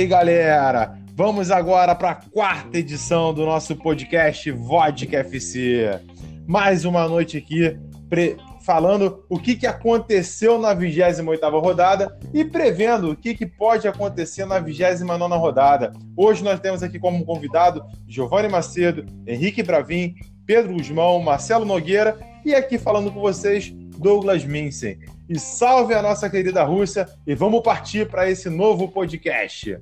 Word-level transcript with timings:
aí, 0.00 0.06
galera. 0.06 0.98
Vamos 1.14 1.50
agora 1.50 1.94
para 1.94 2.10
a 2.10 2.14
quarta 2.14 2.78
edição 2.78 3.34
do 3.34 3.44
nosso 3.44 3.76
podcast 3.76 4.50
Vodka 4.50 5.18
FC. 5.18 6.00
Mais 6.46 6.86
uma 6.86 7.06
noite 7.06 7.36
aqui 7.36 7.78
pre... 8.08 8.38
falando 8.62 9.22
o 9.28 9.38
que, 9.38 9.56
que 9.56 9.66
aconteceu 9.66 10.58
na 10.58 10.74
28ª 10.74 11.60
rodada 11.60 12.18
e 12.32 12.44
prevendo 12.46 13.10
o 13.10 13.16
que, 13.16 13.34
que 13.34 13.44
pode 13.44 13.86
acontecer 13.86 14.46
na 14.46 14.58
29ª 14.58 15.38
rodada. 15.38 15.92
Hoje 16.16 16.42
nós 16.42 16.60
temos 16.60 16.82
aqui 16.82 16.98
como 16.98 17.24
convidado 17.26 17.84
Giovanni 18.08 18.48
Macedo, 18.48 19.04
Henrique 19.26 19.62
Bravin, 19.62 20.14
Pedro 20.46 20.72
Guzmão, 20.72 21.20
Marcelo 21.20 21.66
Nogueira 21.66 22.18
e 22.42 22.54
aqui 22.54 22.78
falando 22.78 23.12
com 23.12 23.20
vocês 23.20 23.70
Douglas 23.98 24.46
Minsen. 24.46 24.98
E 25.30 25.38
salve 25.38 25.94
a 25.94 26.02
nossa 26.02 26.28
querida 26.28 26.64
Rússia 26.64 27.06
e 27.24 27.36
vamos 27.36 27.62
partir 27.62 28.10
para 28.10 28.28
esse 28.28 28.50
novo 28.50 28.88
podcast. 28.88 29.78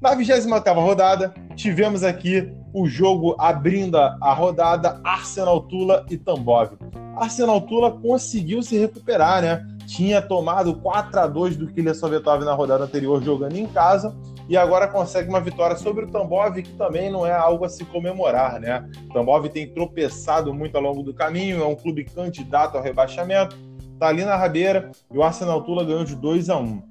Na 0.00 0.14
28 0.14 0.48
rodada, 0.80 1.34
tivemos 1.54 2.02
aqui 2.02 2.50
o 2.72 2.86
jogo 2.86 3.36
abrindo 3.38 3.98
a 3.98 4.32
rodada 4.32 4.98
Arsenal 5.04 5.60
Tula 5.60 6.06
e 6.08 6.16
Tambov. 6.16 6.70
Arsenal 7.16 7.60
Tula 7.60 8.00
conseguiu 8.00 8.62
se 8.62 8.78
recuperar, 8.78 9.42
né? 9.42 9.62
Tinha 9.86 10.22
tomado 10.22 10.76
4 10.76 11.20
a 11.20 11.26
2 11.26 11.58
do 11.58 11.66
Kylian 11.66 11.92
Sovetov 11.92 12.42
na 12.42 12.54
rodada 12.54 12.84
anterior 12.84 13.22
jogando 13.22 13.58
em 13.58 13.66
casa 13.66 14.16
e 14.48 14.56
agora 14.56 14.88
consegue 14.88 15.28
uma 15.28 15.40
vitória 15.40 15.76
sobre 15.76 16.06
o 16.06 16.10
Tambov, 16.10 16.62
que 16.62 16.72
também 16.72 17.12
não 17.12 17.26
é 17.26 17.32
algo 17.32 17.66
a 17.66 17.68
se 17.68 17.84
comemorar, 17.84 18.58
né? 18.58 18.88
O 19.10 19.12
Tambov 19.12 19.46
tem 19.50 19.68
tropeçado 19.68 20.54
muito 20.54 20.76
ao 20.76 20.82
longo 20.82 21.02
do 21.02 21.12
caminho, 21.12 21.62
é 21.62 21.66
um 21.66 21.76
clube 21.76 22.04
candidato 22.04 22.78
ao 22.78 22.82
rebaixamento, 22.82 23.67
tá 23.98 24.08
ali 24.08 24.24
na 24.24 24.36
rabeira 24.36 24.90
e 25.12 25.18
o 25.18 25.22
Arsenal 25.22 25.62
Tula 25.62 25.84
ganhou 25.84 26.04
de 26.04 26.14
2 26.14 26.48
a 26.48 26.56
1. 26.56 26.82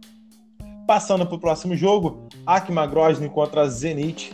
Passando 0.86 1.26
para 1.26 1.36
o 1.36 1.40
próximo 1.40 1.76
jogo, 1.76 2.28
Akma 2.46 2.86
Grozny 2.86 3.30
contra 3.30 3.68
Zenit. 3.68 4.34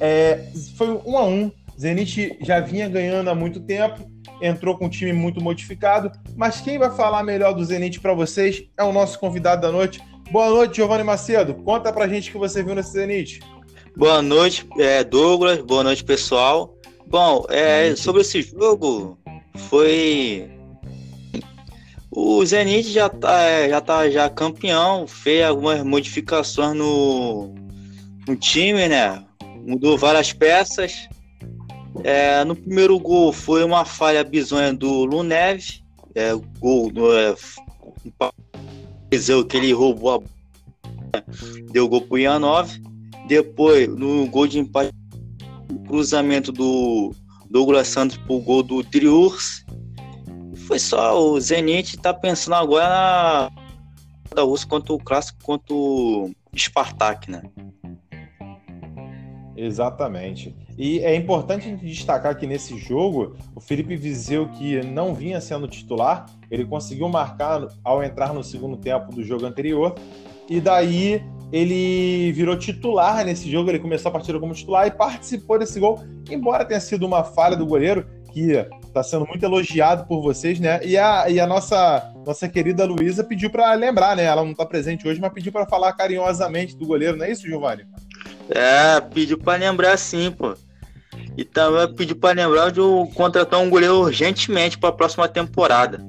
É, 0.00 0.50
foi 0.76 0.90
um 1.06 1.16
a 1.16 1.24
um. 1.24 1.50
Zenit 1.78 2.38
já 2.40 2.60
vinha 2.60 2.88
ganhando 2.88 3.28
há 3.28 3.34
muito 3.34 3.60
tempo, 3.60 4.10
entrou 4.40 4.76
com 4.76 4.86
um 4.86 4.90
time 4.90 5.12
muito 5.12 5.42
modificado, 5.42 6.10
mas 6.34 6.60
quem 6.60 6.78
vai 6.78 6.90
falar 6.90 7.22
melhor 7.22 7.52
do 7.52 7.64
Zenit 7.64 8.00
para 8.00 8.14
vocês 8.14 8.64
é 8.78 8.82
o 8.82 8.92
nosso 8.92 9.18
convidado 9.18 9.62
da 9.62 9.70
noite. 9.70 10.02
Boa 10.30 10.48
noite, 10.48 10.76
Giovanni 10.76 11.04
Macedo. 11.04 11.54
Conta 11.54 11.92
pra 11.92 12.08
gente 12.08 12.30
o 12.30 12.32
que 12.32 12.38
você 12.38 12.62
viu 12.62 12.74
nesse 12.74 12.92
Zenit. 12.92 13.40
Boa 13.96 14.20
noite, 14.20 14.66
é, 14.78 15.04
Douglas. 15.04 15.62
Boa 15.62 15.84
noite, 15.84 16.02
pessoal. 16.02 16.74
Bom, 17.06 17.46
é, 17.48 17.94
sobre 17.94 18.22
esse 18.22 18.42
jogo, 18.42 19.16
foi 19.68 20.50
o 22.18 22.42
Zenit 22.46 22.90
já 22.90 23.10
tá, 23.10 23.42
é, 23.42 23.68
já 23.68 23.78
tá 23.78 24.08
já 24.08 24.30
campeão, 24.30 25.06
fez 25.06 25.44
algumas 25.44 25.84
modificações 25.84 26.74
no, 26.74 27.54
no 28.26 28.34
time, 28.34 28.88
né? 28.88 29.22
Mudou 29.66 29.98
várias 29.98 30.32
peças. 30.32 31.10
É, 32.02 32.42
no 32.42 32.56
primeiro 32.56 32.98
gol 32.98 33.34
foi 33.34 33.62
uma 33.62 33.84
falha 33.84 34.24
bizonha 34.24 34.72
do 34.72 35.04
Lunev, 35.04 35.62
é, 36.14 36.32
gol 36.58 36.90
do 36.90 37.14
é, 37.14 37.34
que 39.46 39.56
ele 39.58 39.72
roubou 39.74 40.14
a 40.14 41.22
deu 41.70 41.86
gol 41.86 42.00
pro 42.00 42.16
Ianov. 42.16 42.70
Depois, 43.28 43.88
no 43.88 44.26
gol 44.28 44.46
de 44.46 44.58
empate, 44.58 44.90
cruzamento 45.86 46.50
do 46.50 47.14
Douglas 47.50 47.88
Santos 47.88 48.16
pro 48.16 48.40
gol 48.40 48.62
do 48.62 48.82
Triurs 48.82 49.65
foi 50.66 50.78
só 50.80 51.18
o 51.20 51.40
Zenit 51.40 51.96
tá 51.98 52.12
pensando 52.12 52.54
agora 52.54 52.88
na 52.88 53.50
da 54.34 54.42
Rússia 54.42 54.68
quanto 54.68 54.94
o 54.94 54.98
clássico 54.98 55.38
quanto 55.42 55.74
o 55.74 56.30
Spartak, 56.58 57.30
né? 57.30 57.42
Exatamente. 59.56 60.54
E 60.76 60.98
é 60.98 61.14
importante 61.14 61.74
destacar 61.76 62.36
que 62.36 62.46
nesse 62.46 62.76
jogo, 62.76 63.34
o 63.54 63.60
Felipe 63.60 63.96
Viseu, 63.96 64.48
que 64.50 64.82
não 64.82 65.14
vinha 65.14 65.40
sendo 65.40 65.66
titular, 65.66 66.26
ele 66.50 66.66
conseguiu 66.66 67.08
marcar 67.08 67.66
ao 67.82 68.02
entrar 68.02 68.34
no 68.34 68.44
segundo 68.44 68.76
tempo 68.76 69.10
do 69.12 69.24
jogo 69.24 69.46
anterior, 69.46 69.94
e 70.50 70.60
daí 70.60 71.24
ele 71.50 72.32
virou 72.32 72.58
titular 72.58 73.24
nesse 73.24 73.50
jogo, 73.50 73.70
ele 73.70 73.78
começou 73.78 74.10
a 74.10 74.12
partida 74.12 74.38
como 74.38 74.52
titular 74.52 74.86
e 74.86 74.90
participou 74.90 75.58
desse 75.58 75.80
gol, 75.80 76.04
embora 76.28 76.64
tenha 76.64 76.80
sido 76.80 77.06
uma 77.06 77.24
falha 77.24 77.56
do 77.56 77.64
goleiro, 77.64 78.06
que 78.36 78.52
está 78.86 79.02
sendo 79.02 79.26
muito 79.26 79.42
elogiado 79.42 80.06
por 80.06 80.20
vocês, 80.20 80.60
né? 80.60 80.78
E 80.84 80.98
a, 80.98 81.30
e 81.30 81.40
a 81.40 81.46
nossa, 81.46 82.12
nossa 82.26 82.46
querida 82.46 82.84
Luísa 82.84 83.24
pediu 83.24 83.48
para 83.48 83.72
lembrar, 83.72 84.14
né? 84.14 84.24
Ela 84.24 84.44
não 84.44 84.50
está 84.50 84.66
presente 84.66 85.08
hoje, 85.08 85.18
mas 85.18 85.32
pediu 85.32 85.50
para 85.50 85.64
falar 85.64 85.94
carinhosamente 85.94 86.76
do 86.76 86.84
goleiro, 86.84 87.16
não 87.16 87.24
é 87.24 87.30
isso, 87.30 87.48
Giovanni? 87.48 87.86
É, 88.50 89.00
pediu 89.00 89.38
para 89.38 89.58
lembrar 89.58 89.96
sim, 89.96 90.30
pô. 90.30 90.54
E 91.34 91.46
também 91.46 91.94
pediu 91.94 92.14
para 92.14 92.36
lembrar 92.36 92.70
de 92.70 92.80
contratar 93.14 93.58
um 93.58 93.70
goleiro 93.70 94.00
urgentemente 94.00 94.76
para 94.76 94.90
a 94.90 94.92
próxima 94.92 95.26
temporada. 95.26 96.04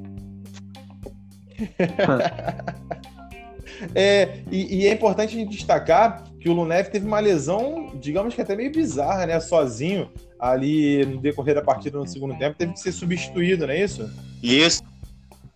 é, 3.95 4.39
e, 4.51 4.81
e, 4.81 4.85
é 4.85 4.91
importante 4.91 5.33
a 5.33 5.39
gente 5.39 5.55
destacar 5.55 6.25
que 6.39 6.49
o 6.49 6.53
Lunev 6.53 6.89
teve 6.89 7.05
uma 7.05 7.19
lesão, 7.19 7.91
digamos 7.99 8.35
que 8.35 8.41
até 8.41 8.55
meio 8.55 8.71
bizarra, 8.71 9.25
né? 9.25 9.39
Sozinho 9.39 10.09
ali 10.39 11.05
no 11.05 11.19
decorrer 11.19 11.55
da 11.55 11.61
partida 11.61 11.97
no 11.97 12.07
segundo 12.07 12.37
tempo, 12.37 12.57
teve 12.57 12.73
que 12.73 12.79
ser 12.79 12.91
substituído, 12.91 13.65
não 13.65 13.73
é 13.73 13.83
isso? 13.83 14.09
Isso. 14.41 14.83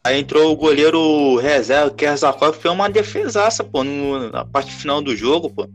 Aí 0.03 0.19
entrou 0.19 0.51
o 0.51 0.55
goleiro 0.55 1.37
reserva, 1.37 1.91
Kerzakov, 1.91 2.57
foi 2.57 2.71
uma 2.71 2.89
defesaça, 2.89 3.63
pô, 3.63 3.83
na 3.83 4.43
parte 4.43 4.71
final 4.71 5.01
do 5.01 5.15
jogo, 5.15 5.49
pô. 5.49 5.69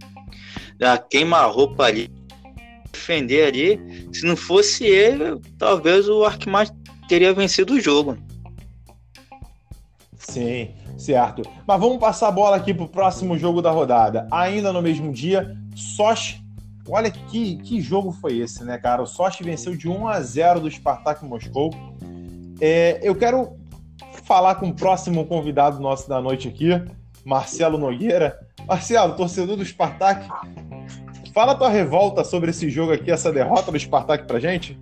Já 0.80 0.98
queima 0.98 1.38
a 1.38 1.46
roupa 1.46 1.84
ali, 1.84 2.10
defender 2.92 3.46
ali. 3.46 4.08
Se 4.12 4.26
não 4.26 4.36
fosse 4.36 4.84
ele, 4.84 5.40
talvez 5.56 6.08
o 6.08 6.24
Arkmar 6.24 6.68
teria 7.08 7.32
vencido 7.32 7.74
o 7.74 7.80
jogo. 7.80 8.18
Sim, 10.28 10.70
certo. 10.98 11.42
Mas 11.66 11.80
vamos 11.80 11.98
passar 11.98 12.28
a 12.28 12.32
bola 12.32 12.56
aqui 12.56 12.74
pro 12.74 12.88
próximo 12.88 13.38
jogo 13.38 13.62
da 13.62 13.70
rodada. 13.70 14.26
Ainda 14.30 14.72
no 14.72 14.82
mesmo 14.82 15.12
dia, 15.12 15.56
Sochi 15.74 16.44
Olha 16.88 17.10
que, 17.10 17.56
que 17.56 17.80
jogo 17.80 18.12
foi 18.12 18.38
esse, 18.38 18.62
né, 18.64 18.78
cara? 18.78 19.02
O 19.02 19.06
Sochi 19.06 19.42
venceu 19.42 19.76
de 19.76 19.88
1 19.88 20.06
a 20.06 20.20
0 20.20 20.60
do 20.60 20.70
Spartak 20.70 21.24
Moscou. 21.24 21.70
É, 22.60 23.00
eu 23.02 23.14
quero 23.14 23.56
falar 24.24 24.54
com 24.54 24.68
o 24.68 24.74
próximo 24.74 25.26
convidado 25.26 25.80
nosso 25.80 26.08
da 26.08 26.20
noite 26.20 26.48
aqui, 26.48 26.70
Marcelo 27.24 27.76
Nogueira. 27.76 28.38
Marcelo, 28.68 29.16
torcedor 29.16 29.56
do 29.56 29.64
Spartak, 29.64 30.28
fala 31.34 31.54
tua 31.54 31.68
revolta 31.68 32.24
sobre 32.24 32.50
esse 32.50 32.70
jogo 32.70 32.92
aqui, 32.92 33.10
essa 33.10 33.32
derrota 33.32 33.70
do 33.70 33.78
Spartak 33.78 34.24
pra 34.24 34.38
gente. 34.38 34.78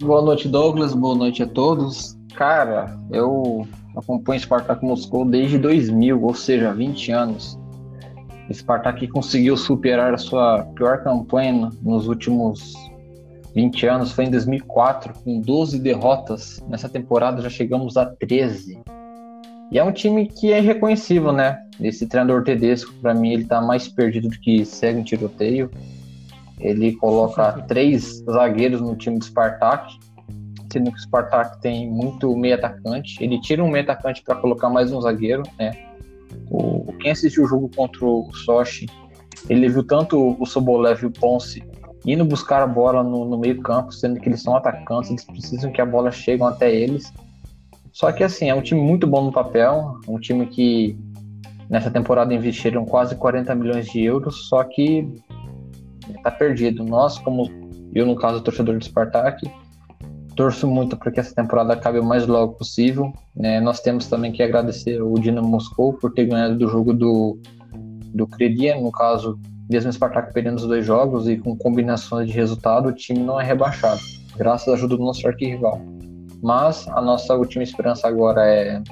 Boa 0.00 0.22
noite, 0.22 0.48
Douglas. 0.48 0.94
Boa 0.94 1.14
noite 1.14 1.42
a 1.42 1.46
todos. 1.46 2.18
Cara, 2.34 2.98
eu 3.10 3.66
acompanho 3.96 4.38
o 4.38 4.42
Spartak 4.42 4.84
Moscou 4.84 5.24
desde 5.24 5.58
2000, 5.58 6.22
ou 6.22 6.34
seja, 6.34 6.72
20 6.72 7.12
anos. 7.12 7.58
Spartak 8.52 9.06
conseguiu 9.08 9.56
superar 9.56 10.12
a 10.12 10.18
sua 10.18 10.64
pior 10.74 11.02
campanha 11.02 11.70
nos 11.82 12.06
últimos 12.06 12.74
20 13.54 13.86
anos, 13.86 14.12
foi 14.12 14.24
em 14.24 14.30
2004, 14.30 15.14
com 15.22 15.40
12 15.40 15.78
derrotas. 15.78 16.62
Nessa 16.68 16.88
temporada 16.88 17.40
já 17.40 17.48
chegamos 17.48 17.96
a 17.96 18.04
13. 18.04 18.80
E 19.70 19.78
é 19.78 19.84
um 19.84 19.92
time 19.92 20.26
que 20.26 20.52
é 20.52 20.60
reconhecível, 20.60 21.32
né? 21.32 21.58
Esse 21.80 22.06
treinador 22.06 22.44
Tedesco, 22.44 22.92
para 23.00 23.14
mim, 23.14 23.32
ele 23.32 23.44
tá 23.44 23.62
mais 23.62 23.88
perdido 23.88 24.28
do 24.28 24.38
que 24.38 24.64
segue 24.64 25.00
um 25.00 25.04
tiroteio. 25.04 25.70
Ele 26.60 26.92
coloca 26.96 27.52
três 27.62 28.22
zagueiros 28.30 28.80
no 28.80 28.94
time 28.94 29.18
do 29.18 29.24
Spartak, 29.24 29.98
sendo 30.74 30.90
que 30.90 30.98
o 30.98 31.00
Spartak 31.00 31.60
tem 31.60 31.88
muito 31.90 32.36
meio 32.36 32.56
atacante. 32.56 33.22
Ele 33.22 33.40
tira 33.40 33.62
um 33.62 33.70
meio 33.70 33.84
atacante 33.84 34.22
para 34.22 34.34
colocar 34.36 34.68
mais 34.68 34.92
um 34.92 35.00
zagueiro, 35.00 35.42
né? 35.58 35.72
O, 36.50 36.92
quem 37.00 37.12
assistiu 37.12 37.44
o 37.44 37.46
jogo 37.46 37.70
contra 37.74 38.04
o 38.04 38.30
Sochi, 38.44 38.86
ele 39.48 39.68
viu 39.68 39.84
tanto 39.84 40.36
o 40.40 40.44
Sobolev 40.44 41.02
e 41.02 41.06
o 41.06 41.10
Ponce 41.10 41.62
indo 42.04 42.24
buscar 42.24 42.62
a 42.62 42.66
bola 42.66 43.02
no, 43.02 43.24
no 43.24 43.38
meio 43.38 43.62
campo, 43.62 43.92
sendo 43.92 44.20
que 44.20 44.28
eles 44.28 44.42
são 44.42 44.54
atacantes, 44.54 45.10
eles 45.10 45.24
precisam 45.24 45.72
que 45.72 45.80
a 45.80 45.86
bola 45.86 46.10
chegue 46.10 46.42
até 46.42 46.74
eles. 46.74 47.12
Só 47.92 48.10
que 48.12 48.24
assim, 48.24 48.50
é 48.50 48.54
um 48.54 48.60
time 48.60 48.80
muito 48.80 49.06
bom 49.06 49.24
no 49.24 49.32
papel, 49.32 49.98
um 50.06 50.18
time 50.18 50.46
que 50.46 50.98
nessa 51.70 51.90
temporada 51.90 52.34
investiram 52.34 52.84
quase 52.84 53.16
40 53.16 53.54
milhões 53.54 53.86
de 53.86 54.02
euros, 54.02 54.48
só 54.48 54.64
que 54.64 55.08
tá 56.22 56.30
perdido. 56.30 56.84
Nós, 56.84 57.18
como 57.18 57.48
eu 57.94 58.04
no 58.04 58.16
caso 58.16 58.42
torcedor 58.42 58.76
do 58.76 58.84
Spartak, 58.84 59.48
torço 60.34 60.66
muito 60.66 60.96
para 60.96 61.10
que 61.10 61.20
essa 61.20 61.34
temporada 61.34 61.72
acabe 61.72 61.98
o 61.98 62.04
mais 62.04 62.26
logo 62.26 62.54
possível. 62.54 63.12
Né? 63.34 63.60
Nós 63.60 63.80
temos 63.80 64.06
também 64.06 64.32
que 64.32 64.42
agradecer 64.42 65.00
o 65.02 65.14
Dinamo 65.14 65.48
Moscou 65.48 65.92
por 65.92 66.12
ter 66.12 66.26
ganhado 66.26 66.56
do 66.56 66.68
jogo 66.68 66.92
do, 66.92 67.38
do 68.14 68.26
Credia, 68.26 68.80
no 68.80 68.92
caso, 68.92 69.38
mesmo 69.70 69.90
o 69.90 69.92
Spartak 69.92 70.32
perdendo 70.32 70.56
os 70.56 70.66
dois 70.66 70.84
jogos 70.84 71.28
e 71.28 71.36
com 71.36 71.56
combinações 71.56 72.28
de 72.28 72.34
resultado, 72.34 72.88
o 72.88 72.92
time 72.92 73.20
não 73.20 73.40
é 73.40 73.44
rebaixado, 73.44 74.00
graças 74.36 74.68
à 74.68 74.72
ajuda 74.72 74.96
do 74.96 75.04
nosso 75.04 75.26
arquirrival. 75.26 75.80
Mas 76.42 76.86
a 76.88 77.00
nossa 77.00 77.34
última 77.34 77.62
esperança 77.62 78.06
agora 78.06 78.44
é 78.44 78.82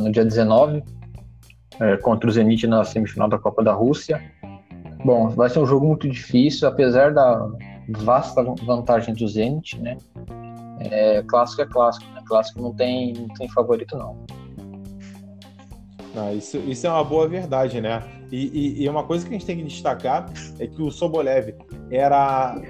no 0.00 0.10
dia 0.10 0.24
19, 0.24 0.82
é, 1.80 1.96
contra 1.96 2.28
o 2.28 2.32
Zenit 2.32 2.66
na 2.66 2.84
semifinal 2.84 3.28
da 3.28 3.38
Copa 3.38 3.62
da 3.62 3.72
Rússia. 3.72 4.20
Bom, 5.04 5.28
vai 5.30 5.48
ser 5.48 5.60
um 5.60 5.66
jogo 5.66 5.86
muito 5.86 6.08
difícil, 6.08 6.68
apesar 6.68 7.14
da 7.14 7.48
vasta 7.88 8.42
vantagem 8.42 9.14
do 9.14 9.26
Zenit, 9.26 9.80
né? 9.80 9.96
É, 10.80 11.22
clássico 11.22 11.62
é 11.62 11.66
clássico, 11.66 12.10
né? 12.12 12.22
Clássico 12.26 12.62
não 12.62 12.74
tem, 12.74 13.12
não 13.12 13.28
tem 13.28 13.48
favorito, 13.48 13.96
não. 13.96 14.24
Ah, 16.16 16.32
isso, 16.32 16.56
isso 16.58 16.86
é 16.86 16.90
uma 16.90 17.04
boa 17.04 17.28
verdade, 17.28 17.80
né? 17.80 18.02
E, 18.32 18.46
e, 18.46 18.82
e, 18.82 18.88
uma 18.88 19.04
coisa 19.04 19.24
que 19.24 19.30
a 19.30 19.38
gente 19.38 19.46
tem 19.46 19.56
que 19.56 19.64
destacar 19.64 20.30
é 20.58 20.66
que 20.66 20.80
o 20.80 20.90
Sobolev 20.90 21.54
era 21.90 22.60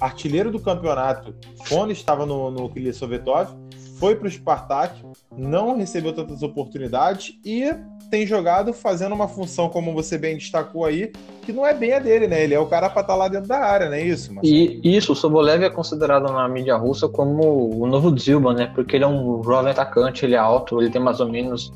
artilheiro 0.00 0.50
do 0.50 0.60
campeonato 0.60 1.34
quando 1.68 1.90
estava 1.90 2.26
no, 2.26 2.50
no 2.50 2.70
Sovetov, 2.92 3.50
foi 3.98 4.14
para 4.14 4.28
o 4.28 4.30
Spartak, 4.30 5.02
não 5.36 5.76
recebeu 5.76 6.12
tantas 6.14 6.42
oportunidades 6.42 7.38
e 7.44 7.64
tem 8.10 8.26
jogado 8.26 8.72
fazendo 8.72 9.14
uma 9.14 9.28
função, 9.28 9.68
como 9.68 9.92
você 9.92 10.16
bem 10.16 10.36
destacou 10.36 10.84
aí, 10.84 11.12
que 11.42 11.52
não 11.52 11.66
é 11.66 11.74
bem 11.74 11.92
a 11.92 11.98
dele, 11.98 12.26
né? 12.26 12.44
Ele 12.44 12.54
é 12.54 12.60
o 12.60 12.66
cara 12.66 12.88
para 12.88 13.02
estar 13.02 13.12
tá 13.12 13.18
lá 13.18 13.28
dentro 13.28 13.48
da 13.48 13.58
área, 13.58 13.88
não 13.88 13.96
é 13.96 14.02
isso? 14.02 14.32
Marcelo? 14.32 14.56
E 14.56 14.96
isso, 14.96 15.12
o 15.12 15.16
Sobolev 15.16 15.62
é 15.62 15.70
considerado 15.70 16.32
na 16.32 16.48
mídia 16.48 16.76
russa 16.76 17.08
como 17.08 17.82
o 17.82 17.86
novo 17.86 18.16
Zilba, 18.18 18.54
né? 18.54 18.70
Porque 18.74 18.96
ele 18.96 19.04
é 19.04 19.08
um 19.08 19.42
jovem 19.42 19.72
atacante, 19.72 20.24
ele 20.24 20.34
é 20.34 20.38
alto, 20.38 20.80
ele 20.80 20.90
tem 20.90 21.00
mais 21.00 21.20
ou 21.20 21.28
menos 21.28 21.72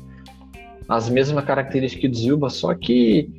as 0.89 1.09
mesmas 1.09 1.45
características 1.45 2.11
do 2.11 2.17
Zilba, 2.17 2.49
só 2.49 2.73
que 2.73 3.29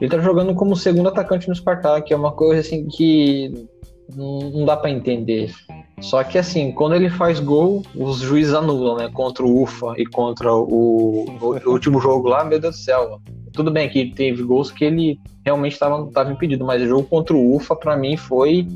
ele 0.00 0.10
tá 0.10 0.18
jogando 0.18 0.54
como 0.54 0.76
segundo 0.76 1.08
atacante 1.08 1.48
no 1.48 1.54
Spartak, 1.54 2.12
é 2.12 2.16
uma 2.16 2.32
coisa 2.32 2.60
assim 2.60 2.86
que 2.86 3.68
não 4.14 4.64
dá 4.64 4.76
para 4.76 4.90
entender. 4.90 5.52
Só 6.00 6.22
que 6.22 6.36
assim, 6.36 6.72
quando 6.72 6.94
ele 6.94 7.08
faz 7.08 7.40
gol, 7.40 7.82
os 7.94 8.18
juízes 8.18 8.52
anulam, 8.52 8.96
né? 8.96 9.10
Contra 9.12 9.44
o 9.44 9.62
UFA 9.62 9.94
e 9.96 10.04
contra 10.04 10.52
o, 10.52 11.24
o 11.40 11.60
último 11.70 12.00
jogo 12.00 12.28
lá, 12.28 12.44
meu 12.44 12.60
Deus 12.60 12.76
do 12.76 12.82
céu. 12.82 13.20
Tudo 13.52 13.70
bem 13.70 13.88
que 13.88 14.10
teve 14.10 14.42
gols 14.42 14.70
que 14.70 14.84
ele 14.84 15.18
realmente 15.44 15.72
estava 15.72 16.30
impedido, 16.30 16.64
mas 16.64 16.82
o 16.82 16.86
jogo 16.86 17.04
contra 17.04 17.34
o 17.34 17.56
UFA, 17.56 17.74
para 17.74 17.96
mim, 17.96 18.16
foi. 18.16 18.66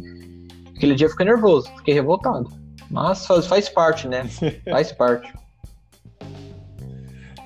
Aquele 0.75 0.95
dia 0.95 1.07
eu 1.07 1.11
fiquei 1.11 1.27
nervoso, 1.27 1.71
fiquei 1.77 1.93
revoltado. 1.93 2.51
Mas 2.91 3.27
faz, 3.27 3.47
faz 3.47 3.69
parte, 3.69 4.09
né? 4.09 4.25
Faz 4.69 4.91
parte. 4.91 5.33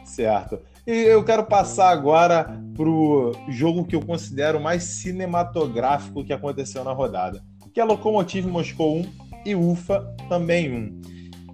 certo. 0.05 0.59
E 0.87 0.93
eu 0.93 1.25
quero 1.25 1.45
passar 1.45 1.91
agora 1.91 2.61
pro 2.77 3.33
jogo 3.49 3.85
que 3.85 3.97
eu 3.97 4.05
considero 4.05 4.61
mais 4.61 4.83
cinematográfico 4.85 6.25
que 6.25 6.33
aconteceu 6.33 6.85
na 6.85 6.93
rodada, 6.93 7.43
que 7.73 7.81
é 7.81 7.85
Lokomotiv 7.85 8.47
Moscou 8.47 8.99
1 8.99 9.03
e 9.45 9.55
Ufa 9.55 10.01
também 10.29 10.73
1. 10.73 11.01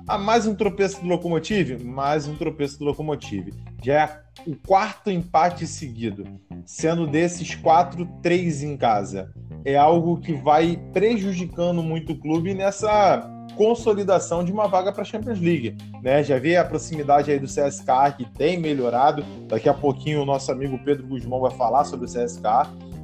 Ah, 0.06 0.18
mais 0.18 0.46
um 0.46 0.54
tropeço 0.54 1.00
do 1.00 1.08
Lokomotiv? 1.08 1.84
Mais 1.84 2.26
um 2.26 2.34
tropeço 2.34 2.78
do 2.78 2.84
Lokomotiv. 2.84 3.52
Já 3.82 3.94
é 3.94 4.20
o 4.46 4.56
quarto 4.56 5.10
empate 5.10 5.66
seguido, 5.66 6.24
sendo 6.64 7.06
desses 7.06 7.54
quatro, 7.54 8.06
três 8.22 8.62
em 8.62 8.76
casa. 8.76 9.32
É 9.64 9.76
algo 9.76 10.18
que 10.18 10.32
vai 10.32 10.76
prejudicando 10.92 11.82
muito 11.82 12.12
o 12.12 12.18
clube 12.18 12.54
nessa 12.54 13.28
consolidação 13.56 14.42
de 14.42 14.50
uma 14.50 14.66
vaga 14.66 14.92
para 14.92 15.02
a 15.02 15.04
Champions 15.04 15.40
League. 15.40 15.76
Né? 16.02 16.24
Já 16.24 16.38
vê 16.38 16.56
a 16.56 16.64
proximidade 16.64 17.30
aí 17.30 17.38
do 17.38 17.46
CSK, 17.46 18.16
que 18.16 18.24
tem 18.24 18.58
melhorado. 18.58 19.24
Daqui 19.46 19.68
a 19.68 19.74
pouquinho 19.74 20.22
o 20.22 20.26
nosso 20.26 20.50
amigo 20.50 20.78
Pedro 20.84 21.06
Guzmão 21.06 21.40
vai 21.40 21.50
falar 21.52 21.84
sobre 21.84 22.06
o 22.06 22.08
CSK. 22.08 22.42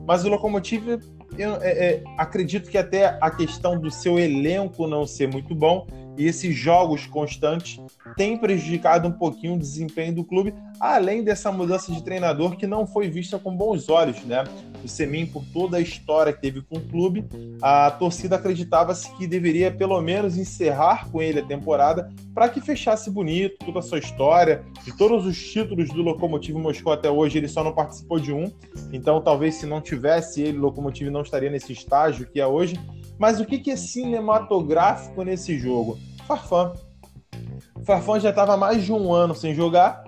Mas 0.07 0.25
o 0.25 0.29
Lokomotiv, 0.29 0.99
eu 1.39 1.57
é, 1.57 1.71
é, 1.71 2.05
acredito 2.17 2.71
que 2.71 2.79
até 2.79 3.19
a 3.21 3.31
questão 3.31 3.79
do 3.79 3.91
seu 3.91 4.19
elenco 4.19 4.87
não 4.87 5.07
ser 5.07 5.29
muito 5.29 5.55
bom 5.55 5.87
e 6.17 6.27
esses 6.27 6.55
jogos 6.55 7.07
constantes 7.07 7.81
têm 8.17 8.37
prejudicado 8.37 9.09
um 9.09 9.13
pouquinho 9.13 9.55
o 9.55 9.59
desempenho 9.59 10.15
do 10.15 10.25
clube, 10.25 10.55
além 10.81 11.23
dessa 11.23 11.51
mudança 11.51 11.93
de 11.93 12.03
treinador 12.03 12.57
que 12.57 12.67
não 12.67 12.87
foi 12.87 13.09
vista 13.09 13.39
com 13.39 13.55
bons 13.55 13.89
olhos, 13.89 14.23
né? 14.25 14.45
O 14.85 14.89
Semin, 14.89 15.27
por 15.27 15.45
toda 15.53 15.79
a 15.79 15.81
história 15.81 16.33
que 16.33 16.41
teve 16.41 16.63
com 16.63 16.77
o 16.77 16.81
clube, 16.81 17.25
a 17.61 17.91
torcida 17.91 18.37
acreditava-se 18.37 19.11
que 19.17 19.27
deveria 19.27 19.71
pelo 19.71 20.01
menos 20.01 20.37
encerrar 20.37 21.11
com 21.11 21.21
ele 21.21 21.41
a 21.41 21.45
temporada 21.45 22.13
para 22.35 22.49
que 22.49 22.61
fechasse 22.61 23.11
bonito 23.11 23.57
toda 23.65 23.81
a 23.81 23.83
sua 23.83 23.99
história. 23.99 24.65
De 24.85 24.97
todos 24.97 25.27
os 25.27 25.37
títulos 25.37 25.89
do 25.89 26.03
Lokomotiv 26.03 26.57
Moscou 26.57 26.93
até 26.93 27.11
hoje, 27.11 27.39
ele 27.39 27.49
só 27.49 27.65
não 27.65 27.73
participou 27.73 28.21
de 28.21 28.33
um. 28.33 28.53
Então, 28.93 29.21
talvez 29.21 29.57
se 29.57 29.67
não 29.67 29.81
tivesse 29.81 30.43
ele, 30.43 30.59
o 30.59 30.63
Lokomotiv 30.63 31.11
não 31.11 31.23
estaria 31.23 31.51
nesse 31.51 31.73
estágio 31.73 32.27
que 32.27 32.41
é 32.41 32.47
hoje. 32.47 32.79
Mas 33.19 33.41
o 33.41 33.45
que 33.45 33.71
é 33.71 33.77
cinematográfico 33.77 35.23
nesse 35.23 35.59
jogo? 35.59 35.99
Farfã. 36.27 36.73
Farfã 37.85 38.21
já 38.21 38.31
estava 38.31 38.57
mais 38.57 38.85
de 38.85 38.93
um 38.93 39.13
ano 39.13 39.35
sem 39.35 39.55
jogar. 39.55 40.05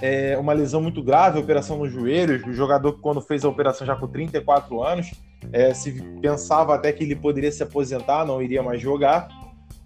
É 0.00 0.38
uma 0.38 0.52
lesão 0.52 0.80
muito 0.80 1.02
grave, 1.02 1.38
operação 1.38 1.78
no 1.78 1.88
joelho. 1.88 2.48
O 2.48 2.52
jogador, 2.52 2.98
quando 3.00 3.20
fez 3.20 3.44
a 3.44 3.48
operação 3.48 3.86
já 3.86 3.94
com 3.94 4.06
34 4.06 4.82
anos, 4.82 5.10
é, 5.52 5.74
se 5.74 5.92
pensava 6.22 6.74
até 6.74 6.92
que 6.92 7.04
ele 7.04 7.16
poderia 7.16 7.52
se 7.52 7.62
aposentar, 7.62 8.24
não 8.24 8.40
iria 8.40 8.62
mais 8.62 8.80
jogar. 8.80 9.28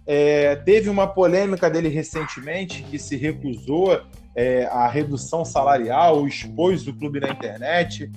É, 0.07 0.55
teve 0.57 0.89
uma 0.89 1.07
polêmica 1.07 1.69
dele 1.69 1.89
recentemente 1.89 2.83
que 2.83 2.99
se 2.99 3.17
recusou 3.17 3.99
é, 4.35 4.65
a 4.65 4.87
redução 4.87 5.43
salarial, 5.43 6.27
expôs 6.27 6.87
o 6.87 6.93
clube 6.93 7.19
na 7.19 7.29
internet 7.29 8.11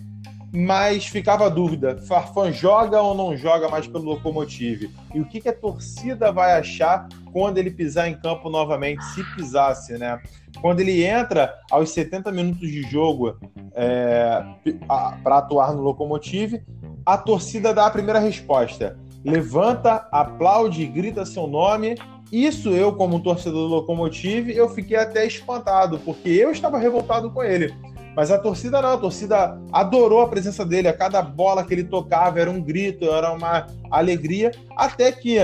mas 0.53 1.07
ficava 1.07 1.47
a 1.47 1.49
dúvida: 1.49 1.99
Farfan 2.07 2.53
joga 2.53 3.01
ou 3.01 3.15
não 3.15 3.37
joga 3.37 3.69
mais 3.69 3.87
pelo 3.87 4.05
Locomotive? 4.05 4.91
E 5.15 5.21
o 5.21 5.25
que, 5.25 5.41
que 5.41 5.49
a 5.49 5.53
torcida 5.53 6.33
vai 6.33 6.59
achar 6.59 7.09
quando 7.33 7.59
ele 7.59 7.71
pisar 7.71 8.09
em 8.09 8.15
campo 8.15 8.49
novamente, 8.49 9.05
se 9.07 9.23
pisasse, 9.35 9.99
né? 9.99 10.21
Quando 10.61 10.81
ele 10.81 11.05
entra 11.05 11.55
aos 11.71 11.91
70 11.91 12.33
minutos 12.33 12.69
de 12.69 12.83
jogo 12.83 13.37
é, 13.75 14.43
para 15.23 15.39
atuar 15.39 15.75
no 15.75 15.83
Locomotive, 15.83 16.63
a 17.05 17.17
torcida 17.17 17.73
dá 17.73 17.87
a 17.87 17.91
primeira 17.91 18.19
resposta. 18.19 18.99
Levanta, 19.25 20.09
aplaude, 20.11 20.87
grita 20.87 21.27
seu 21.27 21.47
nome 21.47 21.97
isso 22.31 22.71
eu, 22.71 22.93
como 22.93 23.21
torcedor 23.21 23.69
do 23.69 23.75
Locomotive, 23.75 24.55
eu 24.55 24.69
fiquei 24.69 24.99
até 24.99 25.27
espantado, 25.27 25.99
porque 26.01 26.29
eu 26.29 26.51
estava 26.51 26.79
revoltado 26.79 27.31
com 27.31 27.43
ele. 27.43 27.75
Mas 28.15 28.31
a 28.31 28.39
torcida 28.39 28.83
não, 28.83 28.95
a 28.95 28.99
torcida 28.99 29.61
adorou 29.73 30.21
a 30.21 30.29
presença 30.29 30.65
dele. 30.65 30.89
A 30.89 30.93
cada 30.93 31.23
bola 31.23 31.65
que 31.65 31.73
ele 31.73 31.85
tocava 31.85 32.41
era 32.41 32.51
um 32.51 32.61
grito, 32.61 33.05
era 33.05 33.33
uma 33.33 33.67
alegria. 33.91 34.51
Até 34.77 35.13
que, 35.13 35.39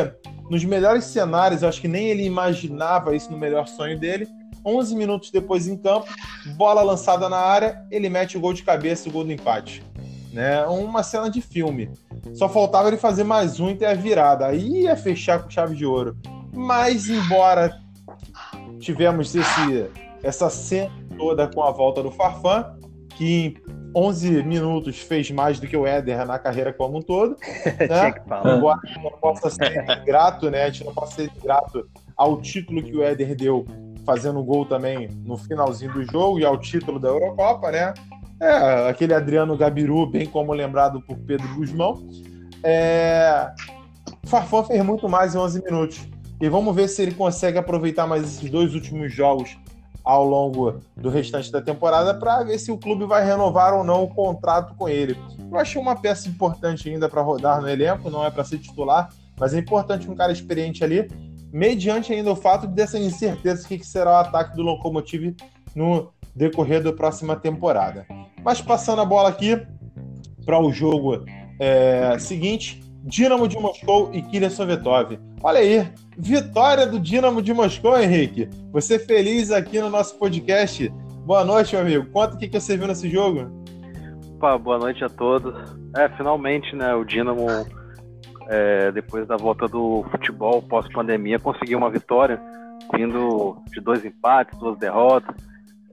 nos 0.50 0.64
melhores 0.64 1.04
cenários, 1.04 1.62
acho 1.62 1.80
que 1.80 1.88
nem 1.88 2.08
ele 2.08 2.24
imaginava 2.24 3.14
isso 3.14 3.30
no 3.30 3.38
melhor 3.38 3.66
sonho 3.68 3.98
dele. 3.98 4.26
11 4.64 4.96
minutos 4.96 5.30
depois 5.30 5.68
em 5.68 5.76
campo, 5.76 6.06
bola 6.56 6.82
lançada 6.82 7.28
na 7.28 7.36
área, 7.36 7.84
ele 7.90 8.08
mete 8.08 8.36
o 8.36 8.40
gol 8.40 8.54
de 8.54 8.62
cabeça, 8.62 9.08
o 9.08 9.12
gol 9.12 9.24
do 9.24 9.32
empate. 9.32 9.82
Né? 10.32 10.64
Uma 10.66 11.02
cena 11.02 11.30
de 11.30 11.40
filme. 11.40 11.90
Só 12.32 12.48
faltava 12.48 12.88
ele 12.88 12.96
fazer 12.96 13.24
mais 13.24 13.60
um 13.60 13.70
e 13.70 13.76
ter 13.76 13.86
a 13.86 13.94
virada. 13.94 14.46
Aí 14.46 14.82
ia 14.82 14.96
fechar 14.96 15.42
com 15.42 15.50
chave 15.50 15.76
de 15.76 15.84
ouro. 15.84 16.16
Mas, 16.52 17.08
embora 17.08 17.78
tivemos 18.80 19.34
esse, 19.34 19.90
essa 20.22 20.48
cena 20.50 20.90
toda 21.16 21.48
com 21.48 21.62
a 21.62 21.70
volta 21.70 22.02
do 22.02 22.10
Farfan, 22.10 22.76
que 23.10 23.24
em 23.24 23.56
11 23.94 24.42
minutos 24.42 24.98
fez 24.98 25.30
mais 25.30 25.60
do 25.60 25.66
que 25.66 25.76
o 25.76 25.86
Éder 25.86 26.26
na 26.26 26.38
carreira 26.38 26.72
como 26.72 26.98
um 26.98 27.02
todo. 27.02 27.36
Né? 27.88 28.14
Embora 28.56 28.80
a 28.82 28.86
gente 28.86 29.02
não 29.02 29.10
possa 29.12 29.50
ser 29.50 30.04
grato, 30.04 30.50
né? 30.50 30.64
A 30.64 30.70
gente 30.70 30.84
não 30.84 30.94
possa 30.94 31.16
ser 31.16 31.30
grato 31.42 31.88
ao 32.16 32.40
título 32.40 32.82
que 32.82 32.96
o 32.96 33.02
Éder 33.02 33.34
deu, 33.34 33.64
fazendo 34.04 34.42
gol 34.42 34.66
também 34.66 35.08
no 35.24 35.36
finalzinho 35.36 35.92
do 35.92 36.04
jogo 36.04 36.38
e 36.38 36.44
ao 36.44 36.58
título 36.58 36.98
da 36.98 37.08
Eurocopa, 37.08 37.70
né? 37.70 37.94
É, 38.40 38.88
aquele 38.88 39.14
Adriano 39.14 39.56
Gabiru, 39.56 40.06
bem 40.06 40.26
como 40.26 40.52
lembrado 40.52 41.00
por 41.02 41.16
Pedro 41.18 41.46
Guzmão. 41.54 42.06
É... 42.62 43.50
Farfan 44.26 44.64
fez 44.64 44.84
muito 44.84 45.08
mais 45.08 45.34
em 45.34 45.38
11 45.38 45.62
minutos. 45.62 46.08
E 46.40 46.48
vamos 46.48 46.74
ver 46.74 46.88
se 46.88 47.02
ele 47.02 47.14
consegue 47.14 47.58
aproveitar 47.58 48.06
mais 48.06 48.24
esses 48.24 48.50
dois 48.50 48.74
últimos 48.74 49.12
jogos 49.12 49.56
ao 50.04 50.24
longo 50.24 50.80
do 50.94 51.08
restante 51.08 51.50
da 51.50 51.62
temporada 51.62 52.12
para 52.14 52.42
ver 52.42 52.58
se 52.58 52.70
o 52.70 52.76
clube 52.76 53.06
vai 53.06 53.24
renovar 53.24 53.72
ou 53.72 53.82
não 53.82 54.04
o 54.04 54.08
contrato 54.08 54.74
com 54.74 54.88
ele. 54.88 55.16
Eu 55.50 55.58
achei 55.58 55.80
uma 55.80 55.96
peça 55.96 56.28
importante 56.28 56.90
ainda 56.90 57.08
para 57.08 57.22
rodar 57.22 57.60
no 57.62 57.68
elenco, 57.68 58.10
não 58.10 58.24
é 58.24 58.30
para 58.30 58.44
ser 58.44 58.58
titular, 58.58 59.08
mas 59.40 59.54
é 59.54 59.58
importante 59.58 60.10
um 60.10 60.14
cara 60.14 60.30
experiente 60.30 60.84
ali, 60.84 61.08
mediante 61.50 62.12
ainda 62.12 62.30
o 62.30 62.36
fato 62.36 62.66
dessa 62.66 62.98
incerteza 62.98 63.66
que 63.66 63.82
será 63.82 64.10
o 64.10 64.16
ataque 64.16 64.54
do 64.54 64.62
Lokomotiv 64.62 65.34
no 65.74 66.12
decorrer 66.34 66.82
da 66.82 66.92
próxima 66.92 67.34
temporada. 67.36 68.06
Mas 68.44 68.60
passando 68.60 69.00
a 69.00 69.04
bola 69.06 69.30
aqui 69.30 69.66
para 70.44 70.60
o 70.60 70.70
jogo 70.70 71.24
é, 71.58 72.18
seguinte, 72.18 72.83
Dinamo 73.06 73.46
de 73.46 73.58
Moscou 73.58 74.08
e 74.14 74.22
Kylian 74.22 74.48
Sovetov. 74.48 75.18
Olha 75.42 75.60
aí, 75.60 75.86
vitória 76.16 76.86
do 76.86 76.98
Dinamo 76.98 77.42
de 77.42 77.52
Moscou, 77.52 77.98
Henrique. 77.98 78.48
Você 78.72 78.98
feliz 78.98 79.50
aqui 79.50 79.78
no 79.78 79.90
nosso 79.90 80.18
podcast. 80.18 80.88
Boa 81.26 81.44
noite, 81.44 81.74
meu 81.74 81.82
amigo. 81.82 82.06
Conta 82.06 82.34
o 82.34 82.38
que, 82.38 82.48
você 82.48 82.78
viu 82.78 82.86
nesse 82.86 83.10
jogo. 83.10 83.50
Opa, 84.36 84.56
boa 84.56 84.78
noite 84.78 85.04
a 85.04 85.10
todos. 85.10 85.54
É, 85.94 86.08
finalmente, 86.16 86.74
né, 86.74 86.94
o 86.94 87.04
Dinamo, 87.04 87.46
é, 88.48 88.90
depois 88.90 89.26
da 89.26 89.36
volta 89.36 89.68
do 89.68 90.02
futebol 90.10 90.62
pós-pandemia, 90.62 91.38
conseguiu 91.38 91.76
uma 91.76 91.90
vitória, 91.90 92.40
vindo 92.94 93.58
de 93.66 93.82
dois 93.82 94.02
empates, 94.02 94.58
duas 94.58 94.78
derrotas, 94.78 95.36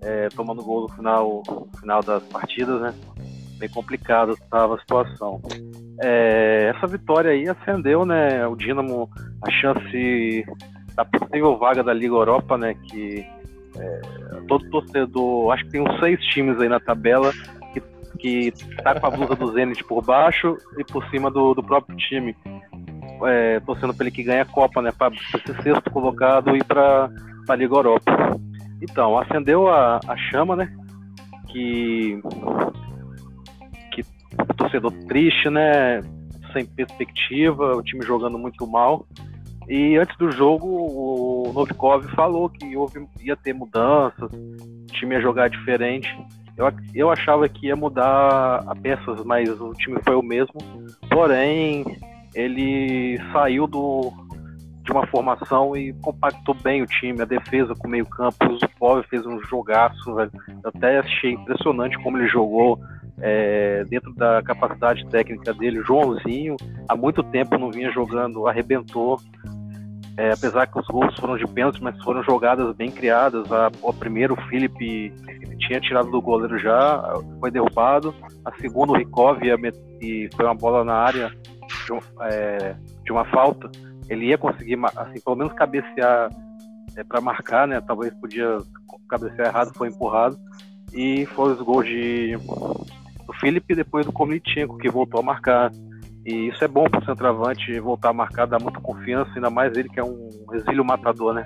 é, 0.01 0.29
tomando 0.29 0.63
gol 0.63 0.83
no 0.83 0.89
final, 0.89 1.43
no 1.45 1.67
final 1.77 2.01
das 2.01 2.23
partidas, 2.23 2.79
né? 2.79 2.93
Bem 3.61 3.69
complicado 3.69 4.33
estava 4.33 4.75
a 4.75 4.79
situação. 4.79 5.39
É, 6.03 6.73
essa 6.75 6.87
vitória 6.87 7.31
aí 7.31 7.47
acendeu, 7.47 8.05
né, 8.05 8.45
o 8.47 8.55
Dinamo 8.55 9.07
a 9.43 9.51
chance 9.51 10.43
da 10.95 11.05
possível 11.05 11.57
vaga 11.57 11.83
da 11.83 11.93
Liga 11.93 12.15
Europa, 12.15 12.57
né, 12.57 12.73
que 12.73 13.23
é, 13.77 14.01
todo 14.47 14.67
torcedor, 14.71 15.53
acho 15.53 15.63
que 15.65 15.71
tem 15.71 15.81
uns 15.81 15.99
seis 15.99 16.19
times 16.25 16.59
aí 16.59 16.67
na 16.67 16.79
tabela 16.79 17.31
que, 17.71 17.81
que 18.17 18.51
tá 18.83 18.99
com 18.99 19.07
a 19.07 19.11
blusa 19.11 19.35
do 19.35 19.53
Zenit 19.53 19.83
por 19.83 20.03
baixo 20.03 20.57
e 20.77 20.83
por 20.83 21.07
cima 21.09 21.29
do, 21.29 21.53
do 21.53 21.63
próprio 21.63 21.95
time, 21.97 22.35
é, 23.25 23.59
torcendo 23.59 23.93
para 23.93 24.07
ele 24.07 24.15
que 24.15 24.23
ganhe 24.23 24.41
a 24.41 24.45
Copa, 24.45 24.81
né, 24.81 24.91
para 24.91 25.13
ser 25.15 25.61
sexto 25.61 25.91
colocado 25.91 26.55
e 26.55 26.63
para 26.63 27.09
a 27.47 27.55
Liga 27.55 27.75
Europa. 27.75 28.11
Então, 28.81 29.19
acendeu 29.19 29.67
a, 29.67 29.99
a 30.07 30.17
chama, 30.17 30.55
né, 30.55 30.73
que 31.51 32.19
que 34.37 34.53
torcedor 34.55 34.91
triste, 35.07 35.49
né? 35.49 36.01
Sem 36.53 36.65
perspectiva, 36.65 37.75
o 37.75 37.83
time 37.83 38.05
jogando 38.05 38.37
muito 38.37 38.67
mal. 38.67 39.05
E 39.67 39.95
antes 39.97 40.17
do 40.17 40.31
jogo, 40.31 40.67
o 40.67 41.51
Novikov 41.53 42.03
falou 42.15 42.49
que 42.49 42.75
houve, 42.75 43.07
ia 43.21 43.37
ter 43.37 43.53
mudanças, 43.53 44.29
o 44.33 44.85
time 44.87 45.15
ia 45.15 45.21
jogar 45.21 45.49
diferente. 45.49 46.09
Eu, 46.57 46.71
eu 46.93 47.09
achava 47.09 47.47
que 47.47 47.67
ia 47.67 47.75
mudar 47.75 48.63
a 48.67 48.75
peças, 48.75 49.23
mas 49.23 49.49
o 49.61 49.71
time 49.73 49.97
foi 50.03 50.15
o 50.15 50.21
mesmo. 50.21 50.55
Porém, 51.09 51.85
ele 52.35 53.17
saiu 53.31 53.65
do, 53.65 54.11
de 54.83 54.91
uma 54.91 55.05
formação 55.07 55.75
e 55.77 55.93
compactou 56.01 56.55
bem 56.55 56.81
o 56.81 56.87
time, 56.87 57.21
a 57.21 57.25
defesa 57.25 57.73
com 57.75 57.87
o 57.87 57.91
meio 57.91 58.05
campo. 58.05 58.35
O 58.49 58.57
Zupov 58.57 59.03
fez 59.09 59.25
um 59.25 59.39
jogaço, 59.43 60.15
velho. 60.15 60.31
Eu 60.63 60.71
até 60.75 60.99
achei 60.99 61.31
impressionante 61.31 61.97
como 62.03 62.17
ele 62.17 62.27
jogou 62.27 62.79
é, 63.21 63.83
dentro 63.85 64.13
da 64.15 64.41
capacidade 64.41 65.05
técnica 65.07 65.53
dele. 65.53 65.83
Joãozinho, 65.83 66.55
há 66.87 66.95
muito 66.95 67.23
tempo 67.23 67.57
não 67.57 67.71
vinha 67.71 67.91
jogando, 67.91 68.47
arrebentou. 68.47 69.19
É, 70.17 70.33
apesar 70.33 70.67
que 70.67 70.77
os 70.77 70.87
gols 70.87 71.15
foram 71.19 71.37
de 71.37 71.47
pênalti, 71.47 71.81
mas 71.81 71.97
foram 72.03 72.21
jogadas 72.23 72.75
bem 72.75 72.91
criadas. 72.91 73.49
A, 73.51 73.71
o 73.81 73.93
primeiro, 73.93 74.33
o 74.33 74.41
Felipe 74.47 75.13
tinha 75.59 75.79
tirado 75.79 76.11
do 76.11 76.21
goleiro 76.21 76.59
já, 76.59 77.01
foi 77.39 77.49
derrubado. 77.49 78.13
A 78.43 78.51
segunda, 78.59 78.91
o 78.91 78.97
Rikov, 78.97 79.39
e 80.01 80.29
foi 80.35 80.45
uma 80.45 80.55
bola 80.55 80.83
na 80.83 80.95
área 80.95 81.29
de, 81.29 81.93
é, 82.23 82.75
de 83.03 83.11
uma 83.11 83.23
falta 83.25 83.69
ele 84.11 84.25
ia 84.25 84.37
conseguir, 84.37 84.77
assim, 84.97 85.21
pelo 85.21 85.37
menos 85.37 85.53
cabecear 85.53 86.29
é, 86.97 87.03
para 87.03 87.21
marcar, 87.21 87.65
né? 87.65 87.79
Talvez 87.79 88.13
podia 88.15 88.57
cabecear 89.07 89.47
errado, 89.47 89.71
foi 89.73 89.87
empurrado. 89.87 90.37
E 90.93 91.25
foram 91.27 91.53
os 91.53 91.61
gols 91.61 91.85
de 91.85 92.37
do 93.31 93.39
Felipe 93.39 93.73
depois 93.73 94.05
do 94.05 94.11
Komitchenko, 94.11 94.77
que 94.77 94.89
voltou 94.89 95.19
a 95.19 95.23
marcar. 95.23 95.71
E 96.25 96.49
isso 96.49 96.63
é 96.63 96.67
bom 96.67 96.83
para 96.83 96.99
o 96.99 97.05
centroavante 97.05 97.79
voltar 97.79 98.09
a 98.09 98.13
marcar, 98.13 98.45
dá 98.45 98.59
muita 98.59 98.79
confiança, 98.79 99.31
ainda 99.35 99.49
mais 99.49 99.75
ele 99.75 99.89
que 99.89 99.99
é 99.99 100.03
um 100.03 100.29
exílio 100.53 100.85
matador, 100.85 101.33
né? 101.33 101.43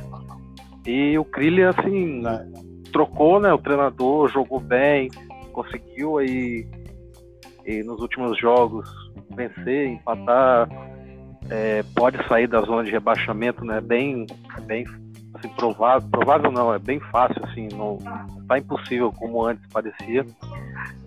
E 0.86 1.18
o 1.18 1.24
Krillian, 1.24 1.70
assim, 1.70 2.22
né? 2.22 2.46
trocou, 2.92 3.40
né? 3.40 3.54
O 3.54 3.58
treinador 3.58 4.30
jogou 4.30 4.60
bem, 4.60 5.10
conseguiu 5.54 6.18
aí 6.18 6.68
e 7.66 7.84
nos 7.84 8.00
últimos 8.00 8.38
jogos 8.40 8.88
vencer, 9.36 9.88
empatar, 9.88 10.70
é, 11.50 11.84
pode 11.96 12.18
sair 12.28 12.48
da 12.48 12.62
zona 12.62 12.84
de 12.84 12.92
rebaixamento, 12.92 13.64
né? 13.66 13.82
Bem, 13.82 14.26
bem 14.66 14.86
assim, 15.36 15.50
provável, 15.50 16.10
provável 16.10 16.52
não, 16.52 16.74
é 16.74 16.80
bem 16.80 17.00
fácil, 17.00 17.44
assim, 17.46 17.68
não 17.74 17.98
tá 18.48 18.58
impossível 18.58 19.12
como 19.12 19.46
antes 19.46 19.66
parecia. 19.72 20.26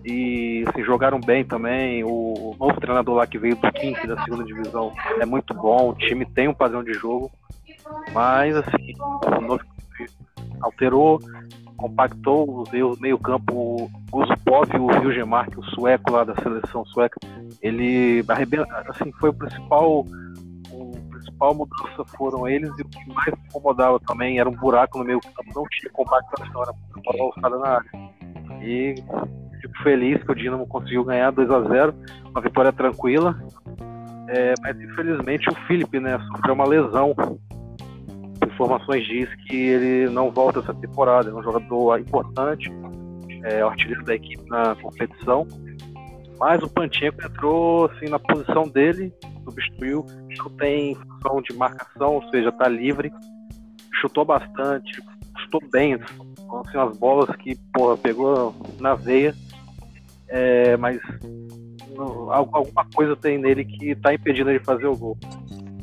E 0.05 0.63
assim, 0.67 0.83
jogaram 0.83 1.19
bem 1.19 1.43
também. 1.43 2.03
O, 2.03 2.55
novo 2.59 2.79
treinador 2.79 3.15
lá 3.15 3.27
que 3.27 3.37
veio 3.37 3.55
do 3.55 3.71
Kink 3.71 4.07
da 4.07 4.21
segunda 4.23 4.43
divisão 4.43 4.93
é 5.19 5.25
muito 5.25 5.53
bom. 5.53 5.89
O 5.89 5.95
time 5.95 6.25
tem 6.25 6.47
um 6.47 6.53
padrão 6.53 6.83
de 6.83 6.93
jogo, 6.93 7.31
mas 8.13 8.55
assim, 8.55 8.93
o 8.99 9.41
novo 9.41 9.63
alterou, 10.61 11.19
compactou 11.77 12.63
o 12.63 12.97
meio 12.99 13.17
campo, 13.17 13.53
o 13.53 13.91
Guzupov 14.11 14.69
e 14.73 14.77
o 14.77 14.87
Vilgemar, 14.99 15.49
que 15.49 15.59
o 15.59 15.63
sueco 15.63 16.11
lá 16.11 16.23
da 16.23 16.35
seleção 16.35 16.85
sueca, 16.85 17.17
ele 17.61 18.23
assim, 18.89 19.11
foi 19.13 19.29
o 19.29 19.33
principal 19.33 20.05
principal 21.29 21.55
mudança 21.55 22.03
foram 22.17 22.47
eles 22.47 22.69
e 22.77 22.81
o 22.81 22.85
que 22.85 23.13
mais 23.13 23.33
incomodava 23.47 23.99
também 24.01 24.39
era 24.39 24.49
um 24.49 24.55
buraco 24.55 24.97
no 24.97 25.05
meio 25.05 25.19
campo, 25.19 25.51
não 25.55 25.63
tinha 25.69 25.91
compactação, 25.91 26.61
era 26.61 26.73
bola 27.03 27.23
alçada 27.23 27.57
na 27.57 27.67
área. 27.67 27.89
E 28.61 28.95
fico 29.61 29.83
feliz 29.83 30.21
que 30.23 30.31
o 30.31 30.35
Dinamo 30.35 30.67
conseguiu 30.67 31.03
ganhar 31.03 31.31
2 31.31 31.49
a 31.49 31.61
0 31.61 31.93
uma 32.31 32.41
vitória 32.41 32.73
tranquila. 32.73 33.37
É, 34.27 34.53
mas 34.61 34.79
infelizmente 34.79 35.49
o 35.49 35.55
Felipe 35.65 35.99
né, 35.99 36.19
sofreu 36.31 36.53
uma 36.53 36.67
lesão. 36.67 37.15
Informações 38.45 39.05
diz 39.05 39.29
que 39.45 39.55
ele 39.55 40.11
não 40.11 40.31
volta 40.31 40.59
essa 40.59 40.73
temporada, 40.73 41.29
é 41.29 41.33
um 41.33 41.41
jogador 41.41 41.99
importante, 41.99 42.71
é 43.43 43.61
artilheiro 43.61 44.03
da 44.03 44.15
equipe 44.15 44.47
na 44.49 44.75
competição. 44.75 45.47
Mas 46.39 46.63
o 46.63 46.69
Panchenko 46.69 47.21
entrou 47.25 47.85
assim, 47.85 48.05
na 48.05 48.17
posição 48.17 48.63
dele, 48.63 49.13
substituiu, 49.43 50.05
não 50.37 50.49
tem 50.51 50.95
função 50.95 51.41
de 51.41 51.53
marcação, 51.53 52.15
ou 52.15 52.29
seja, 52.29 52.49
tá 52.51 52.67
livre, 52.69 53.11
chutou 53.99 54.23
bastante, 54.23 55.01
chutou 55.37 55.61
bem, 55.69 55.95
assim, 55.95 56.77
as 56.77 56.97
bolas 56.97 57.35
que 57.35 57.57
porra, 57.73 57.97
pegou 57.97 58.55
na 58.79 58.95
veia, 58.95 59.35
é, 60.29 60.77
mas 60.77 61.01
alguma 61.97 62.85
coisa 62.95 63.17
tem 63.17 63.37
nele 63.37 63.65
que 63.65 63.93
tá 63.95 64.13
impedindo 64.13 64.49
ele 64.49 64.59
de 64.59 64.65
fazer 64.65 64.87
o 64.87 64.95
gol. 64.95 65.17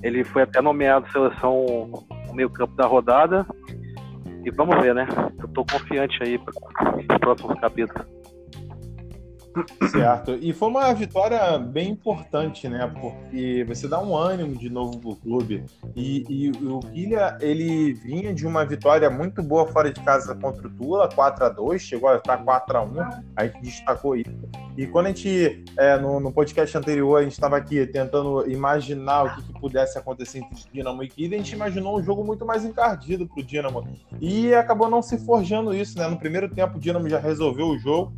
Ele 0.03 0.25
foi 0.25 0.43
até 0.43 0.63
nomeado 0.63 1.11
seleção 1.13 2.07
no 2.29 2.35
meio 2.35 2.49
campo 2.49 2.75
da 2.77 2.87
rodada, 2.87 3.47
e 4.43 4.51
vamos 4.53 4.81
ver, 4.81 4.95
né? 4.95 5.07
Eu 5.39 5.49
tô 5.49 5.65
confiante 5.67 6.23
aí 6.23 6.39
para 6.39 6.55
os 6.97 7.19
próximos 7.19 7.61
capítulos. 7.61 8.16
Certo. 9.91 10.39
E 10.41 10.53
foi 10.53 10.69
uma 10.69 10.93
vitória 10.93 11.59
bem 11.59 11.91
importante, 11.91 12.69
né? 12.69 12.93
Porque 13.01 13.65
você 13.67 13.89
dá 13.89 14.01
um 14.01 14.17
ânimo 14.17 14.57
de 14.57 14.69
novo 14.69 14.99
pro 14.99 15.17
clube. 15.17 15.65
E, 15.95 16.25
e 16.29 16.51
o 16.51 16.81
Guilha, 16.81 17.37
ele 17.41 17.95
vinha 17.95 18.35
de 18.35 18.47
uma 18.47 18.65
vitória 18.65 19.09
muito 19.09 19.43
boa 19.43 19.67
fora 19.67 19.93
de 19.93 20.01
casa 20.01 20.35
contra 20.35 20.67
o 20.67 20.71
Tula, 20.71 21.09
4 21.09 21.45
a 21.45 21.49
2 21.49 21.81
chegou 21.81 22.09
a 22.09 22.17
estar 22.17 22.39
4 22.39 22.79
a 22.79 22.83
1 22.83 22.87
a 23.37 23.45
gente 23.47 23.61
destacou 23.63 24.17
isso. 24.17 24.31
E 24.77 24.87
quando 24.87 25.07
a 25.07 25.09
gente, 25.09 25.65
é, 25.79 25.99
no, 25.99 26.21
no, 26.21 26.31
podcast 26.31 26.77
anterior, 26.77 27.19
a 27.19 27.23
gente 27.23 27.33
estava 27.33 27.57
aqui 27.57 27.87
tentando 27.87 28.49
imaginar 28.51 29.25
o 29.25 29.35
que, 29.35 29.43
que, 29.43 29.59
pudesse 29.59 29.97
acontecer 29.97 30.39
entre 30.39 30.65
Dinamo 30.71 31.03
e 31.03 31.09
Guilha, 31.09 31.37
a 31.37 31.39
gente 31.39 31.55
imaginou 31.55 31.99
um 31.99 32.03
jogo 32.03 32.23
muito 32.23 32.45
mais 32.45 32.63
encardido 32.63 33.27
pro 33.27 33.43
Dinamo. 33.43 33.89
E 34.21 34.55
acabou 34.55 34.91
não 34.91 35.01
se 35.01 35.17
forjando 35.19 35.75
isso, 35.75 35.99
né? 35.99 36.07
No 36.07 36.19
primeiro 36.19 36.49
tempo, 36.49 36.77
o 36.77 36.81
Dinamo 36.81 37.09
já 37.09 37.19
resolveu 37.19 37.69
o 37.69 37.79
jogo 37.79 38.13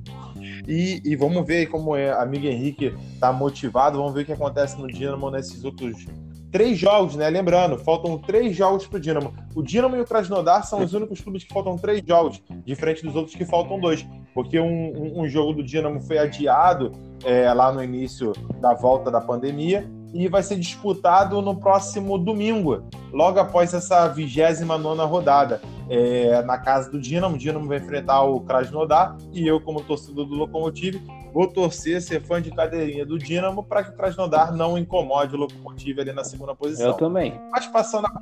e, 0.66 1.02
e 1.04 1.16
vamos 1.16 1.46
ver 1.46 1.66
como 1.66 1.94
é, 1.94 2.10
a 2.10 2.22
amiga 2.22 2.48
Henrique 2.48 2.94
tá 3.20 3.32
motivado. 3.32 3.98
Vamos 3.98 4.14
ver 4.14 4.22
o 4.22 4.24
que 4.24 4.32
acontece 4.32 4.80
no 4.80 4.86
Dinamo 4.88 5.30
nesses 5.30 5.64
outros 5.64 6.06
três 6.50 6.78
jogos, 6.78 7.14
né? 7.14 7.28
Lembrando, 7.28 7.78
faltam 7.78 8.18
três 8.18 8.56
jogos 8.56 8.86
pro 8.86 8.98
Dinamo. 8.98 9.34
O 9.54 9.62
Dinamo 9.62 9.96
e 9.96 10.00
o 10.00 10.04
Krasnodar 10.04 10.66
são 10.66 10.82
os 10.82 10.94
únicos 10.94 11.20
clubes 11.20 11.44
que 11.44 11.52
faltam 11.52 11.76
três 11.76 12.02
jogos, 12.06 12.42
diferente 12.64 13.04
dos 13.04 13.14
outros 13.14 13.34
que 13.34 13.44
faltam 13.44 13.78
dois. 13.78 14.06
Porque 14.34 14.58
um, 14.58 14.66
um, 14.66 15.22
um 15.22 15.28
jogo 15.28 15.52
do 15.52 15.62
Dinamo 15.62 16.00
foi 16.00 16.18
adiado 16.18 16.92
é, 17.24 17.52
lá 17.52 17.72
no 17.72 17.82
início 17.82 18.32
da 18.60 18.74
volta 18.74 19.10
da 19.10 19.20
pandemia 19.20 19.88
e 20.12 20.28
vai 20.28 20.42
ser 20.42 20.56
disputado 20.56 21.40
no 21.42 21.56
próximo 21.56 22.18
domingo, 22.18 22.84
logo 23.12 23.38
após 23.38 23.74
essa 23.74 24.08
29 24.08 25.02
rodada 25.04 25.60
é, 25.88 26.42
na 26.42 26.58
casa 26.58 26.90
do 26.90 27.00
Dinamo. 27.00 27.34
O 27.34 27.38
Dinamo 27.38 27.66
vai 27.66 27.78
enfrentar 27.78 28.22
o 28.22 28.40
Krasnodar 28.40 29.16
e 29.32 29.46
eu, 29.46 29.60
como 29.60 29.82
torcedor 29.82 30.26
do 30.26 30.34
Lokomotiv, 30.34 31.00
vou 31.32 31.46
torcer, 31.46 32.00
ser 32.00 32.22
fã 32.22 32.40
de 32.40 32.50
cadeirinha 32.50 33.04
do 33.04 33.18
Dinamo 33.18 33.62
para 33.62 33.84
que 33.84 33.90
o 33.90 33.96
Krasnodar 33.96 34.54
não 34.54 34.78
incomode 34.78 35.34
o 35.34 35.38
Lokomotiv 35.38 35.98
ali 36.00 36.12
na 36.12 36.24
segunda 36.24 36.54
posição. 36.54 36.88
Eu 36.88 36.94
também. 36.94 37.38
Mas 37.50 37.66
passando 37.66 38.06
a 38.06 38.12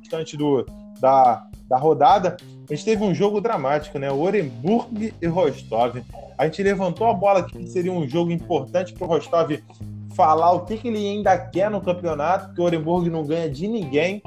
restante 0.00 0.36
do, 0.36 0.64
da, 1.00 1.46
da 1.68 1.76
rodada, 1.76 2.36
a 2.68 2.74
gente 2.74 2.84
teve 2.84 3.02
um 3.04 3.14
jogo 3.14 3.40
dramático, 3.40 3.98
né? 3.98 4.10
Orenburg 4.10 5.14
e 5.20 5.26
Rostov. 5.26 6.02
A 6.38 6.44
gente 6.44 6.62
levantou 6.62 7.06
a 7.06 7.14
bola 7.14 7.42
que 7.42 7.66
seria 7.66 7.92
um 7.92 8.06
jogo 8.06 8.30
importante 8.30 8.92
para 8.92 9.04
o 9.04 9.08
Rostov 9.08 9.58
falar 10.16 10.52
o 10.52 10.64
que, 10.64 10.78
que 10.78 10.88
ele 10.88 10.98
ainda 10.98 11.38
quer 11.38 11.70
no 11.70 11.80
campeonato, 11.80 12.54
que 12.54 12.60
o 12.60 12.64
Orenburg 12.64 13.08
não 13.10 13.24
ganha 13.24 13.48
de 13.48 13.68
ninguém 13.68 14.22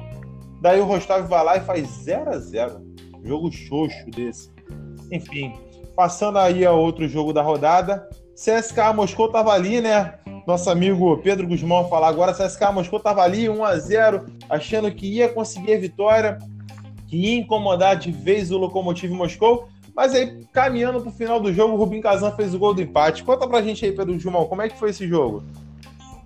Daí 0.62 0.82
o 0.82 0.86
Rostov 0.86 1.28
vai 1.28 1.44
lá 1.44 1.58
e 1.58 1.62
faz 1.62 1.88
0 1.88 2.32
a 2.32 2.38
0 2.38 2.82
Jogo 3.24 3.52
xoxo 3.52 4.10
desse. 4.12 4.50
Enfim, 5.12 5.54
passando 5.96 6.38
aí 6.38 6.66
a 6.66 6.72
outro 6.72 7.08
jogo 7.08 7.34
da 7.34 7.42
rodada. 7.42 8.08
CSKA 8.34 8.94
Moscou 8.94 9.30
tava 9.30 9.52
ali, 9.52 9.82
né? 9.82 10.16
Nosso 10.48 10.70
amigo 10.70 11.18
Pedro 11.18 11.48
Guzmão 11.48 11.90
falar 11.90 12.08
agora. 12.08 12.34
CSKA 12.34 12.72
Moscou 12.72 13.00
tava 13.00 13.22
ali, 13.22 13.50
1 13.50 13.64
a 13.64 13.78
0 13.78 14.26
achando 14.50 14.92
que 14.92 15.08
ia 15.08 15.30
conseguir 15.30 15.74
a 15.74 15.80
vitória, 15.80 16.38
que 17.08 17.18
ia 17.18 17.40
incomodar 17.40 17.98
de 17.98 18.12
vez 18.12 18.52
o 18.52 18.58
Lokomotiv 18.58 19.12
Moscou. 19.12 19.68
Mas 19.94 20.14
aí, 20.14 20.46
caminhando 20.54 21.02
pro 21.02 21.12
final 21.12 21.42
do 21.42 21.54
jogo, 21.54 21.74
o 21.74 21.78
Rubim 21.78 22.00
Kazan 22.00 22.32
fez 22.32 22.54
o 22.54 22.60
gol 22.60 22.74
do 22.74 22.82
empate. 22.82 23.24
Conta 23.24 23.46
pra 23.48 23.62
gente 23.62 23.86
aí, 23.86 23.92
Pedro 23.92 24.18
Gilmão, 24.18 24.46
como 24.46 24.62
é 24.62 24.70
que 24.70 24.80
foi 24.80 24.92
esse 24.92 25.06
jogo? 25.06 25.44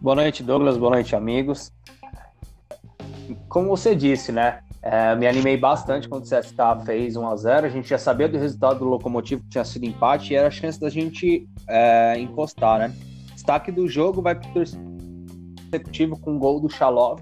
Boa 0.03 0.17
noite, 0.17 0.43
Douglas. 0.43 0.75
Boa 0.77 0.91
noite, 0.91 1.15
amigos. 1.15 1.71
Como 3.47 3.69
você 3.69 3.95
disse, 3.95 4.33
né? 4.33 4.59
É, 4.81 5.15
me 5.15 5.25
animei 5.25 5.55
bastante 5.55 6.09
quando 6.09 6.25
o 6.25 6.27
CSK 6.27 6.85
fez 6.85 7.15
1 7.15 7.25
a 7.25 7.35
0 7.37 7.67
A 7.67 7.69
gente 7.69 7.87
já 7.87 7.97
sabia 7.97 8.27
do 8.27 8.37
resultado 8.37 8.79
do 8.79 8.85
Locomotivo 8.85 9.43
que 9.43 9.47
tinha 9.51 9.63
sido 9.63 9.85
empate 9.85 10.33
e 10.33 10.35
era 10.35 10.49
a 10.49 10.51
chance 10.51 10.77
da 10.77 10.89
gente 10.89 11.47
é, 11.69 12.19
encostar, 12.19 12.79
né? 12.79 12.93
Destaque 13.33 13.71
do 13.71 13.87
jogo 13.87 14.21
vai 14.21 14.35
para 14.35 14.49
o 14.49 14.53
consecutivo 14.53 16.19
com 16.19 16.35
o 16.35 16.37
gol 16.37 16.59
do 16.59 16.69
Chalov, 16.69 17.21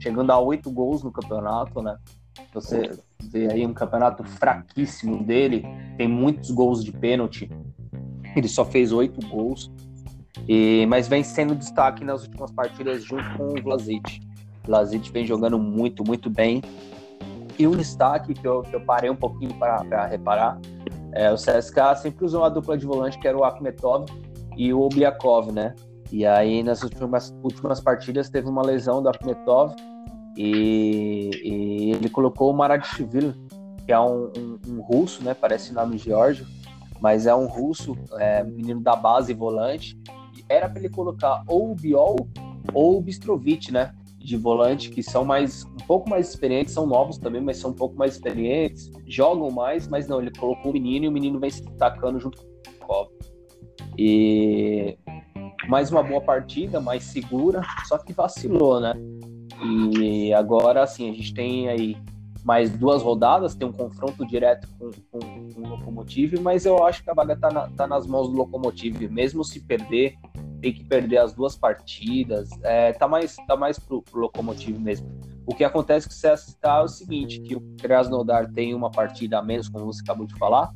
chegando 0.00 0.30
a 0.30 0.38
oito 0.38 0.70
gols 0.70 1.02
no 1.02 1.12
campeonato, 1.12 1.82
né? 1.82 1.94
Você 2.54 2.90
vê 3.30 3.52
aí 3.52 3.66
um 3.66 3.74
campeonato 3.74 4.24
fraquíssimo 4.24 5.22
dele, 5.22 5.62
tem 5.98 6.08
muitos 6.08 6.50
gols 6.50 6.82
de 6.82 6.90
pênalti. 6.90 7.50
Ele 8.34 8.48
só 8.48 8.64
fez 8.64 8.92
oito 8.92 9.20
gols, 9.28 9.70
e, 10.48 10.86
mas 10.86 11.08
vem 11.08 11.22
sendo 11.22 11.54
destaque 11.54 12.04
nas 12.04 12.22
últimas 12.22 12.50
partidas 12.50 13.04
junto 13.04 13.24
com 13.36 13.48
o 13.48 13.62
Vlasic. 13.62 14.20
Vlasic 14.64 15.10
vem 15.10 15.26
jogando 15.26 15.58
muito, 15.58 16.04
muito 16.04 16.28
bem. 16.28 16.62
E 17.58 17.66
um 17.66 17.76
destaque 17.76 18.34
que 18.34 18.46
eu, 18.46 18.62
que 18.62 18.74
eu 18.74 18.80
parei 18.80 19.10
um 19.10 19.16
pouquinho 19.16 19.54
para 19.54 20.06
reparar, 20.06 20.58
é, 21.12 21.30
o 21.30 21.36
CSK 21.36 21.96
sempre 22.02 22.24
usou 22.24 22.40
uma 22.40 22.50
dupla 22.50 22.76
de 22.76 22.84
volante 22.84 23.18
que 23.18 23.28
era 23.28 23.38
o 23.38 23.44
Akhmetov 23.44 24.06
e 24.56 24.72
o 24.74 24.80
Obliakov, 24.80 25.52
né? 25.52 25.74
E 26.10 26.26
aí 26.26 26.62
nas 26.62 26.82
últimas, 26.82 27.34
últimas 27.42 27.80
partidas 27.80 28.28
teve 28.28 28.48
uma 28.48 28.62
lesão 28.62 29.02
do 29.02 29.08
Akhmetov 29.08 29.74
e, 30.36 31.30
e 31.44 31.92
ele 31.92 32.08
colocou 32.08 32.50
o 32.50 32.56
Maradishvili, 32.56 33.34
que 33.86 33.92
é 33.92 34.00
um, 34.00 34.32
um, 34.36 34.58
um, 34.68 34.80
russo, 34.80 35.22
né? 35.22 35.34
Parece 35.34 35.72
nome 35.72 35.98
Geórgio, 35.98 36.46
mas 37.00 37.26
é 37.26 37.34
um 37.34 37.46
russo, 37.46 37.96
é, 38.18 38.42
menino 38.42 38.80
da 38.80 38.96
base 38.96 39.32
volante. 39.32 39.96
Era 40.48 40.68
para 40.68 40.78
ele 40.78 40.88
colocar 40.88 41.44
ou 41.46 41.72
o 41.72 41.74
Biol 41.74 42.16
ou 42.72 42.98
o 42.98 43.00
Bistrovic, 43.00 43.70
né? 43.70 43.92
de 44.24 44.38
volante 44.38 44.88
que 44.88 45.02
são 45.02 45.22
mais 45.22 45.64
um 45.64 45.86
pouco 45.86 46.08
mais 46.08 46.30
experientes, 46.30 46.72
são 46.72 46.86
novos 46.86 47.18
também, 47.18 47.42
mas 47.42 47.58
são 47.58 47.70
um 47.70 47.74
pouco 47.74 47.94
mais 47.94 48.14
experientes, 48.14 48.90
jogam 49.06 49.50
mais, 49.50 49.86
mas 49.86 50.08
não, 50.08 50.20
ele 50.20 50.30
colocou 50.30 50.70
o 50.70 50.74
menino 50.74 51.04
e 51.04 51.08
o 51.08 51.12
menino 51.12 51.38
vem 51.38 51.50
se 51.50 51.62
destacando 51.62 52.18
junto 52.18 52.38
com 52.38 52.44
o 52.70 52.86
Cobb. 52.86 53.10
E 53.98 54.96
mais 55.68 55.90
uma 55.90 56.02
boa 56.02 56.22
partida, 56.22 56.80
mais 56.80 57.04
segura, 57.04 57.60
só 57.86 57.98
que 57.98 58.14
vacilou, 58.14 58.80
né? 58.80 58.94
E 60.00 60.32
agora, 60.32 60.82
assim, 60.82 61.10
a 61.10 61.12
gente 61.12 61.34
tem 61.34 61.68
aí 61.68 61.96
mais 62.44 62.70
duas 62.70 63.02
rodadas, 63.02 63.54
tem 63.54 63.66
um 63.66 63.72
confronto 63.72 64.26
direto 64.26 64.68
com, 64.78 64.90
com, 65.10 65.48
com 65.50 65.60
o 65.62 65.68
Locomotive, 65.68 66.38
mas 66.38 66.66
eu 66.66 66.84
acho 66.84 67.02
que 67.02 67.10
a 67.10 67.14
vaga 67.14 67.34
tá, 67.34 67.50
na, 67.50 67.68
tá 67.70 67.86
nas 67.86 68.06
mãos 68.06 68.28
do 68.28 68.36
Locomotive, 68.36 69.08
mesmo 69.08 69.42
se 69.42 69.60
perder, 69.60 70.14
tem 70.60 70.74
que 70.74 70.84
perder 70.84 71.18
as 71.18 71.32
duas 71.32 71.56
partidas, 71.56 72.50
é, 72.62 72.92
tá 72.92 73.08
mais, 73.08 73.36
tá 73.46 73.56
mais 73.56 73.78
pro, 73.78 74.02
pro 74.02 74.20
Locomotive 74.20 74.78
mesmo. 74.78 75.08
O 75.46 75.54
que 75.54 75.64
acontece 75.64 76.06
com 76.06 76.14
o 76.14 76.32
CSK 76.32 76.58
é 76.62 76.80
o 76.82 76.88
seguinte, 76.88 77.40
que 77.40 77.56
o 77.56 77.60
Krasnodar 77.80 78.52
tem 78.52 78.74
uma 78.74 78.90
partida 78.90 79.38
a 79.38 79.42
menos, 79.42 79.68
como 79.68 79.86
você 79.86 80.02
acabou 80.02 80.26
de 80.26 80.34
falar, 80.34 80.70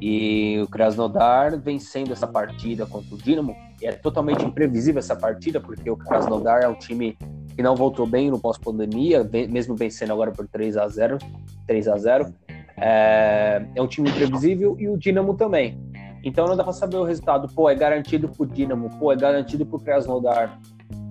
e 0.00 0.60
o 0.62 0.68
Krasnodar 0.68 1.58
vencendo 1.58 2.12
essa 2.12 2.26
partida 2.26 2.84
contra 2.84 3.14
o 3.14 3.18
Dinamo, 3.18 3.56
é 3.82 3.92
totalmente 3.92 4.44
imprevisível 4.44 4.98
essa 4.98 5.16
partida, 5.16 5.60
porque 5.60 5.90
o 5.90 5.96
Krasnodar 5.96 6.62
é 6.62 6.68
um 6.68 6.74
time 6.74 7.16
que 7.60 7.62
não 7.62 7.76
voltou 7.76 8.06
bem 8.06 8.30
no 8.30 8.38
pós-pandemia, 8.38 9.22
mesmo 9.50 9.76
vencendo 9.76 10.14
agora 10.14 10.32
por 10.32 10.48
3 10.48 10.78
a 10.78 10.88
0 10.88 11.18
3 11.66 11.88
a 11.88 11.98
0 11.98 12.34
é, 12.78 13.62
é 13.74 13.82
um 13.82 13.86
time 13.86 14.08
imprevisível 14.08 14.76
e 14.78 14.88
o 14.88 14.96
Dinamo 14.96 15.34
também. 15.34 15.78
Então 16.24 16.46
não 16.46 16.56
dá 16.56 16.64
para 16.64 16.72
saber 16.72 16.96
o 16.96 17.04
resultado. 17.04 17.52
Pô, 17.54 17.68
é 17.68 17.74
garantido 17.74 18.30
pro 18.30 18.46
Dinamo, 18.46 18.88
pô, 18.98 19.12
é 19.12 19.16
garantido 19.16 19.66
pro 19.66 19.78
Krasnodar. 19.78 20.58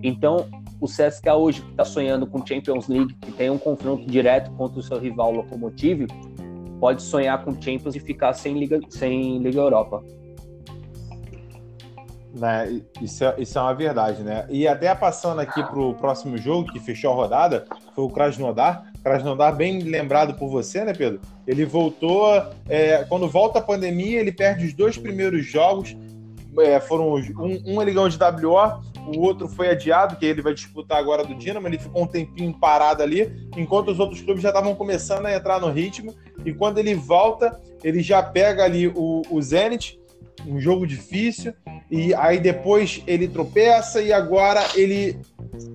Então, 0.02 0.48
o 0.82 0.88
CSKA 0.88 1.36
hoje 1.36 1.62
que 1.62 1.70
está 1.70 1.86
sonhando 1.86 2.26
com 2.26 2.44
Champions 2.44 2.88
League, 2.88 3.14
que 3.22 3.32
tem 3.32 3.52
um 3.52 3.60
confronto 3.60 4.08
direto 4.08 4.50
contra 4.54 4.80
o 4.80 4.82
seu 4.82 4.98
rival 4.98 5.32
Lokomotiv, 5.32 6.08
pode 6.80 7.04
sonhar 7.04 7.46
com 7.46 7.52
Champions 7.62 7.96
e 7.96 8.00
ficar 8.00 8.34
sem 8.34 8.58
Liga, 8.58 8.80
sem 8.90 9.38
Liga 9.38 9.60
Europa. 9.60 10.04
Né, 12.34 12.82
isso, 13.02 13.24
é, 13.24 13.36
isso 13.40 13.58
é 13.58 13.62
uma 13.62 13.74
verdade, 13.74 14.22
né? 14.22 14.46
E 14.50 14.68
até 14.68 14.94
passando 14.94 15.40
aqui 15.40 15.64
para 15.64 15.80
o 15.80 15.96
próximo 15.96 16.38
jogo, 16.38 16.72
que 16.72 16.80
fechou 16.80 17.12
a 17.12 17.16
rodada, 17.16 17.66
foi 17.96 18.04
o 18.04 18.10
Krasnodar. 18.10 18.86
Krasnodar, 19.04 19.56
bem 19.56 19.80
lembrado 19.80 20.36
por 20.36 20.48
você, 20.48 20.86
né, 20.86 20.94
Pedro? 20.94 21.20
Ele 21.48 21.66
voltou. 21.66 22.28
É, 22.68 23.04
quando 23.06 23.28
volta 23.28 23.60
a 23.60 23.62
pandemia, 23.62 24.20
ele 24.20 24.32
perde 24.32 24.66
os 24.66 24.74
dois 24.74 24.98
primeiros 24.98 25.46
jogos. 25.46 25.98
É, 26.60 26.80
foram 26.80 27.14
um, 27.14 27.62
um 27.66 27.82
ele 27.82 27.94
ganhou 27.94 28.10
de 28.10 28.18
WO, 28.18 28.82
o 29.16 29.22
outro 29.22 29.48
foi 29.48 29.70
adiado, 29.70 30.16
que 30.16 30.26
ele 30.26 30.42
vai 30.42 30.54
disputar 30.54 31.00
agora 31.00 31.24
do 31.24 31.34
Dinamo. 31.34 31.68
Ele 31.68 31.80
ficou 31.80 32.04
um 32.04 32.08
tempinho 32.08 32.54
parado 32.54 33.02
ali, 33.02 33.50
enquanto 33.58 33.90
os 33.90 34.00
outros 34.00 34.22
clubes 34.22 34.44
já 34.44 34.50
estavam 34.50 34.76
começando 34.76 35.26
a 35.26 35.34
entrar 35.34 35.60
no 35.60 35.72
ritmo. 35.72 36.14
E 36.46 36.54
quando 36.54 36.78
ele 36.78 36.94
volta, 36.94 37.60
ele 37.84 38.02
já 38.02 38.22
pega 38.22 38.64
ali 38.64 38.88
o, 38.88 39.24
o 39.30 39.42
Zenit, 39.42 40.00
um 40.46 40.60
jogo 40.60 40.86
difícil, 40.86 41.54
e 41.90 42.14
aí 42.14 42.40
depois 42.40 43.02
ele 43.08 43.28
tropeça 43.28 44.02
e 44.02 44.14
agora 44.14 44.62
ele 44.76 45.20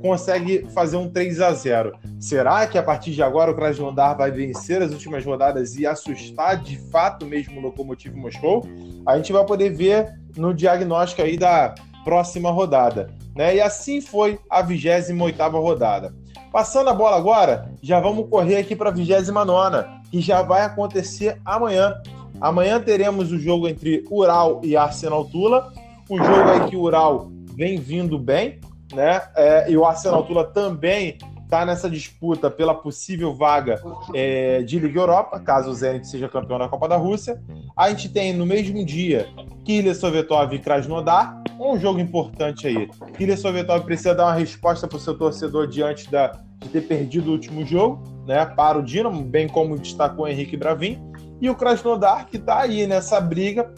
consegue 0.01 0.67
fazer 0.73 0.97
um 0.97 1.11
3 1.11 1.41
a 1.41 1.53
0 1.53 1.93
Será 2.21 2.67
que 2.67 2.79
a 2.79 2.83
partir 2.83 3.11
de 3.11 3.23
agora 3.23 3.51
o 3.51 3.55
Krasnodar 3.55 4.17
vai 4.17 4.31
vencer 4.31 4.81
as 4.81 4.93
últimas 4.93 5.25
rodadas 5.25 5.77
e 5.77 5.87
assustar 5.87 6.63
de 6.63 6.79
fato 6.91 7.27
mesmo 7.27 7.59
o 7.59 7.63
Lokomotiv 7.63 8.15
Moscou? 8.15 8.65
A 9.07 9.17
gente 9.17 9.33
vai 9.33 9.45
poder 9.45 9.71
ver 9.71 10.15
no 10.37 10.55
diagnóstico 10.55 11.23
aí 11.23 11.37
da 11.37 11.75
próxima 12.05 12.51
rodada. 12.51 13.11
Né? 13.35 13.57
E 13.57 13.61
assim 13.61 14.01
foi 14.01 14.39
a 14.49 14.63
28 14.63 15.13
rodada. 15.59 16.15
Passando 16.53 16.89
a 16.89 16.95
bola 16.95 17.17
agora, 17.17 17.69
já 17.83 17.99
vamos 17.99 18.29
correr 18.31 18.59
aqui 18.59 18.77
para 18.77 18.91
a 18.91 18.93
29, 18.93 19.85
que 20.11 20.21
já 20.21 20.41
vai 20.41 20.63
acontecer 20.63 21.41
amanhã. 21.45 22.01
Amanhã 22.41 22.81
teremos 22.81 23.33
o 23.33 23.39
jogo 23.39 23.67
entre 23.67 24.05
Ural 24.09 24.61
e 24.63 24.77
Arsenal 24.77 25.25
Tula. 25.25 25.73
O 26.09 26.19
jogo 26.19 26.51
aí 26.51 26.69
que 26.69 26.77
o 26.77 26.83
Ural 26.83 27.31
vem 27.55 27.79
vindo 27.79 28.19
bem, 28.19 28.61
né? 28.93 29.23
É, 29.37 29.71
e 29.71 29.77
o 29.77 29.85
Arsenal 29.85 30.25
Tula 30.25 30.45
também 30.45 31.19
está 31.45 31.65
nessa 31.65 31.89
disputa 31.89 32.51
pela 32.51 32.75
possível 32.75 33.35
vaga 33.35 33.81
é, 34.13 34.63
de 34.63 34.79
Liga 34.79 35.01
Europa, 35.01 35.39
caso 35.39 35.71
o 35.71 35.75
Zenit 35.75 36.07
seja 36.07 36.29
campeão 36.29 36.59
da 36.59 36.69
Copa 36.69 36.89
da 36.89 36.97
Rússia. 36.97 37.41
A 37.77 37.89
gente 37.91 38.09
tem 38.09 38.33
no 38.33 38.45
mesmo 38.45 38.85
dia 38.85 39.29
Killer 39.65 39.95
Sovetov 39.95 40.53
e 40.53 40.59
Krasnodar, 40.59 41.41
um 41.61 41.79
jogo 41.79 42.01
importante 42.01 42.67
aí. 42.67 42.89
Killer 43.17 43.39
Sovetov 43.39 43.85
precisa 43.85 44.15
dar 44.15 44.25
uma 44.25 44.35
resposta 44.35 44.89
para 44.89 44.97
o 44.97 45.01
seu 45.01 45.17
torcedor 45.17 45.69
diante 45.69 46.11
da, 46.11 46.33
de 46.59 46.69
ter 46.69 46.83
perdido 46.83 47.29
o 47.29 47.33
último 47.33 47.65
jogo, 47.65 48.03
né, 48.27 48.45
para 48.45 48.79
o 48.79 48.83
Dinamo, 48.83 49.23
bem 49.23 49.47
como 49.47 49.79
destacou 49.79 50.25
o 50.25 50.29
Henrique 50.29 50.57
Bravin. 50.57 50.99
E 51.41 51.49
o 51.49 51.55
Krasnodar, 51.55 52.27
que 52.27 52.37
está 52.37 52.61
aí 52.61 52.87
nessa 52.87 53.21
briga 53.21 53.73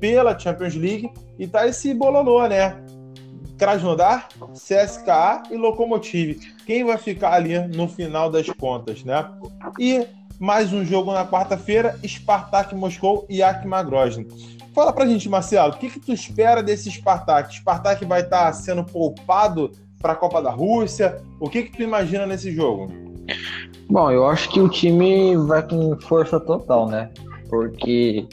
pela 0.00 0.36
Champions 0.36 0.74
League, 0.74 1.12
e 1.42 1.46
tá 1.48 1.66
esse 1.66 1.92
bololô, 1.92 2.46
né? 2.46 2.80
Krasnodar, 3.58 4.28
CSKA 4.52 5.42
e 5.50 5.56
Lokomotiv. 5.56 6.38
Quem 6.64 6.84
vai 6.84 6.96
ficar 6.96 7.32
ali 7.32 7.58
no 7.58 7.88
final 7.88 8.30
das 8.30 8.48
contas, 8.50 9.02
né? 9.02 9.28
E 9.76 10.06
mais 10.38 10.72
um 10.72 10.84
jogo 10.84 11.12
na 11.12 11.26
quarta-feira, 11.26 11.98
Spartak 12.06 12.76
Moscou 12.76 13.26
e 13.28 13.42
Akma 13.42 13.82
Grozny. 13.82 14.28
Fala 14.72 14.92
pra 14.92 15.04
gente, 15.04 15.28
Marcelo, 15.28 15.72
o 15.72 15.78
que, 15.78 15.90
que 15.90 15.98
tu 15.98 16.12
espera 16.12 16.62
desse 16.62 16.88
Spartak? 16.92 17.52
Spartak 17.56 18.04
vai 18.04 18.20
estar 18.20 18.46
tá 18.46 18.52
sendo 18.52 18.84
poupado 18.84 19.72
para 20.00 20.12
a 20.12 20.16
Copa 20.16 20.40
da 20.40 20.50
Rússia? 20.50 21.20
O 21.40 21.50
que, 21.50 21.64
que 21.64 21.76
tu 21.76 21.82
imagina 21.82 22.24
nesse 22.24 22.52
jogo? 22.52 22.86
Bom, 23.90 24.12
eu 24.12 24.28
acho 24.28 24.48
que 24.48 24.60
o 24.60 24.68
time 24.68 25.36
vai 25.36 25.66
com 25.66 26.00
força 26.02 26.38
total, 26.38 26.86
né? 26.86 27.10
Porque 27.50 28.28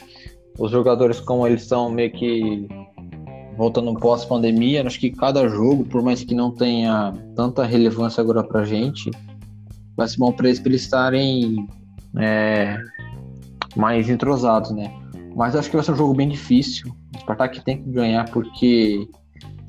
os 0.60 0.70
jogadores, 0.70 1.18
como 1.18 1.44
eles 1.46 1.64
são 1.64 1.90
meio 1.90 2.12
que 2.12 2.68
voltando 3.60 3.92
pós-pandemia, 3.92 4.86
acho 4.86 4.98
que 4.98 5.10
cada 5.10 5.46
jogo, 5.46 5.84
por 5.84 6.02
mais 6.02 6.24
que 6.24 6.34
não 6.34 6.50
tenha 6.50 7.12
tanta 7.36 7.62
relevância 7.62 8.22
agora 8.22 8.42
pra 8.42 8.64
gente, 8.64 9.10
vai 9.94 10.08
ser 10.08 10.16
bom 10.16 10.32
para 10.32 10.48
eles, 10.48 10.58
pra 10.58 10.70
eles 10.70 10.80
estarem 10.80 11.68
é, 12.16 12.78
mais 13.76 14.08
entrosados, 14.08 14.70
né? 14.70 14.90
Mas 15.36 15.54
acho 15.54 15.68
que 15.68 15.76
vai 15.76 15.84
ser 15.84 15.92
um 15.92 15.96
jogo 15.96 16.14
bem 16.14 16.30
difícil. 16.30 16.90
O 17.14 17.18
Spartak 17.18 17.62
tem 17.62 17.82
que 17.82 17.90
ganhar 17.90 18.30
porque 18.30 19.06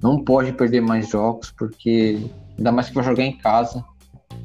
não 0.02 0.24
pode 0.24 0.54
perder 0.54 0.80
mais 0.80 1.10
jogos, 1.10 1.52
porque 1.52 2.18
ainda 2.58 2.72
mais 2.72 2.88
que 2.88 2.96
vai 2.96 3.04
jogar 3.04 3.26
em 3.26 3.38
casa. 3.40 3.84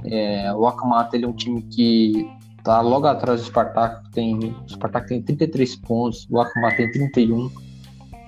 É, 0.07 0.53
o 0.55 0.67
Akamata 0.67 1.15
ele 1.15 1.25
é 1.25 1.29
um 1.29 1.33
time 1.33 1.63
que 1.63 2.29
tá 2.65 2.81
logo 2.81 3.07
atrás 3.07 3.43
do 3.43 3.47
Spartak, 3.47 4.11
tem, 4.11 4.35
o 4.39 4.69
Spartak 4.69 5.07
tem 5.09 5.23
33 5.23 5.77
pontos, 5.77 6.27
o 6.29 6.41
Akamata 6.41 6.79
tem 6.79 6.91
31 6.91 7.49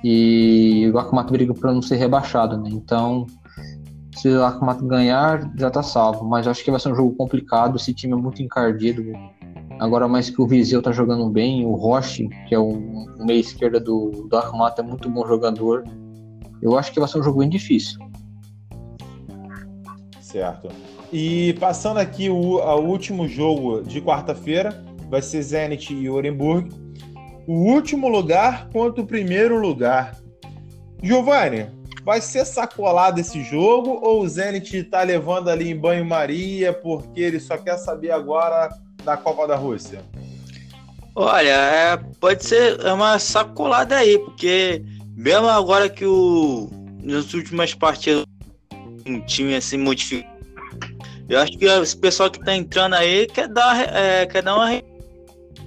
e 0.03 0.91
o 0.93 0.99
Akamata 0.99 1.33
briga 1.33 1.55
para 1.55 1.73
não 1.73 1.83
ser 1.83 1.97
rebaixado, 1.97 2.57
né? 2.57 2.71
Então, 2.73 3.27
se 4.17 4.29
o 4.29 4.45
Akamata 4.45 4.85
ganhar, 4.85 5.51
já 5.57 5.71
tá 5.71 5.83
salvo, 5.83 6.25
mas 6.25 6.47
acho 6.47 6.65
que 6.65 6.71
vai 6.71 6.81
ser 6.81 6.93
um 6.93 6.97
jogo 6.97 7.15
complicado, 7.17 7.77
esse 7.77 7.93
time 7.93 8.13
é 8.13 8.17
muito 8.17 8.43
encardido 8.43 9.03
Agora 9.79 10.09
mais 10.09 10.29
que 10.29 10.43
o 10.43 10.47
Viseu 10.47 10.83
tá 10.83 10.91
jogando 10.91 11.29
bem, 11.31 11.65
o 11.65 11.75
Roche, 11.75 12.29
que 12.49 12.55
é 12.55 12.59
o, 12.59 12.71
o 12.71 13.25
meia 13.25 13.39
esquerda 13.39 13.79
do, 13.79 14.27
do 14.29 14.37
Armata, 14.37 14.83
é 14.83 14.85
muito 14.85 15.09
bom 15.09 15.25
jogador. 15.27 15.85
Eu 16.61 16.77
acho 16.77 16.93
que 16.93 16.99
vai 16.99 17.09
ser 17.09 17.21
um 17.21 17.23
jogo 17.23 17.39
bem 17.39 17.49
difícil. 17.49 18.01
Certo. 20.21 20.69
E 21.13 21.55
passando 21.61 21.99
aqui 21.99 22.29
o, 22.29 22.57
o 22.57 22.81
último 22.81 23.29
jogo 23.29 23.83
de 23.83 24.01
quarta-feira, 24.01 24.85
vai 25.09 25.23
ser 25.23 25.43
Zenit 25.43 25.95
e 25.95 26.11
Orenburg. 26.11 26.69
O 27.49 27.55
último 27.55 28.09
lugar 28.09 28.69
contra 28.69 29.01
o 29.01 29.07
primeiro 29.07 29.59
lugar. 29.59 30.15
Giovanni, 31.03 31.67
vai 32.05 32.21
ser 32.21 32.45
sacolado 32.45 33.21
esse 33.21 33.43
jogo 33.43 33.99
ou 34.03 34.21
o 34.21 34.29
Zenit 34.29 34.83
tá 34.85 35.03
levando 35.03 35.49
ali 35.49 35.71
em 35.71 35.75
banho-maria 35.75 36.75
porque 36.75 37.23
ele 37.23 37.41
só 37.41 37.57
quer 37.57 37.79
saber 37.79 38.11
agora 38.11 38.69
da 39.03 39.17
Copa 39.17 39.49
da 39.49 39.57
Rússia? 39.57 40.03
Olha, 41.15 41.49
é, 41.49 41.97
pode 42.21 42.45
ser 42.45 42.85
uma 42.85 43.19
sacolada 43.19 43.97
aí, 43.97 44.19
porque 44.19 44.85
mesmo 45.17 45.49
agora 45.49 45.89
que 45.89 46.05
o 46.05 46.69
nas 47.03 47.33
últimas 47.33 47.73
partidas 47.73 48.27
um 49.07 49.23
time 49.23 49.57
assim 49.57 49.79
modificou, 49.79 50.31
eu 51.31 51.41
acho 51.41 51.57
que 51.57 51.65
esse 51.65 51.97
pessoal 51.97 52.31
que 52.31 52.45
tá 52.45 52.55
entrando 52.55 52.95
aí 52.95 53.27
quer 53.27 53.49
dar, 53.49 53.97
é, 53.97 54.27
quer 54.27 54.43
dar 54.43 54.55
uma 54.55 54.69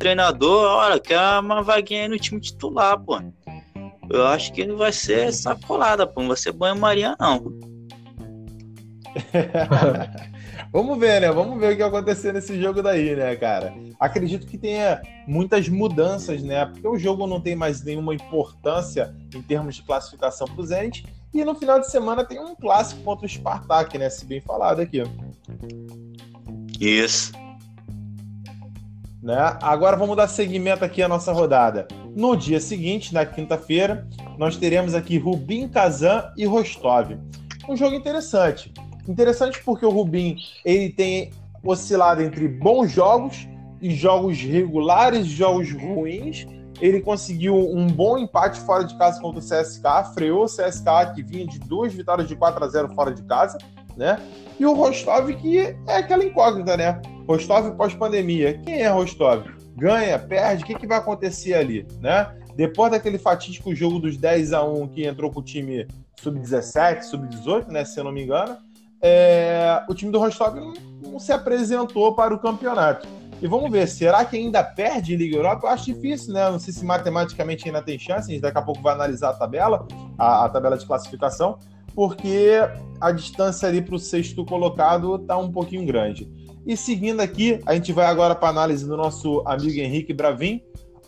treinador, 0.02 0.66
olha, 0.66 1.00
quer 1.00 1.20
uma 1.40 1.62
vaguinha 1.62 2.02
aí 2.04 2.08
no 2.08 2.18
time 2.18 2.42
titular, 2.42 3.00
pô. 3.00 3.20
Eu 4.10 4.26
acho 4.28 4.52
que 4.52 4.66
não 4.66 4.78
vai 4.78 4.92
ser 4.92 5.32
sacolada, 5.32 6.08
pô, 6.08 6.22
não 6.22 6.30
vai 6.30 6.38
ser 6.38 6.52
banho-maria, 6.52 7.16
não. 7.20 7.44
Vamos 10.74 10.98
ver, 10.98 11.22
né? 11.22 11.32
Vamos 11.32 11.60
ver 11.60 11.74
o 11.74 11.76
que 11.76 11.84
acontecer 11.84 12.34
nesse 12.34 12.60
jogo 12.60 12.82
daí, 12.82 13.16
né, 13.16 13.36
cara? 13.36 13.74
Acredito 14.00 14.48
que 14.48 14.58
tenha 14.58 15.02
muitas 15.28 15.68
mudanças, 15.68 16.42
né? 16.42 16.66
Porque 16.66 16.88
o 16.88 16.98
jogo 16.98 17.28
não 17.28 17.42
tem 17.42 17.56
mais 17.56 17.84
nenhuma 17.84 18.16
importância 18.16 19.14
em 19.36 19.42
termos 19.42 19.76
de 19.76 19.84
classificação 19.84 20.48
para 20.48 20.66
Zenit. 20.66 21.06
E 21.34 21.44
no 21.44 21.56
final 21.56 21.80
de 21.80 21.92
semana 21.92 22.24
tem 22.24 22.40
um 22.40 22.56
clássico 22.56 23.02
contra 23.04 23.26
o 23.26 23.30
Spartak, 23.30 23.98
né? 23.98 24.10
Se 24.10 24.26
bem 24.26 24.40
falado 24.40 24.80
aqui. 24.80 25.04
Isso. 26.80 27.34
Né? 29.22 29.58
Agora 29.62 29.96
vamos 29.96 30.18
dar 30.18 30.28
seguimento 30.28 30.84
aqui 30.84 31.04
à 31.04 31.08
nossa 31.08 31.32
rodada. 31.32 31.88
No 32.16 32.36
dia 32.36 32.60
seguinte, 32.60 33.14
na 33.14 33.26
quinta-feira, 33.26 34.08
nós 34.38 34.58
teremos 34.58 34.96
aqui 34.96 35.18
Rubim 35.18 35.68
Kazan 35.68 36.32
e 36.36 36.46
Rostov. 36.46 37.12
Um 37.70 37.78
jogo 37.78 37.96
interessante. 37.96 38.74
Interessante 39.08 39.62
porque 39.64 39.86
o 39.86 39.90
Rubim 39.90 40.38
ele 40.66 40.90
tem 40.90 41.32
oscilado 41.64 42.24
entre 42.24 42.48
bons 42.48 42.92
jogos 42.92 43.48
e 43.80 43.92
jogos 43.92 44.40
regulares, 44.40 45.28
jogos 45.28 45.72
ruins. 45.72 46.48
Ele 46.80 47.00
conseguiu 47.00 47.56
um 47.56 47.86
bom 47.86 48.18
empate 48.18 48.60
fora 48.62 48.84
de 48.84 48.98
casa 48.98 49.22
contra 49.22 49.40
o 49.40 49.44
CSK, 49.44 50.16
freou 50.16 50.46
o 50.46 50.48
CSK 50.48 51.14
que 51.14 51.22
vinha 51.22 51.46
de 51.46 51.60
duas 51.60 51.94
vitórias 51.94 52.28
de 52.28 52.36
4 52.36 52.64
a 52.64 52.68
0 52.68 52.96
fora 52.96 53.14
de 53.14 53.22
casa, 53.24 53.60
né? 54.02 54.20
E 54.60 54.66
o 54.66 54.74
Rostov 54.74 55.32
que 55.36 55.60
é 55.60 55.76
aquela 55.88 56.26
incógnita, 56.26 56.76
né? 56.76 57.00
Rostov 57.28 57.72
pós-pandemia. 57.76 58.58
Quem 58.66 58.82
é 58.82 58.90
Rostov? 58.90 59.46
Ganha, 59.78 60.18
perde, 60.20 60.64
o 60.64 60.66
que, 60.66 60.76
que 60.76 60.88
vai 60.88 60.98
acontecer 60.98 61.54
ali, 61.54 61.88
né? 62.02 62.36
Depois 62.56 62.92
daquele 62.92 63.18
fatídico 63.18 63.74
jogo 63.74 64.00
dos 64.00 64.18
10 64.18 64.54
a 64.54 64.64
1 64.64 64.88
que 64.90 65.06
entrou 65.06 65.32
com 65.32 65.40
o 65.40 65.44
time 65.44 65.88
sub-17, 66.20 67.04
sub-18, 67.04 67.68
né, 67.70 67.86
se 67.86 68.00
eu 68.00 68.04
não 68.04 68.12
me 68.12 68.24
engano, 68.24 68.58
é, 69.02 69.82
o 69.90 69.96
time 69.96 70.12
do 70.12 70.20
Rostov 70.20 70.56
não, 70.56 71.18
se 71.18 71.32
apresentou 71.32 72.14
para 72.14 72.34
o 72.34 72.40
campeonato. 72.40 73.08
E 73.42 73.48
vamos 73.48 73.72
ver, 73.72 73.88
será 73.88 74.24
que 74.24 74.38
ainda 74.38 74.64
perde 74.64 75.16
Liga 75.16 75.38
Europa? 75.38 75.66
Eu 75.66 75.72
acho 75.72 75.86
difícil, 75.86 76.32
né? 76.32 76.48
Não 76.48 76.60
sei 76.60 76.72
se 76.72 76.86
matematicamente 76.86 77.66
ainda 77.66 77.82
tem 77.82 77.98
chance, 77.98 78.30
a 78.30 78.34
gente 78.34 78.42
daqui 78.42 78.60
a 78.60 78.62
pouco 78.62 78.82
vai 78.84 78.94
analisar 78.94 79.30
a 79.30 79.34
tabela, 79.34 79.88
a, 80.20 80.46
a 80.46 80.50
tabela 80.50 80.78
de 80.78 80.86
classificação, 80.86 81.58
porque 81.93 82.58
a 82.99 83.12
distância 83.12 83.67
ali 83.67 83.82
para 83.82 83.95
o 83.95 83.99
sexto 83.99 84.45
colocado 84.45 85.15
está 85.15 85.38
um 85.38 85.51
pouquinho 85.51 85.86
grande. 85.86 86.30
E 86.65 86.77
seguindo 86.77 87.21
aqui, 87.21 87.60
a 87.65 87.73
gente 87.73 87.91
vai 87.91 88.06
agora 88.06 88.36
para 88.36 88.49
a 88.49 88.51
análise 88.51 88.86
do 88.88 88.95
nosso 88.95 89.41
amigo 89.45 89.80
Henrique 89.80 90.13
Bravin, 90.13 90.62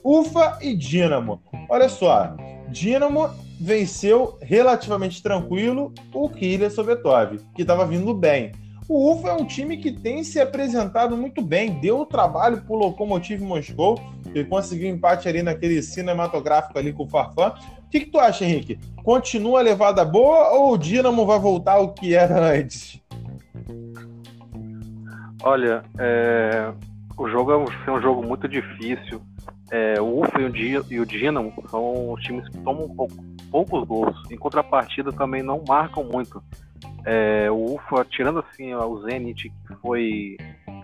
UFA 0.04 0.58
e 0.62 0.76
Dínamo. 0.76 1.42
Olha 1.70 1.88
só, 1.88 2.36
Dínamo 2.70 3.30
venceu 3.60 4.38
relativamente 4.42 5.22
tranquilo 5.22 5.94
o 6.14 6.28
Kyria 6.28 6.70
Sovetov, 6.70 7.38
que 7.56 7.62
estava 7.62 7.86
vindo 7.86 8.14
bem. 8.14 8.52
O 8.90 9.14
UFA 9.14 9.30
é 9.30 9.34
um 9.34 9.46
time 9.46 9.78
que 9.78 9.92
tem 9.92 10.24
se 10.24 10.40
apresentado 10.42 11.16
muito 11.16 11.42
bem, 11.42 11.80
deu 11.80 12.02
o 12.02 12.06
trabalho 12.06 12.62
para 12.62 12.74
o 12.74 12.78
Lokomotiv 12.78 13.42
Moscou, 13.42 13.98
que 14.34 14.44
conseguiu 14.44 14.90
empate 14.90 15.30
ali 15.30 15.42
naquele 15.42 15.82
cinematográfico 15.82 16.78
ali 16.78 16.92
com 16.92 17.04
o 17.04 17.10
Farfã. 17.10 17.54
Que, 17.94 18.00
que 18.00 18.06
tu 18.08 18.20
acha, 18.20 18.44
Henrique? 18.44 18.80
Continua 19.04 19.60
a 19.60 19.62
levada 19.62 20.04
boa 20.04 20.50
ou 20.54 20.74
o 20.74 20.78
Dinamo 20.80 21.28
vai 21.28 21.38
voltar 21.38 21.74
ao 21.74 21.94
que 21.94 22.16
era 22.16 22.58
antes? 22.58 23.00
Olha, 25.44 25.84
é... 26.00 26.74
o 27.16 27.30
jogo 27.30 27.52
é 27.52 27.58
um, 27.58 27.66
um 27.66 28.02
jogo 28.02 28.26
muito 28.26 28.48
difícil. 28.48 29.22
É, 29.70 30.02
o 30.02 30.22
UFA 30.22 30.42
e 30.90 31.00
o 31.00 31.06
Dinamo 31.06 31.54
são 31.70 32.16
times 32.20 32.50
que 32.50 32.58
tomam 32.64 32.90
pouco, 32.90 33.14
poucos 33.52 33.88
gols. 33.88 34.18
Em 34.32 34.38
contrapartida, 34.38 35.12
também 35.12 35.44
não 35.44 35.64
marcam 35.68 36.04
muito. 36.04 36.42
É, 37.06 37.52
o 37.52 37.76
UFA, 37.76 38.04
tirando 38.10 38.40
assim 38.40 38.74
o 38.74 39.04
Zenit, 39.04 39.54
que 39.68 39.76
foi 39.84 40.36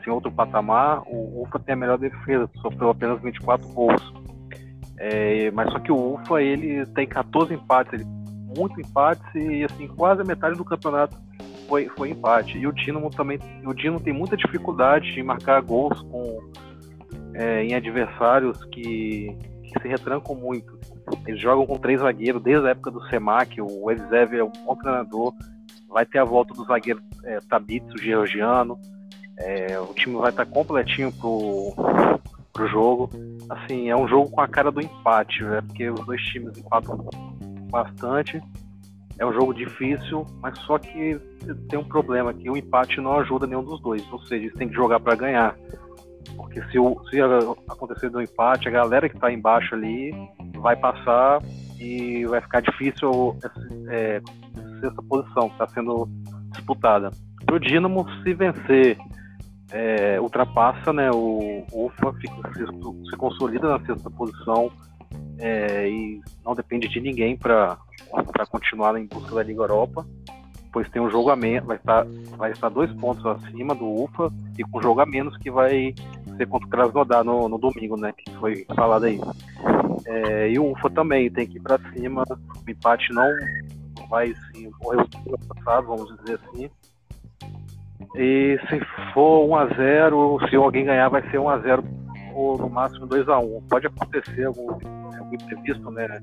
em 0.06 0.12
outro 0.12 0.32
patamar, 0.32 1.02
o 1.08 1.42
UFA 1.42 1.58
tem 1.58 1.74
a 1.74 1.76
melhor 1.76 1.98
defesa, 1.98 2.48
sofreu 2.62 2.92
apenas 2.92 3.20
24 3.20 3.68
gols. 3.70 4.29
É, 5.00 5.50
mas 5.52 5.72
só 5.72 5.80
que 5.80 5.92
o 5.92 6.16
UFA 6.16 6.42
ele 6.42 6.86
tem 6.88 7.08
14 7.08 7.54
empates, 7.54 8.06
muito 8.58 8.80
empates 8.82 9.24
e 9.34 9.64
assim 9.64 9.88
quase 9.88 10.22
a 10.22 10.26
metade 10.26 10.58
do 10.58 10.66
campeonato 10.66 11.16
foi, 11.70 11.88
foi 11.96 12.10
empate. 12.10 12.58
E 12.58 12.68
o 12.68 12.74
Dinamo 12.74 13.10
também, 13.10 13.40
o 13.66 13.74
Dinamo 13.74 14.02
tem 14.02 14.12
muita 14.12 14.36
dificuldade 14.36 15.14
de 15.14 15.24
marcar 15.24 15.62
gols 15.62 16.02
com 16.02 16.52
é, 17.34 17.64
em 17.64 17.76
adversários 17.76 18.66
que, 18.66 19.38
que, 19.64 19.80
se 19.82 19.88
retrancam 19.88 20.36
muito. 20.36 20.78
Eles 21.26 21.40
jogam 21.40 21.66
com 21.66 21.78
três 21.78 22.02
zagueiros 22.02 22.42
desde 22.42 22.68
a 22.68 22.72
época 22.72 22.92
do 22.92 23.08
Semac, 23.08 23.62
o 23.62 23.90
Evzev 23.90 24.34
é 24.36 24.44
um 24.44 24.52
bom 24.66 24.76
treinador, 24.76 25.34
vai 25.88 26.06
ter 26.06 26.20
a 26.20 26.26
volta 26.26 26.54
do 26.54 26.66
zagueiro 26.66 27.02
é, 27.24 27.40
Tabitz, 27.48 27.94
o 27.94 27.98
georgiano, 27.98 28.78
é, 29.38 29.80
o 29.80 29.94
time 29.94 30.18
vai 30.18 30.30
estar 30.30 30.46
completinho 30.46 31.12
pro, 31.14 31.74
pro 32.54 32.68
jogo. 32.68 33.10
Assim, 33.50 33.90
é 33.90 33.96
um 33.96 34.08
jogo 34.08 34.30
com 34.32 34.42
a 34.42 34.48
cara 34.48 34.72
do 34.72 34.82
empate, 34.82 35.44
né? 35.44 35.62
porque 35.62 35.90
os 35.90 36.06
dois 36.06 36.22
times 36.24 36.58
empatam 36.58 37.10
bastante. 37.72 38.42
É 39.18 39.26
um 39.26 39.34
jogo 39.34 39.54
difícil, 39.54 40.26
mas 40.42 40.58
só 40.60 40.78
que 40.78 41.20
tem 41.70 41.78
um 41.78 41.84
problema 41.84 42.34
que 42.34 42.50
o 42.50 42.56
empate 42.56 43.02
não 43.02 43.20
ajuda 43.20 43.46
nenhum 43.46 43.64
dos 43.64 43.82
dois, 43.82 44.02
ou 44.12 44.20
seja, 44.22 44.46
eles 44.46 44.54
têm 44.54 44.70
que 44.70 44.76
jogar 44.76 45.00
para 45.00 45.16
ganhar. 45.16 45.56
Porque 46.38 46.64
se, 46.72 46.80
o, 46.80 47.02
se 47.10 47.20
acontecer 47.68 48.10
do 48.10 48.22
empate, 48.22 48.70
a 48.70 48.72
galera 48.72 49.10
que 49.10 49.16
está 49.16 49.32
embaixo 49.32 49.76
ali 49.76 50.14
vai 50.56 50.76
passar 50.76 51.42
e 51.80 52.26
vai 52.26 52.40
ficar 52.40 52.62
difícil 52.62 53.38
é, 53.90 54.22
essa 54.82 55.02
posição 55.04 55.50
que 55.50 55.56
está 55.56 55.68
sendo 55.68 56.08
disputada. 56.52 57.12
Para 57.46 57.56
o 57.56 57.60
Dinamo, 57.60 58.06
se 58.24 58.34
vencer, 58.34 58.98
é, 59.72 60.20
ultrapassa, 60.20 60.92
né, 60.92 61.12
o, 61.12 61.66
UFA 61.72 62.14
fica, 62.14 62.54
se, 62.54 62.66
se, 63.10 63.18
consolida 63.18 63.70
na 63.70 63.86
sexta 63.86 64.10
posição 64.10 64.72
é, 65.38 65.88
e 65.88 66.22
não 66.44 66.56
depende 66.56 66.88
de 66.88 67.00
ninguém 67.00 67.38
para 67.38 67.78
continuar 68.50 69.00
em 69.00 69.06
busca 69.06 69.36
da 69.36 69.44
Liga 69.44 69.62
Europa 69.62 70.06
pois 70.72 70.90
tem 70.90 71.02
um 71.02 71.10
jogo 71.10 71.30
a 71.30 71.36
menos, 71.36 71.68
vai 71.68 71.78
estar, 71.78 72.06
vai 72.38 72.52
estar 72.52 72.70
dois 72.70 72.92
pontos 72.94 73.26
acima 73.26 73.74
do 73.74 74.04
UFA 74.04 74.32
e 74.58 74.64
com 74.64 74.82
jogo 74.82 75.02
a 75.02 75.06
menos 75.06 75.36
que 75.38 75.50
vai 75.50 75.94
ser 76.38 76.48
contra 76.48 76.68
o 76.68 76.70
Krasnodar 76.70 77.24
no, 77.24 77.50
no 77.50 77.58
domingo, 77.58 77.98
né? 77.98 78.14
Que 78.14 78.32
foi 78.36 78.66
falado 78.76 79.06
aí. 79.06 79.20
É, 80.06 80.50
e 80.50 80.60
o 80.60 80.72
UFA 80.72 80.90
também 80.90 81.30
tem 81.32 81.48
que 81.48 81.58
ir 81.58 81.62
para 81.62 81.80
cima. 81.94 82.24
O 82.30 82.70
empate 82.70 83.12
não 83.14 83.30
vai 84.10 84.34
sim 84.52 84.68
o 84.68 85.54
passado, 85.54 85.88
vamos 85.88 86.16
dizer 86.18 86.40
assim. 86.44 86.70
E 88.16 88.60
se 88.70 88.80
for 89.14 89.48
1x0, 89.48 90.50
se 90.50 90.56
alguém 90.56 90.86
ganhar, 90.86 91.10
vai 91.10 91.22
ser 91.30 91.38
1x0 91.38 91.84
ou 92.34 92.58
no 92.58 92.70
máximo 92.70 93.08
2x1. 93.08 93.64
Pode 93.70 93.88
acontecer 93.88 94.46
algum, 94.46 94.72
algum 94.72 95.34
imprevisto, 95.34 95.92
né? 95.92 96.22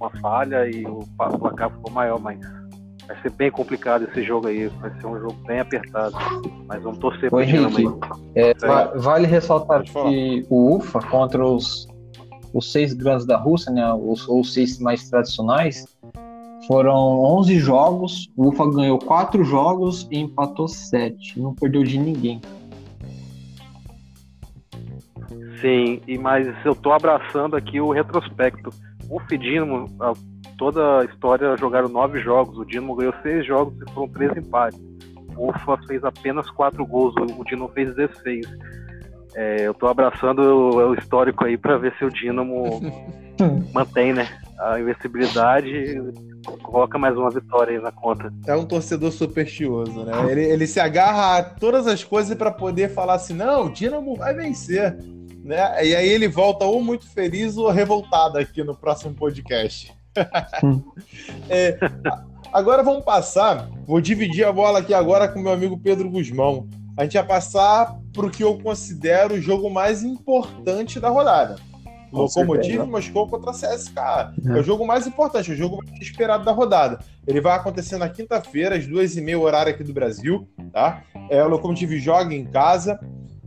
Uma 0.00 0.10
falha 0.20 0.68
e 0.68 0.84
o 0.86 1.00
placar 1.38 1.70
for 1.70 1.90
maior, 1.92 2.20
mas 2.20 2.38
Vai 3.06 3.20
ser 3.20 3.30
bem 3.30 3.50
complicado 3.50 4.04
esse 4.04 4.22
jogo 4.22 4.46
aí. 4.48 4.68
Vai 4.68 4.90
ser 5.00 5.06
um 5.06 5.18
jogo 5.18 5.34
bem 5.46 5.60
apertado. 5.60 6.14
Mas 6.66 6.82
vamos 6.82 6.98
torcer 6.98 7.30
para 7.30 7.42
Henrique, 7.42 7.84
é, 8.34 8.54
Vale 8.96 9.26
ressaltar 9.26 9.82
que 9.82 10.46
o 10.48 10.76
UFA 10.76 11.00
contra 11.00 11.44
os, 11.44 11.88
os 12.54 12.70
seis 12.70 12.92
grandes 12.94 13.26
da 13.26 13.36
Rússia, 13.36 13.72
né, 13.72 13.92
os, 13.92 14.26
os 14.28 14.54
seis 14.54 14.78
mais 14.78 15.08
tradicionais, 15.10 15.86
foram 16.66 17.20
11 17.38 17.58
jogos. 17.58 18.28
O 18.36 18.48
UFA 18.48 18.70
ganhou 18.70 18.98
4 18.98 19.44
jogos 19.44 20.06
e 20.10 20.18
empatou 20.18 20.68
7. 20.68 21.40
Não 21.40 21.54
perdeu 21.54 21.82
de 21.82 21.98
ninguém. 21.98 22.40
Sim, 25.60 26.00
e 26.08 26.18
mas 26.18 26.48
eu 26.64 26.74
tô 26.74 26.92
abraçando 26.92 27.54
aqui 27.54 27.80
o 27.80 27.92
retrospecto. 27.92 28.70
O 29.08 29.20
Dinamo, 29.36 29.86
toda 30.58 31.00
a 31.00 31.04
história 31.04 31.56
jogaram 31.56 31.88
nove 31.88 32.20
jogos, 32.20 32.58
o 32.58 32.64
Dinamo 32.64 32.96
ganhou 32.96 33.14
seis 33.22 33.46
jogos 33.46 33.74
e 33.80 33.92
foram 33.92 34.08
três 34.08 34.36
empates. 34.36 34.80
O 35.36 35.50
Ufa 35.50 35.78
fez 35.86 36.02
apenas 36.04 36.50
quatro 36.50 36.84
gols, 36.84 37.14
o 37.16 37.44
Dinamo 37.44 37.68
fez 37.68 37.94
16. 37.94 38.46
É, 39.34 39.66
eu 39.66 39.74
tô 39.74 39.86
abraçando 39.86 40.40
o, 40.40 40.90
o 40.90 40.94
histórico 40.94 41.44
aí 41.44 41.56
para 41.56 41.78
ver 41.78 41.94
se 41.96 42.04
o 42.04 42.10
Dinamo 42.10 42.80
mantém, 43.72 44.12
né? 44.12 44.28
A 44.62 44.78
invencibilidade 44.78 46.00
coloca 46.62 46.96
mais 46.96 47.16
uma 47.16 47.30
vitória 47.30 47.76
aí 47.76 47.82
na 47.82 47.90
conta. 47.90 48.32
É 48.46 48.54
um 48.54 48.64
torcedor 48.64 49.10
supersticioso, 49.10 50.04
né? 50.04 50.12
Ele, 50.30 50.44
ele 50.44 50.66
se 50.68 50.78
agarra 50.78 51.38
a 51.38 51.42
todas 51.42 51.88
as 51.88 52.04
coisas 52.04 52.36
para 52.36 52.52
poder 52.52 52.90
falar 52.90 53.14
assim: 53.14 53.34
não, 53.34 53.66
o 53.66 53.72
Dinamo 53.72 54.14
vai 54.14 54.32
vencer. 54.34 54.96
Né? 55.44 55.84
E 55.84 55.96
aí 55.96 56.08
ele 56.08 56.28
volta 56.28 56.64
ou 56.64 56.80
muito 56.80 57.10
feliz 57.10 57.56
ou 57.56 57.68
revoltado 57.70 58.38
aqui 58.38 58.62
no 58.62 58.76
próximo 58.76 59.12
podcast. 59.14 59.92
é, 61.50 61.76
agora 62.52 62.84
vamos 62.84 63.04
passar, 63.04 63.68
vou 63.84 64.00
dividir 64.00 64.44
a 64.44 64.52
bola 64.52 64.78
aqui 64.78 64.94
agora 64.94 65.26
com 65.26 65.40
meu 65.40 65.52
amigo 65.52 65.76
Pedro 65.76 66.08
Guzmão. 66.08 66.68
A 66.96 67.02
gente 67.02 67.14
vai 67.14 67.26
passar 67.26 67.98
para 68.12 68.26
o 68.26 68.30
que 68.30 68.44
eu 68.44 68.56
considero 68.58 69.34
o 69.34 69.40
jogo 69.40 69.68
mais 69.68 70.04
importante 70.04 71.00
da 71.00 71.08
rodada. 71.08 71.56
Locomotive 72.12 72.78
Moscou 72.84 73.26
contra 73.28 73.50
a 73.50 73.54
CSK. 73.54 73.98
É. 73.98 74.48
é 74.48 74.60
o 74.60 74.62
jogo 74.62 74.86
mais 74.86 75.06
importante, 75.06 75.50
é 75.50 75.54
o 75.54 75.56
jogo 75.56 75.78
mais 75.84 76.00
esperado 76.00 76.44
da 76.44 76.52
rodada. 76.52 76.98
Ele 77.26 77.40
vai 77.40 77.56
acontecer 77.56 77.96
na 77.96 78.08
quinta-feira, 78.08 78.76
às 78.76 78.86
duas 78.86 79.16
e 79.16 79.20
meia, 79.20 79.38
horário 79.38 79.72
aqui 79.72 79.82
do 79.82 79.92
Brasil. 79.92 80.46
Tá? 80.72 81.02
É, 81.30 81.42
o 81.42 81.48
Locomotive 81.48 81.98
joga 81.98 82.34
em 82.34 82.44
casa. 82.44 83.00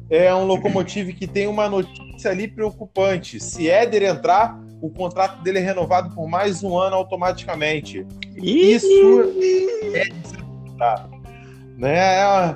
É 0.09 0.33
um 0.33 0.45
Locomotive 0.45 1.13
que 1.13 1.27
tem 1.27 1.47
uma 1.47 1.69
notícia 1.69 2.31
ali 2.31 2.47
preocupante. 2.47 3.39
Se 3.39 3.69
Éder 3.69 4.03
entrar, 4.03 4.59
o 4.81 4.89
contrato 4.89 5.41
dele 5.41 5.59
é 5.59 5.61
renovado 5.61 6.13
por 6.13 6.27
mais 6.27 6.63
um 6.63 6.77
ano 6.77 6.95
automaticamente. 6.95 8.05
Isso 8.35 9.33
é 9.93 10.09
tá. 10.77 11.09
né? 11.77 12.55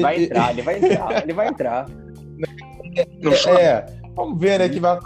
Vai 0.00 0.24
entrar, 0.24 0.50
ele 0.52 0.62
vai 0.62 0.76
entrar, 0.78 1.22
ele 1.22 1.32
vai 1.32 1.48
entrar. 1.48 1.86
É, 2.96 3.62
é, 3.62 3.86
vamos 4.16 4.40
ver, 4.40 4.58
né, 4.58 4.68
que 4.68 4.80
vai 4.80 4.98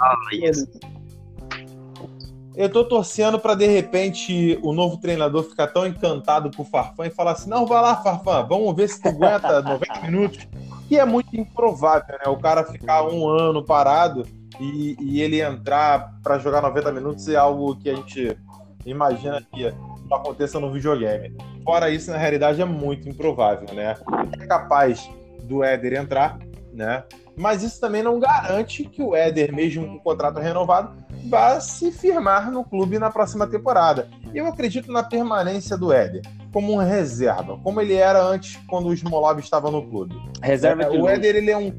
Eu 2.55 2.71
tô 2.71 2.85
torcendo 2.85 3.39
para 3.39 3.55
de 3.55 3.67
repente 3.67 4.59
o 4.63 4.73
novo 4.73 4.97
treinador 4.99 5.43
ficar 5.43 5.67
tão 5.67 5.87
encantado 5.87 6.51
com 6.57 6.63
o 6.63 6.67
Farfã 6.67 7.07
e 7.07 7.11
falar 7.11 7.33
assim: 7.33 7.51
não, 7.51 7.67
vai 7.67 7.83
lá, 7.83 7.97
Farfã, 7.97 8.47
vamos 8.47 8.75
ver 8.75 8.89
se 8.89 9.03
tu 9.03 9.09
aguenta 9.09 9.61
90 9.63 10.01
minutos. 10.03 10.49
E 10.89 10.99
é 10.99 11.05
muito 11.05 11.37
improvável, 11.37 12.17
né? 12.25 12.31
O 12.31 12.37
cara 12.37 12.65
ficar 12.65 13.05
um 13.05 13.29
ano 13.29 13.65
parado 13.65 14.25
e, 14.59 14.97
e 15.01 15.23
ele 15.23 15.41
entrar 15.41 16.15
para 16.23 16.39
jogar 16.39 16.63
90 16.63 16.93
minutos 16.93 17.29
é 17.29 17.37
algo 17.37 17.77
que 17.77 17.89
a 17.89 17.95
gente 17.95 18.37
imagina 18.85 19.41
que 19.53 19.73
não 20.09 20.17
aconteça 20.17 20.59
no 20.59 20.73
videogame. 20.73 21.37
Fora 21.65 21.91
isso, 21.91 22.11
na 22.11 22.19
realidade, 22.19 22.61
é 22.61 22.65
muito 22.65 23.09
improvável, 23.09 23.73
né? 23.75 23.95
É 24.41 24.47
capaz 24.47 25.09
do 25.45 25.63
Éder 25.63 25.95
entrar, 25.95 26.39
né? 26.73 27.05
Mas 27.41 27.63
isso 27.63 27.81
também 27.81 28.03
não 28.03 28.21
garante 28.21 28.85
que 28.85 29.03
o 29.03 29.17
Éder, 29.17 29.51
mesmo 29.51 29.87
com 29.87 29.95
o 29.95 30.01
contrato 30.01 30.39
renovado, 30.39 30.95
vá 31.27 31.59
se 31.59 31.91
firmar 31.91 32.51
no 32.53 32.63
clube 32.63 32.99
na 32.99 33.11
próxima 33.11 33.47
temporada. 33.47 34.11
Eu 34.35 34.47
acredito 34.47 34.93
na 34.93 35.03
permanência 35.03 35.75
do 35.77 35.91
Éder 35.91 36.21
como 36.53 36.75
um 36.75 36.77
reserva, 36.77 37.59
como 37.63 37.81
ele 37.81 37.95
era 37.95 38.23
antes 38.23 38.61
quando 38.69 38.89
o 38.89 38.93
Smolov 38.93 39.39
estava 39.39 39.71
no 39.71 39.89
clube. 39.89 40.15
Reserva 40.43 40.83
é, 40.83 40.91
O 40.91 41.09
Éder, 41.09 41.37
ele 41.37 41.51
é 41.51 41.57
um 41.57 41.73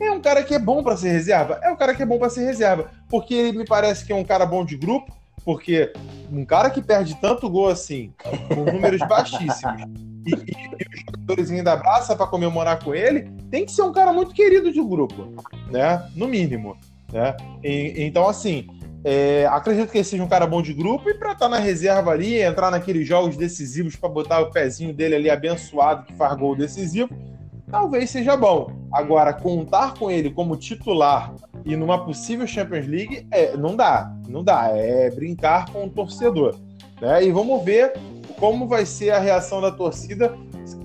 é 0.00 0.10
um 0.10 0.20
cara 0.20 0.42
que 0.44 0.54
é 0.54 0.58
bom 0.58 0.84
para 0.84 0.96
ser 0.96 1.10
reserva? 1.10 1.58
É 1.60 1.70
um 1.70 1.76
cara 1.76 1.94
que 1.94 2.02
é 2.02 2.06
bom 2.06 2.18
para 2.18 2.30
ser 2.30 2.44
reserva. 2.44 2.90
Porque 3.08 3.34
ele 3.34 3.58
me 3.58 3.64
parece 3.64 4.04
que 4.04 4.12
é 4.12 4.16
um 4.16 4.24
cara 4.24 4.46
bom 4.46 4.64
de 4.64 4.76
grupo, 4.76 5.16
porque 5.44 5.92
um 6.30 6.44
cara 6.44 6.70
que 6.70 6.80
perde 6.80 7.16
tanto 7.20 7.50
gol 7.50 7.68
assim, 7.68 8.12
com 8.48 8.70
números 8.70 9.00
baixíssimos, 9.00 9.82
e, 10.26 10.30
e, 10.30 10.34
e 10.34 10.94
os 10.94 11.00
jogadores 11.00 11.50
ainda 11.50 11.72
abraçam 11.72 12.16
para 12.16 12.26
comemorar 12.26 12.82
com 12.82 12.94
ele, 12.94 13.30
tem 13.50 13.64
que 13.64 13.72
ser 13.72 13.82
um 13.82 13.92
cara 13.92 14.12
muito 14.12 14.34
querido 14.34 14.72
de 14.72 14.82
grupo, 14.82 15.32
né? 15.70 16.08
No 16.14 16.26
mínimo. 16.26 16.76
Né? 17.12 17.36
E, 17.62 17.94
então, 18.04 18.28
assim, 18.28 18.66
é, 19.04 19.46
acredito 19.46 19.90
que 19.90 19.98
ele 19.98 20.04
seja 20.04 20.24
um 20.24 20.28
cara 20.28 20.46
bom 20.46 20.62
de 20.62 20.72
grupo 20.72 21.10
e 21.10 21.14
para 21.14 21.32
estar 21.32 21.44
tá 21.44 21.48
na 21.48 21.58
reserva 21.58 22.10
ali, 22.10 22.40
entrar 22.40 22.70
naqueles 22.70 23.06
jogos 23.06 23.36
decisivos 23.36 23.94
para 23.96 24.08
botar 24.08 24.40
o 24.40 24.50
pezinho 24.50 24.94
dele 24.94 25.14
ali 25.14 25.30
abençoado 25.30 26.06
que 26.06 26.14
faz 26.14 26.34
gol 26.38 26.56
decisivo, 26.56 27.10
talvez 27.70 28.08
seja 28.10 28.36
bom. 28.36 28.70
Agora, 28.90 29.32
contar 29.32 29.94
com 29.94 30.10
ele 30.10 30.30
como 30.30 30.56
titular 30.56 31.34
e 31.64 31.76
numa 31.76 32.04
possível 32.04 32.46
Champions 32.46 32.86
League, 32.86 33.26
é, 33.30 33.56
não 33.56 33.76
dá. 33.76 34.10
Não 34.28 34.42
dá. 34.42 34.70
É 34.70 35.10
brincar 35.10 35.70
com 35.70 35.84
o 35.84 35.90
torcedor. 35.90 36.56
Né? 37.00 37.24
E 37.24 37.32
vamos 37.32 37.62
ver 37.62 37.92
como 38.38 38.66
vai 38.66 38.86
ser 38.86 39.10
a 39.10 39.18
reação 39.18 39.60
da 39.60 39.70
torcida 39.70 40.36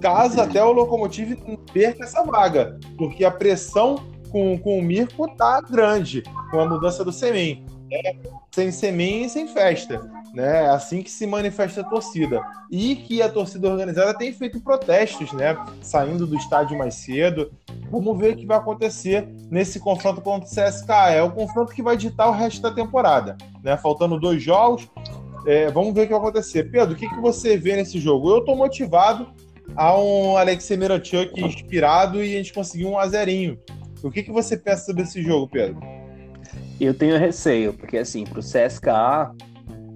caso 0.01 0.41
até 0.41 0.63
o 0.63 0.71
Locomotive 0.71 1.37
perca 1.73 2.03
essa 2.03 2.23
vaga. 2.23 2.77
Porque 2.97 3.23
a 3.23 3.31
pressão 3.31 4.03
com, 4.29 4.57
com 4.57 4.79
o 4.79 4.81
Mirko 4.81 5.27
tá 5.35 5.61
grande 5.61 6.23
com 6.51 6.59
a 6.59 6.67
mudança 6.67 7.03
do 7.03 7.11
Semin. 7.11 7.65
É, 7.91 8.15
sem 8.51 8.71
Semin 8.71 9.23
e 9.23 9.29
sem 9.29 9.47
festa 9.47 9.99
né? 10.33 10.65
É 10.65 10.69
assim 10.69 11.01
que 11.01 11.09
se 11.09 11.25
manifesta 11.25 11.81
a 11.81 11.83
torcida. 11.83 12.41
E 12.71 12.95
que 12.95 13.21
a 13.21 13.29
torcida 13.29 13.69
organizada 13.69 14.13
tem 14.13 14.31
feito 14.31 14.59
protestos, 14.61 15.31
né? 15.33 15.57
Saindo 15.81 16.25
do 16.27 16.35
estádio 16.35 16.77
mais 16.77 16.95
cedo. 16.95 17.51
Vamos 17.91 18.17
ver 18.17 18.33
o 18.33 18.37
que 18.37 18.45
vai 18.45 18.57
acontecer 18.57 19.27
nesse 19.49 19.79
confronto 19.79 20.21
contra 20.21 20.47
o 20.47 20.51
CSK. 20.51 20.91
É 21.11 21.21
o 21.21 21.31
confronto 21.31 21.73
que 21.73 21.81
vai 21.81 21.97
ditar 21.97 22.27
o 22.29 22.33
resto 22.33 22.61
da 22.61 22.71
temporada, 22.71 23.37
né? 23.63 23.77
Faltando 23.77 24.19
dois 24.19 24.41
jogos. 24.41 24.89
É, 25.45 25.71
vamos 25.71 25.93
ver 25.93 26.01
o 26.01 26.03
que 26.05 26.13
vai 26.13 26.21
acontecer. 26.21 26.69
Pedro, 26.69 26.93
o 26.93 26.97
que, 26.97 27.07
que 27.07 27.21
você 27.21 27.57
vê 27.57 27.75
nesse 27.75 27.99
jogo? 27.99 28.29
Eu 28.29 28.39
estou 28.39 28.55
motivado 28.55 29.27
a 29.75 29.97
um 29.97 30.37
Alexei 30.37 30.77
Miranchuk 30.77 31.39
inspirado 31.39 32.23
e 32.23 32.35
a 32.35 32.37
gente 32.37 32.53
conseguiu 32.53 32.89
um 32.89 32.99
azerinho. 32.99 33.57
O 34.03 34.09
que, 34.09 34.23
que 34.23 34.31
você 34.31 34.57
pensa 34.57 34.85
sobre 34.85 35.03
esse 35.03 35.21
jogo, 35.21 35.47
Pedro? 35.47 35.79
Eu 36.79 36.93
tenho 36.93 37.17
receio, 37.17 37.73
porque 37.73 37.97
assim, 37.97 38.23
para 38.23 38.39
o 38.39 38.43
CSKA, 38.43 39.31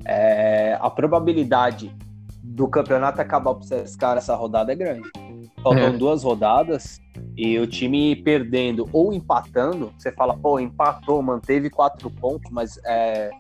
é, 0.06 0.78
a 0.80 0.90
probabilidade 0.90 1.96
do 2.44 2.68
campeonato 2.68 3.22
acabar 3.22 3.56
para 3.56 3.64
o 3.64 3.84
CSK 3.84 4.16
nessa 4.16 4.36
rodada 4.36 4.72
é 4.72 4.76
grande. 4.76 5.10
Faltam 5.62 5.84
é. 5.84 5.92
duas 5.92 6.24
rodadas 6.24 7.00
e 7.38 7.58
o 7.58 7.66
time 7.66 8.16
perdendo 8.18 8.88
ou 8.92 9.14
empatando, 9.14 9.94
você 9.98 10.12
fala, 10.12 10.36
pô, 10.36 10.60
empatou, 10.60 11.22
manteve 11.22 11.70
quatro 11.70 12.10
pontos, 12.10 12.52
mas 12.52 12.78
é. 12.86 13.32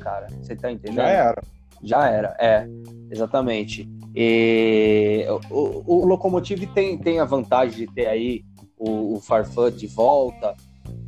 Cara, 0.00 0.26
você 0.40 0.54
tá 0.54 0.70
entendendo? 0.70 0.96
Já 0.96 1.08
era. 1.08 1.42
Já 1.82 2.08
era, 2.08 2.36
é, 2.40 2.66
exatamente. 3.10 3.88
E 4.14 5.26
o, 5.50 5.54
o, 5.54 6.02
o 6.02 6.06
Locomotive 6.06 6.66
tem, 6.68 6.96
tem 6.98 7.20
a 7.20 7.24
vantagem 7.24 7.86
de 7.86 7.94
ter 7.94 8.06
aí 8.06 8.44
o, 8.78 9.14
o 9.14 9.20
Farfã 9.20 9.70
de 9.70 9.86
volta 9.86 10.54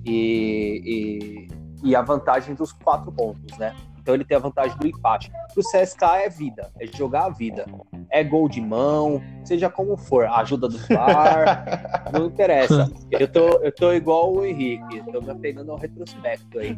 e, 0.04 1.48
e, 1.82 1.88
e 1.88 1.96
a 1.96 2.02
vantagem 2.02 2.54
dos 2.54 2.72
quatro 2.72 3.10
pontos, 3.12 3.56
né? 3.58 3.74
Então 4.08 4.14
ele 4.14 4.24
tem 4.24 4.38
a 4.38 4.40
vantagem 4.40 4.76
do 4.78 4.86
empate. 4.86 5.30
O 5.54 5.60
CSK 5.60 6.02
é 6.24 6.28
vida, 6.30 6.70
é 6.80 6.86
jogar 6.86 7.26
a 7.26 7.28
vida. 7.28 7.66
É 8.10 8.24
gol 8.24 8.48
de 8.48 8.58
mão, 8.58 9.20
seja 9.44 9.68
como 9.68 9.98
for, 9.98 10.24
ajuda 10.26 10.66
do 10.66 10.78
VAR, 10.78 12.08
não 12.10 12.26
interessa. 12.26 12.90
Eu 13.10 13.28
tô, 13.28 13.48
eu 13.62 13.70
tô 13.70 13.92
igual 13.92 14.32
o 14.32 14.46
Henrique, 14.46 15.02
tô 15.12 15.20
me 15.20 15.30
apegando 15.30 15.72
ao 15.72 15.78
retrospecto 15.78 16.58
aí. 16.58 16.74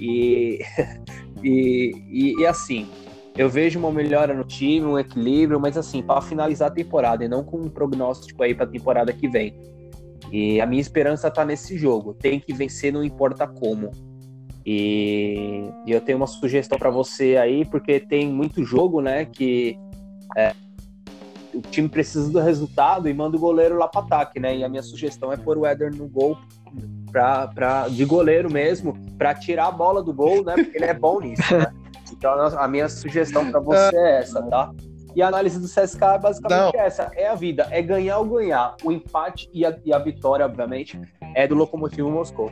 E, 0.00 0.60
e, 1.44 1.92
e, 2.08 2.40
e 2.40 2.46
assim, 2.46 2.88
eu 3.36 3.48
vejo 3.48 3.78
uma 3.78 3.92
melhora 3.92 4.34
no 4.34 4.44
time, 4.44 4.86
um 4.86 4.98
equilíbrio, 4.98 5.60
mas 5.60 5.76
assim, 5.76 6.02
para 6.02 6.20
finalizar 6.20 6.68
a 6.68 6.74
temporada 6.74 7.24
e 7.24 7.28
não 7.28 7.44
com 7.44 7.58
um 7.58 7.68
prognóstico 7.68 8.42
aí 8.42 8.54
para 8.54 8.64
a 8.64 8.68
temporada 8.68 9.12
que 9.12 9.28
vem. 9.28 9.54
E 10.32 10.60
a 10.60 10.66
minha 10.66 10.80
esperança 10.80 11.30
tá 11.30 11.44
nesse 11.44 11.76
jogo. 11.76 12.14
Tem 12.14 12.40
que 12.40 12.52
vencer, 12.52 12.92
não 12.92 13.04
importa 13.04 13.46
como. 13.46 13.90
E, 14.64 15.64
e 15.86 15.92
eu 15.92 16.00
tenho 16.00 16.18
uma 16.18 16.26
sugestão 16.26 16.78
para 16.78 16.90
você 16.90 17.36
aí, 17.36 17.64
porque 17.64 17.98
tem 17.98 18.28
muito 18.28 18.64
jogo, 18.64 19.00
né, 19.00 19.24
que 19.24 19.76
é, 20.36 20.54
o 21.54 21.60
time 21.60 21.88
precisa 21.88 22.30
do 22.30 22.38
resultado 22.40 23.08
e 23.08 23.14
manda 23.14 23.36
o 23.36 23.40
goleiro 23.40 23.76
lá 23.76 23.88
para 23.88 24.02
ataque, 24.02 24.38
né? 24.38 24.56
E 24.58 24.64
a 24.64 24.68
minha 24.68 24.82
sugestão 24.82 25.32
é 25.32 25.36
pôr 25.36 25.58
o 25.58 25.66
Éder 25.66 25.94
no 25.94 26.06
gol 26.06 26.38
pra, 27.10 27.48
pra, 27.48 27.88
de 27.88 28.04
goleiro 28.04 28.50
mesmo, 28.50 28.94
para 29.18 29.34
tirar 29.34 29.66
a 29.66 29.72
bola 29.72 30.02
do 30.02 30.12
gol, 30.12 30.44
né? 30.44 30.54
Porque 30.54 30.76
ele 30.76 30.86
é 30.86 30.94
bom 30.94 31.20
nisso, 31.20 31.56
né? 31.56 31.66
Então 32.12 32.32
a 32.32 32.66
minha 32.66 32.88
sugestão 32.88 33.50
para 33.50 33.60
você 33.60 33.96
é 33.96 34.18
essa, 34.18 34.42
tá? 34.42 34.72
E 35.14 35.22
a 35.22 35.28
análise 35.28 35.58
do 35.58 35.66
CSK 35.66 36.02
é 36.02 36.18
basicamente 36.18 36.76
Não. 36.76 36.80
essa: 36.80 37.10
é 37.14 37.28
a 37.28 37.34
vida, 37.34 37.66
é 37.70 37.80
ganhar 37.80 38.18
ou 38.18 38.24
ganhar. 38.24 38.74
O 38.84 38.92
empate 38.92 39.48
e 39.52 39.64
a, 39.64 39.76
e 39.84 39.92
a 39.92 39.98
vitória, 39.98 40.44
obviamente, 40.44 41.00
é 41.34 41.46
do 41.46 41.54
Lokomotiv 41.54 42.06
Moscou. 42.06 42.50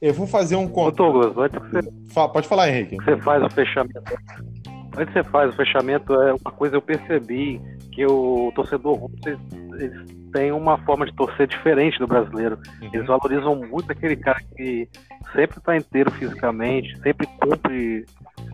Eu 0.00 0.14
vou 0.14 0.26
fazer 0.26 0.56
um 0.56 0.68
conto. 0.68 0.96
Douglas, 0.96 1.36
antes 1.36 1.58
que 1.58 1.70
você... 1.70 2.28
Pode 2.28 2.46
falar, 2.46 2.68
Henrique. 2.68 2.96
Você 2.96 3.16
faz 3.18 3.42
o 3.42 3.50
fechamento. 3.50 4.02
Antes 4.96 5.12
que 5.12 5.22
você 5.22 5.24
faz 5.24 5.52
o 5.52 5.56
fechamento, 5.56 6.14
é 6.14 6.34
uma 6.34 6.52
coisa 6.52 6.76
eu 6.76 6.82
percebi 6.82 7.60
que 7.92 8.06
o 8.06 8.52
torcedor 8.54 8.94
russo, 8.94 9.16
eles, 9.26 9.40
eles 9.80 10.17
tem 10.32 10.52
uma 10.52 10.78
forma 10.78 11.06
de 11.06 11.14
torcer 11.14 11.46
diferente 11.46 11.98
do 11.98 12.06
brasileiro. 12.06 12.58
Uhum. 12.82 12.90
Eles 12.92 13.06
valorizam 13.06 13.56
muito 13.56 13.90
aquele 13.90 14.16
cara 14.16 14.40
que 14.56 14.88
sempre 15.32 15.58
está 15.58 15.76
inteiro 15.76 16.10
fisicamente, 16.12 16.98
sempre 17.00 17.26
cumpre. 17.26 18.04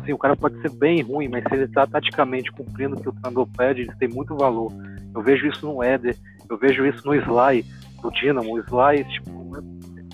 Sim, 0.04 0.12
o 0.12 0.18
cara 0.18 0.36
pode 0.36 0.60
ser 0.60 0.70
bem 0.70 1.02
ruim, 1.02 1.28
mas 1.28 1.44
se 1.44 1.54
ele 1.54 1.64
está 1.64 1.86
taticamente 1.86 2.52
cumprindo 2.52 2.96
o 2.96 3.00
que 3.00 3.08
o 3.08 3.12
treinador 3.12 3.48
pede, 3.56 3.82
ele 3.82 3.96
tem 3.96 4.08
muito 4.08 4.36
valor. 4.36 4.72
Eu 5.14 5.22
vejo 5.22 5.46
isso 5.46 5.66
no 5.66 5.82
Éder, 5.82 6.16
eu 6.48 6.56
vejo 6.58 6.84
isso 6.84 7.06
no 7.06 7.14
Sly, 7.14 7.64
do 8.02 8.10
Dinamo. 8.10 8.54
O 8.54 8.58
Sly, 8.60 9.04
tipo, 9.04 9.62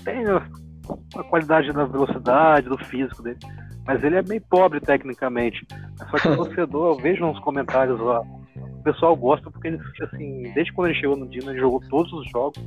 tem 0.03 0.25
a 0.27 1.23
qualidade 1.23 1.71
da 1.71 1.85
velocidade, 1.85 2.69
do 2.69 2.77
físico 2.77 3.21
dele, 3.21 3.39
mas 3.85 4.03
ele 4.03 4.15
é 4.15 4.21
bem 4.21 4.39
pobre 4.39 4.79
tecnicamente. 4.79 5.65
Só 6.09 6.17
que 6.17 6.27
o 6.27 6.35
torcedor, 6.35 6.95
eu 6.95 7.01
vejo 7.01 7.25
nos 7.25 7.39
comentários 7.39 7.99
lá, 7.99 8.21
o 8.81 8.83
pessoal 8.83 9.15
gosta 9.15 9.49
porque 9.51 9.67
ele, 9.67 9.79
assim, 10.01 10.43
desde 10.53 10.73
quando 10.73 10.89
ele 10.89 10.99
chegou 10.99 11.15
no 11.15 11.27
Dino, 11.27 11.51
ele 11.51 11.59
jogou 11.59 11.79
todos 11.89 12.11
os 12.11 12.29
jogos. 12.31 12.57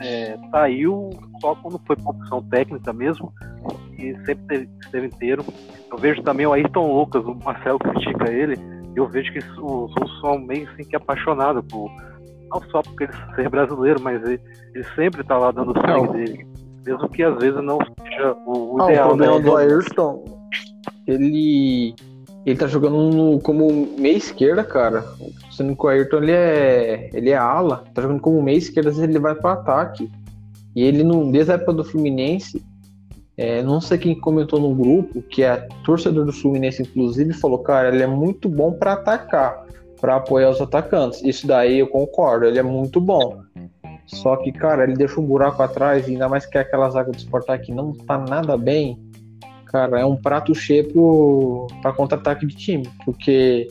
É, 0.00 0.36
saiu 0.50 1.10
só 1.40 1.54
quando 1.56 1.80
foi 1.86 1.96
por 1.96 2.10
opção 2.10 2.42
técnica 2.42 2.92
mesmo, 2.92 3.32
e 3.98 4.14
sempre 4.24 4.68
esteve 4.84 5.06
inteiro. 5.06 5.44
Eu 5.90 5.98
vejo 5.98 6.22
também 6.22 6.46
o 6.46 6.52
Ayrton 6.52 6.92
Lucas, 6.92 7.24
o 7.24 7.34
Marcelo 7.36 7.78
critica 7.78 8.30
ele, 8.30 8.56
eu 8.96 9.06
vejo 9.08 9.32
que 9.32 9.38
os 9.38 9.56
russos 9.58 10.20
são 10.20 10.38
meio 10.38 10.68
assim 10.70 10.84
que 10.84 10.96
apaixonados 10.96 11.64
por. 11.68 11.88
Não 12.50 12.62
só 12.70 12.80
porque 12.82 13.04
ele 13.04 13.12
ser 13.34 13.48
brasileiro, 13.50 14.00
mas 14.00 14.22
ele, 14.22 14.40
ele 14.74 14.84
sempre 14.94 15.22
tá 15.22 15.36
lá 15.36 15.50
dando 15.50 15.72
o 15.72 15.80
sangue 15.80 16.06
Não. 16.06 16.12
dele. 16.12 16.46
Mesmo 16.86 17.08
que 17.10 17.22
às 17.22 17.36
vezes 17.38 17.62
não 17.62 17.78
seja 18.02 18.32
o, 18.46 18.76
o 18.76 18.82
Ah, 18.82 18.90
ideal, 18.90 19.04
o 19.06 19.08
problema 19.08 19.38
né? 19.38 19.44
do 19.44 19.56
Ayrton, 19.56 20.24
ele. 21.06 21.94
Ele 22.46 22.56
tá 22.58 22.66
jogando 22.66 22.96
no- 23.10 23.40
como 23.40 23.88
meia 23.98 24.16
esquerda, 24.16 24.64
cara. 24.64 25.04
Sendo 25.50 25.76
que 25.76 25.84
o 25.84 25.88
Ayrton 25.88 26.18
ele 26.18 26.32
é. 26.32 27.10
ele 27.12 27.30
é 27.30 27.36
ala, 27.36 27.84
tá 27.92 28.00
jogando 28.02 28.20
como 28.20 28.42
meia 28.42 28.56
esquerda, 28.56 28.90
às 28.90 28.96
vezes 28.96 29.10
ele 29.10 29.18
vai 29.18 29.34
pro 29.34 29.48
ataque. 29.48 30.10
E 30.74 30.82
ele, 30.82 31.02
no, 31.02 31.30
desde 31.30 31.52
a 31.52 31.54
época 31.56 31.72
do 31.72 31.84
Fluminense, 31.84 32.64
é, 33.36 33.62
não 33.62 33.80
sei 33.80 33.98
quem 33.98 34.18
comentou 34.18 34.60
no 34.60 34.74
grupo, 34.74 35.20
que 35.22 35.42
é 35.42 35.66
torcedor 35.84 36.24
do 36.24 36.32
Fluminense, 36.32 36.82
inclusive, 36.82 37.32
falou, 37.34 37.58
cara, 37.58 37.88
ele 37.88 38.02
é 38.02 38.06
muito 38.06 38.48
bom 38.48 38.72
pra 38.72 38.92
atacar, 38.94 39.66
pra 40.00 40.16
apoiar 40.16 40.50
os 40.50 40.60
atacantes. 40.60 41.22
Isso 41.24 41.46
daí 41.46 41.80
eu 41.80 41.86
concordo, 41.88 42.46
ele 42.46 42.58
é 42.58 42.62
muito 42.62 43.00
bom. 43.00 43.40
Só 44.06 44.36
que, 44.36 44.50
cara, 44.52 44.84
ele 44.84 44.94
deixa 44.94 45.20
um 45.20 45.24
buraco 45.26 45.62
atrás, 45.62 46.06
ainda 46.08 46.28
mais 46.28 46.46
que 46.46 46.56
aquela 46.56 46.88
zaga 46.88 47.10
do 47.12 47.18
Sporting 47.18 47.58
que 47.58 47.72
não 47.72 47.92
tá 47.92 48.16
nada 48.16 48.56
bem. 48.56 48.98
Cara, 49.68 50.00
é 50.00 50.04
um 50.04 50.16
prato 50.16 50.54
cheio 50.54 50.88
pro, 50.88 51.66
pra 51.82 51.92
contra-ataque 51.92 52.46
de 52.46 52.56
time, 52.56 52.88
porque 53.04 53.70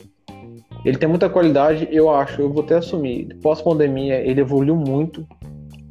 ele 0.84 0.96
tem 0.96 1.08
muita 1.08 1.28
qualidade, 1.28 1.88
eu 1.90 2.08
acho, 2.08 2.40
eu 2.40 2.52
vou 2.52 2.62
até 2.62 2.76
assumir. 2.76 3.36
Pós-pandemia, 3.42 4.20
ele 4.20 4.40
evoluiu 4.40 4.76
muito, 4.76 5.26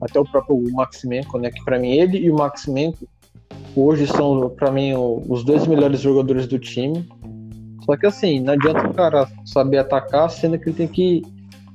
até 0.01 0.19
o 0.19 0.23
próprio 0.23 0.63
Maximenko, 0.71 1.37
né? 1.37 1.51
Que 1.51 1.63
pra 1.63 1.77
mim, 1.77 1.91
ele 1.91 2.19
e 2.19 2.31
o 2.31 2.35
Maximenko 2.35 3.05
hoje 3.75 4.07
são, 4.07 4.49
pra 4.49 4.71
mim, 4.71 4.93
os 4.95 5.43
dois 5.43 5.67
melhores 5.67 5.99
jogadores 5.99 6.47
do 6.47 6.57
time. 6.57 7.05
Só 7.85 7.97
que 7.97 8.05
assim, 8.05 8.39
não 8.39 8.53
adianta 8.53 8.87
o 8.87 8.93
cara 8.93 9.27
saber 9.45 9.77
atacar, 9.77 10.29
sendo 10.29 10.57
que 10.57 10.69
ele 10.69 10.77
tem 10.77 10.87
que 10.87 11.21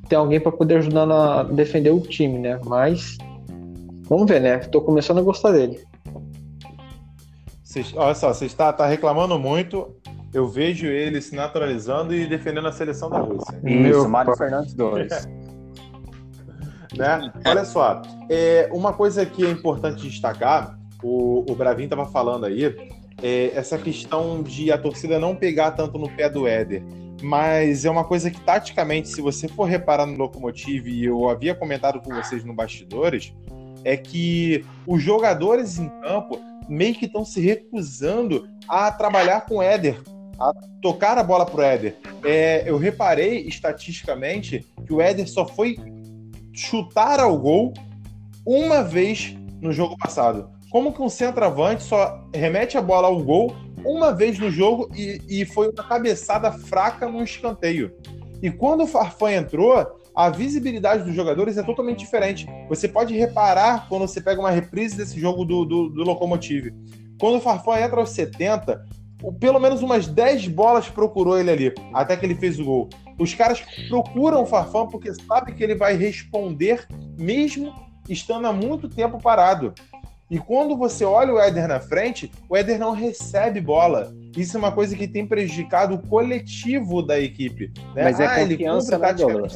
ter 0.09 0.17
alguém 0.17 0.41
pra 0.41 0.53
poder 0.53 0.79
ajudar 0.79 1.11
a 1.11 1.43
defender 1.43 1.91
o 1.91 2.01
time, 2.01 2.39
né? 2.39 2.59
Mas 2.65 3.19
vamos 4.09 4.27
ver, 4.27 4.41
né? 4.41 4.59
Tô 4.59 4.81
começando 4.81 5.19
a 5.19 5.23
gostar 5.23 5.53
dele. 5.53 5.79
Vocês- 7.73 7.95
olha 7.97 8.15
só, 8.15 8.35
você 8.35 8.45
está 8.45 8.71
tá 8.71 8.87
reclamando 8.87 9.39
muito. 9.39 9.97
Eu 10.35 10.47
vejo 10.47 10.87
ele 10.87 11.23
se 11.23 11.35
naturalizando 11.35 12.15
e 12.15 12.27
defendendo 12.27 12.69
a 12.69 12.73
seleção 12.73 13.09
da 13.09 13.19
Rússia. 13.19 13.59
Isso, 13.65 13.65
Meu 13.65 14.07
Mário. 14.07 14.37
Fernandes 14.37 14.75
2. 14.75 15.09
né? 16.95 17.33
Olha 17.47 17.65
só, 17.65 18.03
é, 18.29 18.69
uma 18.71 18.93
coisa 18.93 19.25
que 19.25 19.47
é 19.47 19.51
importante 19.51 20.07
destacar, 20.07 20.79
o, 21.03 21.51
o 21.51 21.55
Bravin 21.55 21.85
estava 21.85 22.05
falando 22.05 22.45
aí, 22.45 22.77
é 23.23 23.53
essa 23.55 23.79
questão 23.79 24.43
de 24.43 24.71
a 24.71 24.77
torcida 24.77 25.19
não 25.19 25.35
pegar 25.35 25.71
tanto 25.71 25.97
no 25.97 26.11
pé 26.11 26.29
do 26.29 26.47
Éder. 26.47 26.83
Mas 27.23 27.87
é 27.87 27.91
uma 27.91 28.05
coisa 28.05 28.31
que, 28.31 28.41
taticamente, 28.41 29.09
se 29.09 29.23
você 29.23 29.49
for 29.49 29.65
reparar 29.65 30.05
no 30.05 30.19
Locomotive, 30.19 30.91
e 30.91 31.07
eu 31.07 31.27
havia 31.27 31.55
comentado 31.55 32.03
com 32.03 32.15
vocês 32.15 32.45
no 32.45 32.53
bastidores, 32.53 33.33
é 33.83 33.97
que 33.97 34.63
os 34.87 35.03
jogadores 35.03 35.79
em 35.79 35.89
campo 36.03 36.39
meio 36.69 36.95
que 36.95 37.07
estão 37.07 37.25
se 37.25 37.41
recusando 37.41 38.49
a 38.69 38.91
trabalhar 38.91 39.43
com 39.43 39.57
o 39.57 39.63
Éder, 39.63 40.01
a 40.39 40.53
tocar 40.81 41.19
a 41.19 41.23
bola 41.23 41.47
pro 41.47 41.63
Éder. 41.63 41.97
É, 42.25 42.63
eu 42.67 42.77
reparei 42.77 43.47
estatisticamente 43.47 44.67
que 44.87 44.93
o 44.93 45.01
Éder 45.01 45.29
só 45.29 45.47
foi 45.47 45.77
chutar 46.53 47.21
ao 47.21 47.39
gol 47.39 47.73
uma 48.47 48.83
vez 48.83 49.35
no 49.61 49.73
jogo 49.73 49.97
passado. 49.97 50.51
Como 50.71 50.93
que 50.93 51.03
um 51.03 51.09
centroavante 51.09 51.83
só 51.83 52.25
remete 52.35 52.77
a 52.77 52.83
bola 52.83 53.09
ao 53.09 53.23
gol 53.23 53.55
uma 53.85 54.13
vez 54.13 54.39
no 54.39 54.51
jogo 54.51 54.89
e, 54.95 55.21
e 55.29 55.45
foi 55.45 55.69
uma 55.69 55.85
cabeçada 55.85 56.51
fraca 56.51 57.09
no 57.09 57.23
escanteio. 57.23 57.95
E 58.43 58.51
quando 58.51 58.83
o 58.83 58.87
Farfã 58.87 59.33
entrou, 59.33 59.87
a 60.15 60.29
visibilidade 60.29 61.05
dos 61.05 61.15
jogadores 61.15 61.57
é 61.57 61.63
totalmente 61.63 62.01
diferente. 62.01 62.47
Você 62.69 62.89
pode 62.89 63.17
reparar 63.17 63.89
quando 63.89 64.03
você 64.07 64.21
pega 64.21 64.41
uma 64.41 64.51
reprise 64.51 64.97
desse 64.97 65.19
jogo 65.19 65.45
do, 65.45 65.65
do, 65.65 65.89
do 65.89 66.03
Locomotive. 66.03 66.75
Quando 67.21 67.37
o 67.37 67.41
Farfã 67.41 67.79
entra 67.81 68.01
aos 68.01 68.11
70, 68.11 68.85
o- 69.23 69.33
pelo 69.33 69.61
menos 69.61 69.81
umas 69.81 70.09
10 70.09 70.49
bolas 70.49 70.89
procurou 70.89 71.39
ele 71.39 71.51
ali, 71.51 71.75
até 71.95 72.17
que 72.17 72.27
ele 72.27 72.35
fez 72.35 72.59
o 72.59 72.65
gol. 72.65 72.89
Os 73.19 73.33
caras 73.35 73.63
procuram 73.89 74.43
o 74.43 74.47
Farfã 74.47 74.87
porque 74.87 75.15
sabem 75.15 75.55
que 75.55 75.63
ele 75.63 75.77
vai 75.77 75.95
responder 75.95 76.87
mesmo 77.17 77.73
estando 78.09 78.49
há 78.49 78.53
muito 78.53 78.89
tempo 78.89 79.19
parado. 79.23 79.73
E 80.33 80.39
quando 80.39 80.79
você 80.79 81.05
olha 81.05 81.35
o 81.35 81.39
Éder 81.39 81.69
na 81.69 81.79
frente, 81.79 82.33
o 82.49 82.57
Éder 82.57 82.79
não 82.79 82.93
recebe 82.93 83.61
bola. 83.61 84.11
Isso 84.35 84.57
é 84.57 84.59
uma 84.59 84.73
coisa 84.73 84.97
que 84.97 85.07
tem 85.07 85.27
prejudicado 85.27 85.95
o 85.97 85.99
coletivo 86.09 87.03
da 87.03 87.21
equipe. 87.21 87.71
né? 87.95 88.05
Mas 88.05 88.19
é 88.19 88.27
Ah, 88.27 88.41
ele 88.41 88.55
confiança, 88.57 88.99
cumpre 88.99 89.43
né? 89.43 89.49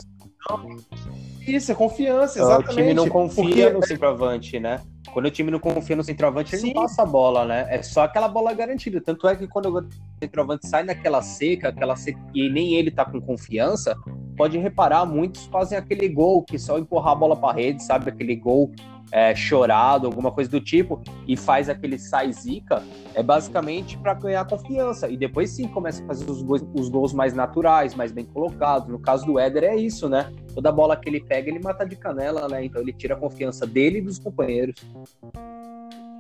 Isso, 1.49 1.73
é 1.73 1.75
confiança, 1.75 2.39
O 2.41 2.43
exatamente. 2.45 2.75
time 2.77 2.93
não 2.93 3.09
confia 3.09 3.43
Porque- 3.45 3.71
no 3.71 3.87
centroavante, 3.87 4.61
né? 4.61 4.83
Quando 5.15 5.25
o 5.27 5.31
time 5.31 5.51
não 5.51 5.59
confia 5.59 5.97
no 5.97 6.05
centroavante, 6.05 6.55
ele 6.55 6.61
Sim. 6.61 6.75
não 6.75 6.83
passa 6.83 7.03
a 7.05 7.07
bola, 7.07 7.47
né? 7.47 7.67
É 7.71 7.83
só 7.83 8.03
aquela 8.03 8.29
bola 8.29 8.53
garantida. 8.53 9.01
Tanto 9.01 9.27
é 9.27 9.35
que 9.35 9.47
quando 9.49 9.75
o 9.79 9.89
centroavante 10.23 10.67
sai 10.69 10.83
naquela 10.83 11.23
seca, 11.23 11.71
aquela 11.71 11.97
seca 11.97 12.21
e 12.35 12.51
nem 12.51 12.75
ele 12.75 12.91
tá 12.91 13.03
com 13.03 13.19
confiança, 13.19 13.97
pode 14.37 14.59
reparar, 14.59 15.07
muitos 15.07 15.47
fazem 15.47 15.79
aquele 15.79 16.07
gol 16.07 16.43
que 16.43 16.59
só 16.59 16.79
empurrar 16.79 17.13
a 17.13 17.17
bola 17.17 17.35
pra 17.35 17.53
rede, 17.53 17.83
sabe? 17.83 18.11
Aquele 18.11 18.37
gol 18.37 18.71
é, 19.13 19.35
chorado, 19.35 20.07
alguma 20.07 20.31
coisa 20.31 20.51
do 20.51 20.61
tipo, 20.61 21.01
e 21.27 21.37
faz 21.37 21.69
aquele 21.69 21.99
sai 21.99 22.33
zica, 22.33 22.83
é 23.15 23.23
basicamente 23.23 23.97
para 23.99 24.15
ganhar 24.15 24.45
confiança. 24.47 25.09
E 25.09 25.17
depois 25.17 25.51
sim 25.51 25.69
começa 25.69 26.03
a 26.03 26.07
fazer 26.07 26.31
os 26.31 26.43
gols, 26.43 26.65
os 26.75 26.89
gols 26.89 27.13
mais 27.13 27.35
naturais, 27.35 27.95
mais 27.95 28.13
bem 28.13 28.25
colocados. 28.25 28.89
No 28.89 28.99
caso 28.99 29.27
do 29.27 29.39
Éder 29.39 29.65
é 29.65 29.77
isso, 29.77 30.09
né? 30.09 30.33
Toda 30.55 30.73
bola 30.73 30.97
que 30.97 31.09
ele 31.09 31.21
pega, 31.21 31.49
ele 31.49 31.59
mata 31.59 31.85
de 31.85 31.97
canela, 31.97 32.49
né? 32.49 32.65
Então 32.65 32.81
ele 32.81 32.93
tira 32.93 33.15
a 33.15 33.19
confiança 33.19 33.67
dele 33.67 33.99
e 33.99 34.03
dos 34.03 34.19
companheiros. 34.19 34.77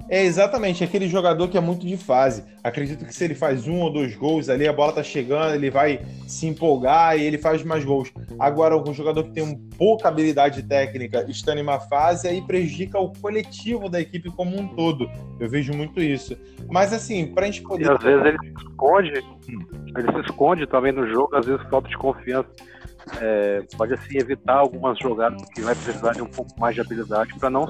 É 0.08 0.22
exatamente 0.24 0.84
aquele 0.84 1.08
jogador 1.08 1.48
que 1.48 1.58
é 1.58 1.60
muito 1.60 1.84
de 1.86 1.96
fase. 1.96 2.44
Acredito 2.62 3.04
que 3.04 3.14
se 3.14 3.24
ele 3.24 3.34
faz 3.34 3.66
um 3.66 3.80
ou 3.80 3.92
dois 3.92 4.14
gols 4.16 4.48
ali, 4.48 4.66
a 4.66 4.72
bola 4.72 4.92
tá 4.92 5.02
chegando, 5.02 5.54
ele 5.54 5.70
vai 5.70 6.00
se 6.28 6.46
empolgar 6.46 7.18
e 7.18 7.22
ele 7.24 7.38
faz 7.38 7.62
mais 7.64 7.84
gols. 7.84 8.12
Agora, 8.38 8.76
um 8.76 8.94
jogador 8.94 9.24
que 9.24 9.30
tem 9.32 9.42
um 9.42 9.56
pouca 9.76 10.08
habilidade 10.08 10.62
técnica, 10.62 11.24
estando 11.28 11.58
em 11.58 11.62
uma 11.62 11.80
fase, 11.80 12.28
aí 12.28 12.40
prejudica 12.40 12.98
o 13.00 13.12
coletivo 13.20 13.88
da 13.88 14.00
equipe 14.00 14.30
como 14.30 14.56
um 14.58 14.68
todo. 14.68 15.10
Eu 15.40 15.48
vejo 15.48 15.72
muito 15.74 16.00
isso. 16.00 16.36
Mas 16.68 16.92
assim, 16.92 17.26
pra 17.34 17.46
gente 17.46 17.60
E 17.60 17.64
poder. 17.64 17.90
às 17.90 18.02
vezes 18.02 18.24
ele 18.24 18.38
se 18.38 18.64
esconde, 18.68 19.08
ele 19.08 20.12
se 20.12 20.20
esconde 20.30 20.66
também 20.66 20.92
no 20.92 21.06
jogo, 21.08 21.34
às 21.34 21.46
vezes 21.46 21.66
falta 21.68 21.88
de 21.88 21.96
confiança. 21.96 22.48
É, 23.20 23.62
pode 23.76 23.94
assim 23.94 24.18
evitar 24.18 24.54
algumas 24.54 24.98
jogadas 24.98 25.42
que 25.54 25.60
vai 25.60 25.74
precisar 25.74 26.12
de 26.12 26.22
um 26.22 26.26
pouco 26.26 26.58
mais 26.58 26.74
de 26.74 26.80
habilidade 26.80 27.32
para 27.38 27.48
não 27.48 27.68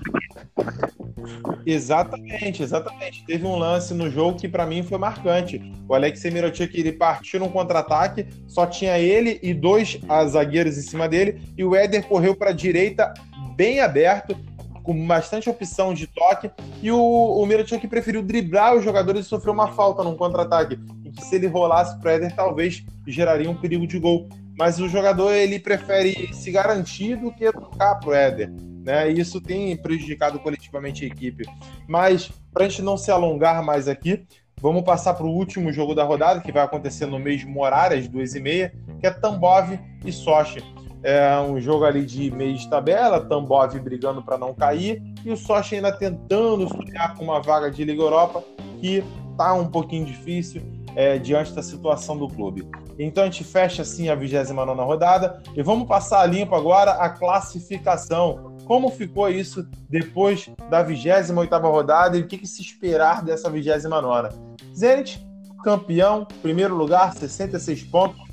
Exatamente, 1.65 2.63
exatamente. 2.63 3.25
Teve 3.25 3.45
um 3.47 3.57
lance 3.57 3.93
no 3.93 4.11
jogo 4.11 4.39
que 4.39 4.49
pra 4.49 4.67
mim 4.67 4.83
foi 4.83 4.99
marcante. 4.99 5.61
O 5.89 5.95
Alexei 5.95 6.31
Mirotic 6.31 6.75
ele 6.75 6.93
partiu 6.93 7.41
num 7.41 7.49
contra-ataque, 7.49 8.27
só 8.47 8.67
tinha 8.67 8.99
ele 8.99 9.39
e 9.43 9.53
dois 9.53 9.99
ah, 10.09 10.25
zagueiros 10.27 10.79
em 10.79 10.83
cima 10.83 11.09
dele, 11.09 11.41
e 11.57 11.65
o 11.65 11.75
Éder 11.75 12.07
correu 12.07 12.35
para 12.35 12.51
a 12.51 12.55
direita 12.55 13.13
bem 13.57 13.81
aberto, 13.81 14.37
com 14.83 15.07
bastante 15.07 15.51
opção 15.51 15.93
de 15.93 16.07
toque, 16.07 16.51
e 16.81 16.93
o, 16.93 16.99
o 16.99 17.45
Mirotic 17.45 17.89
preferiu 17.89 18.23
driblar 18.23 18.77
os 18.77 18.85
jogadores 18.85 19.27
e 19.27 19.29
sofreu 19.29 19.53
uma 19.53 19.73
falta 19.73 20.05
num 20.05 20.15
contra-ataque, 20.15 20.79
em 21.05 21.11
que 21.11 21.25
se 21.25 21.35
ele 21.35 21.49
rolasse 21.49 21.99
para 22.01 22.13
Éder, 22.13 22.35
talvez 22.35 22.85
geraria 23.07 23.51
um 23.51 23.57
perigo 23.57 23.87
de 23.87 23.99
gol. 23.99 24.29
Mas 24.59 24.79
o 24.81 24.89
jogador 24.89 25.33
ele 25.33 25.59
prefere 25.59 26.33
se 26.33 26.51
garantir 26.51 27.17
do 27.17 27.33
que 27.33 27.51
tocar 27.53 27.97
pro 27.97 28.13
Éder 28.13 28.51
né? 28.87 29.11
E 29.11 29.19
isso 29.19 29.41
tem 29.41 29.77
prejudicado 29.77 30.39
coletivamente 30.39 31.05
a 31.05 31.09
equipe. 31.09 31.45
Mas, 31.89 32.31
para 32.53 32.65
a 32.65 32.69
gente 32.69 32.83
não 32.83 32.97
se 32.97 33.11
alongar 33.11 33.63
mais 33.65 33.89
aqui, 33.89 34.25
vamos 34.61 34.85
passar 34.85 35.15
para 35.15 35.27
o 35.27 35.35
último 35.35 35.73
jogo 35.73 35.93
da 35.93 36.05
rodada, 36.05 36.41
que 36.41 36.53
vai 36.53 36.63
acontecer 36.63 37.05
no 37.05 37.19
mesmo 37.19 37.61
horário, 37.61 37.99
às 37.99 38.07
duas 38.07 38.37
e 38.37 38.41
meia, 38.41 38.73
que 39.01 39.07
é 39.09 39.11
Tambov 39.11 39.77
e 40.05 40.13
Sochi. 40.13 40.63
É 41.03 41.37
um 41.41 41.61
jogo 41.61 41.85
ali 41.85 42.07
de 42.07 42.31
meio 42.31 42.57
de 42.57 42.71
tabela, 42.71 43.21
Tambov 43.21 43.77
brigando 43.81 44.23
para 44.23 44.39
não 44.39 44.55
cair 44.55 45.03
e 45.25 45.31
o 45.31 45.37
Sochi 45.37 45.77
ainda 45.77 45.93
tentando 45.93 46.69
sonhar 46.69 47.15
com 47.15 47.25
uma 47.25 47.43
vaga 47.43 47.71
de 47.71 47.85
Liga 47.85 48.01
Europa 48.01 48.43
que 48.81 49.05
tá 49.37 49.53
um 49.53 49.69
pouquinho 49.69 50.07
difícil 50.07 50.63
é, 50.97 51.19
diante 51.19 51.53
da 51.53 51.63
situação 51.63 52.17
do 52.17 52.27
clube. 52.27 52.67
Então 52.99 53.23
a 53.23 53.27
gente 53.27 53.45
fecha 53.45 53.83
assim 53.83 54.09
a 54.09 54.15
29 54.15 54.81
rodada 54.81 55.43
e 55.55 55.63
vamos 55.63 55.87
passar 55.87 56.23
a 56.23 56.27
limpo 56.27 56.55
agora 56.55 56.93
a 56.93 57.11
classificação. 57.11 58.57
Como 58.65 58.91
ficou 58.91 59.29
isso 59.29 59.69
depois 59.89 60.49
da 60.71 60.83
28 60.83 61.55
rodada 61.59 62.17
e 62.17 62.23
o 62.23 62.27
que, 62.27 62.39
que 62.39 62.47
se 62.47 62.63
esperar 62.63 63.23
dessa 63.23 63.51
29? 63.51 64.31
Zenit, 64.75 65.25
campeão, 65.63 66.27
primeiro 66.41 66.75
lugar, 66.75 67.13
66 67.13 67.85
pontos. 67.85 68.25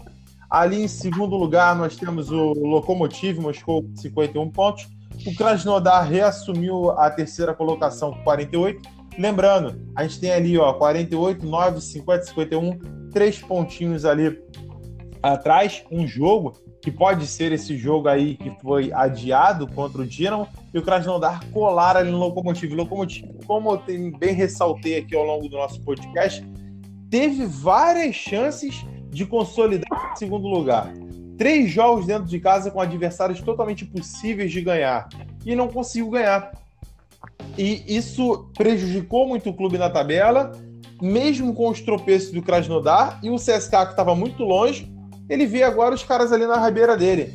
Ali 0.49 0.83
em 0.83 0.87
segundo 0.87 1.35
lugar 1.35 1.75
nós 1.75 1.97
temos 1.97 2.31
o 2.31 2.53
Lokomotiv 2.53 3.39
Moscou, 3.39 3.85
51 3.95 4.49
pontos. 4.51 4.87
O 5.27 5.35
Krasnodar 5.35 6.07
reassumiu 6.07 6.91
a 6.91 7.09
terceira 7.09 7.53
colocação 7.53 8.11
com 8.11 8.23
48 8.23 9.02
Lembrando, 9.17 9.87
a 9.95 10.03
gente 10.03 10.19
tem 10.19 10.31
ali, 10.31 10.57
ó, 10.57 10.73
48, 10.73 11.45
9, 11.45 11.81
50, 11.81 12.25
51, 12.25 12.79
três 13.11 13.39
pontinhos 13.39 14.05
ali 14.05 14.39
atrás, 15.21 15.83
um 15.91 16.05
jogo 16.05 16.53
que 16.81 16.91
pode 16.91 17.25
ser 17.25 17.53
esse 17.53 17.77
jogo 17.77 18.09
aí 18.09 18.35
que 18.35 18.51
foi 18.61 18.91
adiado 18.91 19.65
contra 19.67 20.01
o 20.01 20.05
Dinamo 20.05 20.47
e 20.73 20.77
o 20.77 20.81
Krasnodar 20.81 21.49
colar 21.51 21.95
ali 21.95 22.11
no 22.11 22.17
Lokomotiv. 22.17 22.73
Lokomotiv, 22.73 23.25
como 23.47 23.71
eu 23.87 24.17
bem 24.17 24.33
ressaltei 24.33 24.97
aqui 24.97 25.15
ao 25.15 25.23
longo 25.23 25.47
do 25.47 25.55
nosso 25.55 25.81
podcast, 25.81 26.45
teve 27.09 27.45
várias 27.45 28.15
chances 28.15 28.85
de 29.09 29.25
consolidar 29.25 30.11
em 30.11 30.15
segundo 30.17 30.47
lugar. 30.47 30.91
Três 31.37 31.71
jogos 31.71 32.05
dentro 32.05 32.25
de 32.25 32.39
casa 32.39 32.69
com 32.69 32.81
adversários 32.81 33.39
totalmente 33.39 33.85
possíveis 33.85 34.51
de 34.51 34.61
ganhar 34.61 35.07
e 35.45 35.55
não 35.55 35.69
conseguiu 35.69 36.09
ganhar. 36.09 36.51
E 37.57 37.83
isso 37.87 38.49
prejudicou 38.55 39.27
muito 39.27 39.49
o 39.49 39.53
clube 39.53 39.77
na 39.77 39.89
tabela, 39.89 40.51
mesmo 41.01 41.53
com 41.53 41.69
os 41.69 41.81
tropeços 41.81 42.31
do 42.31 42.41
Krasnodar 42.41 43.19
e 43.21 43.29
o 43.29 43.35
CSK 43.35 43.69
que 43.69 43.91
estava 43.91 44.15
muito 44.15 44.43
longe, 44.43 44.91
ele 45.29 45.45
vê 45.45 45.63
agora 45.63 45.93
os 45.93 46.03
caras 46.03 46.31
ali 46.31 46.45
na 46.45 46.57
rabeira 46.57 46.97
dele. 46.97 47.33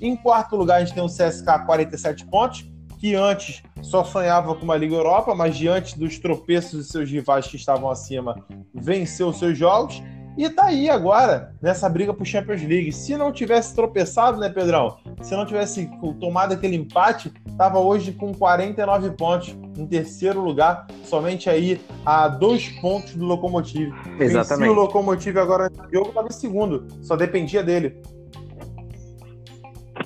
Em 0.00 0.16
quarto 0.16 0.56
lugar, 0.56 0.76
a 0.76 0.84
gente 0.84 0.94
tem 0.94 1.02
o 1.02 1.06
CSK 1.06 1.66
47 1.66 2.26
pontos, 2.26 2.64
que 2.98 3.14
antes 3.14 3.62
só 3.82 4.04
sonhava 4.04 4.54
com 4.54 4.64
uma 4.64 4.76
Liga 4.76 4.94
Europa, 4.94 5.34
mas 5.34 5.56
diante 5.56 5.98
dos 5.98 6.18
tropeços 6.18 6.72
dos 6.72 6.88
seus 6.88 7.10
rivais 7.10 7.46
que 7.46 7.56
estavam 7.56 7.90
acima, 7.90 8.44
venceu 8.74 9.28
os 9.28 9.38
seus 9.38 9.56
jogos. 9.56 10.02
E 10.36 10.48
tá 10.48 10.66
aí 10.66 10.88
agora, 10.88 11.52
nessa 11.60 11.88
briga 11.88 12.14
pro 12.14 12.24
Champions 12.24 12.62
League. 12.62 12.92
Se 12.92 13.16
não 13.16 13.32
tivesse 13.32 13.74
tropeçado, 13.74 14.38
né, 14.38 14.48
Pedrão? 14.48 14.96
Se 15.20 15.34
não 15.34 15.44
tivesse 15.44 15.90
tomado 16.18 16.54
aquele 16.54 16.76
empate, 16.76 17.32
tava 17.58 17.78
hoje 17.78 18.12
com 18.12 18.32
49 18.32 19.10
pontos 19.10 19.56
em 19.76 19.86
terceiro 19.86 20.40
lugar, 20.40 20.86
somente 21.04 21.50
aí 21.50 21.80
a 22.06 22.28
dois 22.28 22.68
pontos 22.80 23.14
do 23.14 23.24
Locomotive. 23.24 23.92
Exatamente. 24.18 24.68
Se 24.68 24.70
o 24.70 24.80
Locomotive 24.80 25.38
agora 25.38 25.68
no 25.68 25.92
jogo 25.92 26.12
tava 26.12 26.28
em 26.28 26.32
segundo, 26.32 26.86
só 27.02 27.16
dependia 27.16 27.62
dele. 27.62 28.00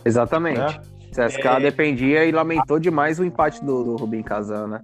Exatamente. 0.05 0.59
Né? 0.59 0.81
CSK 1.11 1.47
é... 1.47 1.61
dependia 1.61 2.25
e 2.25 2.33
lamentou 2.33 2.79
demais 2.79 3.21
o 3.21 3.25
empate 3.25 3.65
do, 3.65 3.85
do 3.85 3.97
Rubim 3.97 4.23
Kazan, 4.23 4.67
né? 4.67 4.81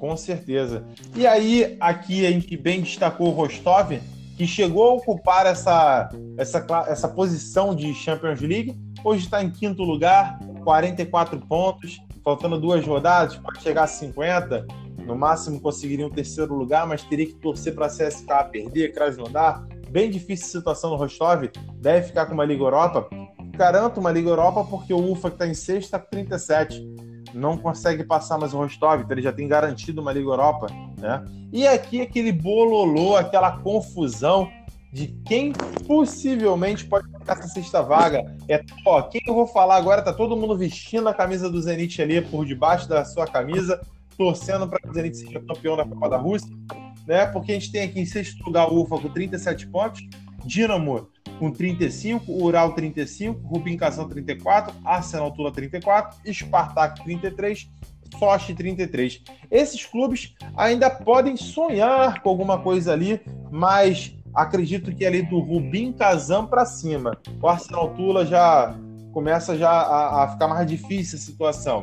Com 0.00 0.16
certeza. 0.16 0.82
E 1.14 1.26
aí, 1.26 1.76
aqui 1.78 2.26
a 2.26 2.30
gente 2.30 2.56
bem 2.56 2.80
destacou 2.80 3.28
o 3.28 3.32
Rostov, 3.32 4.00
que 4.34 4.46
chegou 4.46 4.88
a 4.88 4.94
ocupar 4.94 5.44
essa, 5.44 6.08
essa, 6.38 6.66
essa 6.88 7.06
posição 7.06 7.74
de 7.74 7.92
Champions 7.92 8.40
League. 8.40 8.74
Hoje 9.04 9.24
está 9.24 9.44
em 9.44 9.50
quinto 9.50 9.82
lugar, 9.82 10.40
44 10.64 11.38
pontos, 11.40 12.00
faltando 12.24 12.58
duas 12.58 12.82
rodadas, 12.86 13.36
pode 13.36 13.62
chegar 13.62 13.82
a 13.82 13.86
50. 13.86 14.66
No 15.04 15.14
máximo 15.14 15.60
conseguiria 15.60 16.06
um 16.06 16.10
terceiro 16.10 16.54
lugar, 16.54 16.86
mas 16.86 17.02
teria 17.02 17.26
que 17.26 17.34
torcer 17.34 17.74
para 17.74 17.84
a 17.84 17.90
CSK 17.90 18.26
perder, 18.50 18.94
Krasnodar. 18.94 19.66
Bem 19.90 20.10
difícil 20.10 20.46
a 20.46 20.60
situação 20.60 20.90
no 20.90 20.96
Rostov, 20.96 21.44
deve 21.74 22.06
ficar 22.06 22.24
com 22.24 22.32
uma 22.32 22.46
Liga 22.46 22.62
Europa. 22.62 23.06
Garanto 23.54 24.00
uma 24.00 24.10
Liga 24.10 24.30
Europa 24.30 24.64
porque 24.64 24.94
o 24.94 25.12
UFA 25.12 25.28
que 25.28 25.44
está 25.44 25.46
em 25.46 25.52
com 25.52 26.06
37 26.10 27.09
não 27.34 27.56
consegue 27.56 28.04
passar 28.04 28.38
mais 28.38 28.54
o 28.54 28.58
Rostov, 28.58 29.00
então 29.00 29.12
ele 29.12 29.22
já 29.22 29.32
tem 29.32 29.48
garantido 29.48 30.00
uma 30.00 30.12
Liga 30.12 30.28
Europa, 30.28 30.66
né? 30.98 31.24
E 31.52 31.66
aqui 31.66 32.00
aquele 32.00 32.32
bololô, 32.32 33.16
aquela 33.16 33.58
confusão 33.58 34.50
de 34.92 35.08
quem 35.24 35.52
possivelmente 35.86 36.84
pode 36.84 37.06
ficar 37.12 37.38
essa 37.38 37.48
sexta 37.48 37.80
vaga. 37.80 38.36
É, 38.48 38.64
ó, 38.84 39.02
quem 39.02 39.20
eu 39.26 39.34
vou 39.34 39.46
falar 39.46 39.76
agora, 39.76 40.02
tá 40.02 40.12
todo 40.12 40.36
mundo 40.36 40.56
vestindo 40.56 41.08
a 41.08 41.14
camisa 41.14 41.48
do 41.48 41.60
Zenit 41.60 42.02
ali 42.02 42.20
por 42.20 42.44
debaixo 42.44 42.88
da 42.88 43.04
sua 43.04 43.26
camisa, 43.26 43.80
torcendo 44.16 44.68
para 44.68 44.80
que 44.80 44.88
o 44.88 44.92
Zenit 44.92 45.16
seja 45.16 45.40
campeão 45.40 45.76
da 45.76 45.84
Copa 45.84 46.08
da 46.08 46.16
Rússia, 46.16 46.50
né? 47.06 47.26
Porque 47.26 47.52
a 47.52 47.54
gente 47.54 47.70
tem 47.70 47.82
aqui 47.82 48.00
em 48.00 48.06
sexto 48.06 48.44
lugar 48.44 48.68
o 48.68 48.82
UFA 48.82 48.98
com 48.98 49.08
37 49.08 49.66
pontos, 49.68 50.02
Dinamo 50.44 51.08
com 51.40 51.50
35, 51.50 52.30
Ural 52.30 52.74
35, 52.74 53.40
Rubin 53.48 53.78
Kazan 53.78 54.06
34, 54.06 54.74
Arsenal 54.84 55.32
Tula 55.32 55.50
34, 55.50 56.18
Spartak 56.30 57.02
33, 57.02 57.66
Sochi 58.18 58.54
33. 58.54 59.22
Esses 59.50 59.86
clubes 59.86 60.34
ainda 60.54 60.90
podem 60.90 61.38
sonhar 61.38 62.20
com 62.20 62.28
alguma 62.28 62.58
coisa 62.58 62.92
ali, 62.92 63.22
mas 63.50 64.14
acredito 64.34 64.94
que 64.94 65.06
ali 65.06 65.22
do 65.22 65.40
Rubin 65.40 65.92
Kazan 65.94 66.44
para 66.44 66.66
cima, 66.66 67.18
o 67.40 67.48
Arsenal 67.48 67.94
Tula 67.94 68.26
já 68.26 68.76
começa 69.10 69.56
já 69.56 69.70
a, 69.70 70.24
a, 70.24 70.28
ficar 70.28 70.46
mais 70.46 70.66
difícil 70.66 71.16
a 71.16 71.22
situação. 71.22 71.80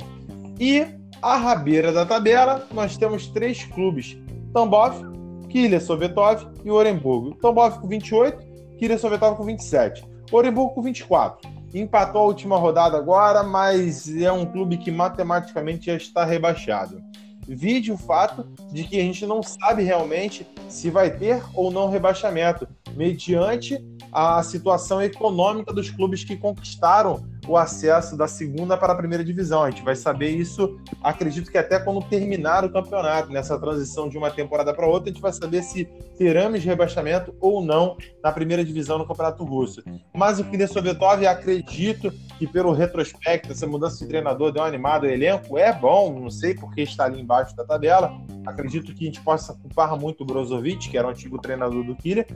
E 0.60 0.86
a 1.20 1.36
rabeira 1.36 1.92
da 1.92 2.06
tabela, 2.06 2.68
nós 2.72 2.96
temos 2.96 3.26
três 3.26 3.64
clubes: 3.64 4.16
Tambov, 4.54 5.02
Killia 5.50 5.80
Sovetov 5.80 6.48
e 6.64 6.70
Orenburgo. 6.70 7.34
Tambov 7.36 7.80
com 7.80 7.88
28, 7.88 8.47
Kyria 8.78 8.98
Sovetov 8.98 9.36
com 9.36 9.44
27. 9.44 10.06
Orenburgo 10.32 10.76
com 10.76 10.82
24. 10.82 11.50
Empatou 11.74 12.22
a 12.22 12.26
última 12.26 12.58
rodada 12.58 12.98
agora, 12.98 13.44
mas 13.44 14.10
é 14.16 14.32
um 14.32 14.46
clube 14.46 14.78
que 14.78 14.92
matematicamente 14.92 15.88
já 15.88 15.96
está 15.96 16.24
rebaixado. 16.24 17.02
Vide 17.48 17.92
o 17.92 17.98
fato 17.98 18.44
de 18.72 18.84
que 18.84 19.00
a 19.00 19.04
gente 19.04 19.26
não 19.26 19.42
sabe 19.42 19.84
realmente 19.84 20.46
se 20.68 20.90
vai 20.90 21.10
ter 21.10 21.42
ou 21.54 21.72
não 21.72 21.90
rebaixamento, 21.90 22.68
mediante 22.94 23.84
a 24.12 24.42
situação 24.44 25.02
econômica 25.02 25.74
dos 25.74 25.90
clubes 25.90 26.24
que 26.24 26.36
conquistaram 26.36 27.26
o 27.48 27.58
acesso 27.58 28.18
da 28.18 28.28
segunda 28.28 28.76
para 28.78 28.94
a 28.94 28.96
primeira 28.96 29.24
divisão. 29.24 29.64
A 29.64 29.70
gente 29.70 29.84
vai 29.84 29.96
saber 29.96 30.30
isso, 30.30 30.80
acredito 31.02 31.50
que 31.50 31.58
até 31.58 31.80
quando 31.80 32.02
terminar 32.04 32.66
o 32.66 32.72
campeonato, 32.72 33.32
nessa 33.32 33.58
transição 33.58 34.10
de 34.10 34.18
uma 34.18 34.30
temporada 34.30 34.74
para 34.74 34.86
outra, 34.86 35.10
a 35.10 35.14
gente 35.14 35.22
vai 35.22 35.32
saber 35.32 35.64
se 35.64 35.86
teremos 36.18 36.64
rebaixamento 36.64 37.34
ou 37.40 37.62
não 37.64 37.96
na 38.24 38.32
primeira 38.32 38.66
divisão 38.66 38.98
no 38.98 39.08
Campeonato 39.08 39.44
Russo. 39.44 39.82
Mas 40.14 40.40
o 40.40 40.44
Kine 40.44 40.68
Sovetov, 40.68 41.26
acredito 41.26 42.12
que 42.38 42.46
pelo 42.46 42.72
retrospecto, 42.72 43.52
essa 43.52 43.66
mudança 43.66 44.00
de 44.00 44.08
treinador 44.08 44.52
deu 44.52 44.62
um 44.62 44.66
animado 44.66 45.04
o 45.04 45.08
elenco, 45.08 45.58
é 45.58 45.74
bom, 45.74 46.20
não 46.20 46.30
sei 46.30 46.54
porque 46.54 46.82
está 46.82 47.06
ali 47.06 47.20
embaixo 47.20 47.56
da 47.56 47.66
tabela. 47.66 48.16
Acredito 48.46 48.94
que 48.94 49.04
a 49.04 49.08
gente 49.08 49.22
possa 49.22 49.54
culpar 49.54 50.00
muito 50.00 50.22
o 50.22 50.26
Brozovic, 50.26 50.90
que 50.90 50.98
era 50.98 51.08
o 51.08 51.10
antigo 51.10 51.40
treinador 51.40 51.84
do 51.84 51.96
Killer. 51.96 52.28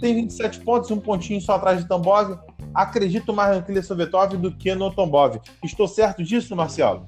Tem 0.00 0.14
27 0.14 0.60
pontos, 0.60 0.90
um 0.90 0.98
pontinho 0.98 1.40
só 1.40 1.54
atrás 1.54 1.80
de 1.80 1.88
Tambov. 1.88 2.38
Acredito 2.74 3.32
mais 3.32 3.56
no 3.56 3.62
Killer 3.62 3.84
Sovetov 3.84 4.36
do 4.36 4.50
que 4.50 4.74
no 4.74 4.90
Tambov. 4.90 5.40
Estou 5.62 5.86
certo 5.86 6.22
disso, 6.22 6.56
Marcelo? 6.56 7.06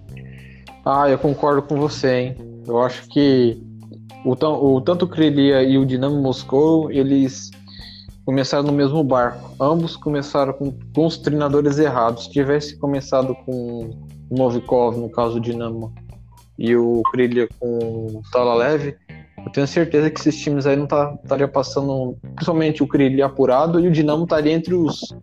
Ah, 0.85 1.11
eu 1.11 1.19
concordo 1.19 1.63
com 1.63 1.77
você, 1.77 2.21
hein? 2.21 2.37
Eu 2.67 2.81
acho 2.81 3.09
que 3.09 3.61
o, 4.25 4.33
o 4.33 4.81
tanto 4.81 5.05
o 5.05 5.09
Krelia 5.09 5.63
e 5.63 5.77
o 5.77 5.85
Dinamo 5.85 6.21
Moscou, 6.23 6.91
eles 6.91 7.51
começaram 8.27 8.65
no 8.65 8.73
mesmo 8.73 9.03
barco. 9.05 9.53
Ambos 9.59 9.97
começaram 9.97 10.53
com, 10.53 10.77
com 10.93 11.07
os 11.07 11.17
treinadores 11.17 11.79
errados. 11.79 12.25
Se 12.25 12.33
tivesse 12.33 12.77
começado 12.77 13.35
com 13.47 13.89
o 14.29 14.37
Novikov, 14.37 14.99
no 14.99 15.09
caso 15.09 15.35
do 15.35 15.41
Dinamo, 15.41 15.95
e 16.59 16.75
o 16.75 17.03
Krilia 17.13 17.49
com 17.61 17.79
o 17.79 18.23
Talalev, 18.33 18.97
eu 19.45 19.53
tenho 19.53 19.67
certeza 19.67 20.11
que 20.11 20.19
esses 20.19 20.37
times 20.37 20.67
aí 20.67 20.77
não 20.77 20.87
tá, 20.87 21.17
estariam 21.23 21.49
passando, 21.49 22.17
principalmente 22.35 22.83
o 22.83 22.89
Krilia 22.89 23.27
apurado 23.27 23.79
e 23.79 23.87
o 23.87 23.93
Dinamo 23.93 24.25
estaria 24.25 24.53
entre 24.53 24.75
os 24.75 25.15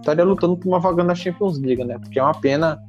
estaria 0.00 0.24
lutando 0.24 0.56
por 0.56 0.66
uma 0.66 0.80
vaga 0.80 1.04
na 1.04 1.14
Champions 1.14 1.58
League, 1.58 1.84
né? 1.84 1.98
Porque 1.98 2.18
é 2.18 2.22
uma 2.22 2.34
pena 2.34 2.82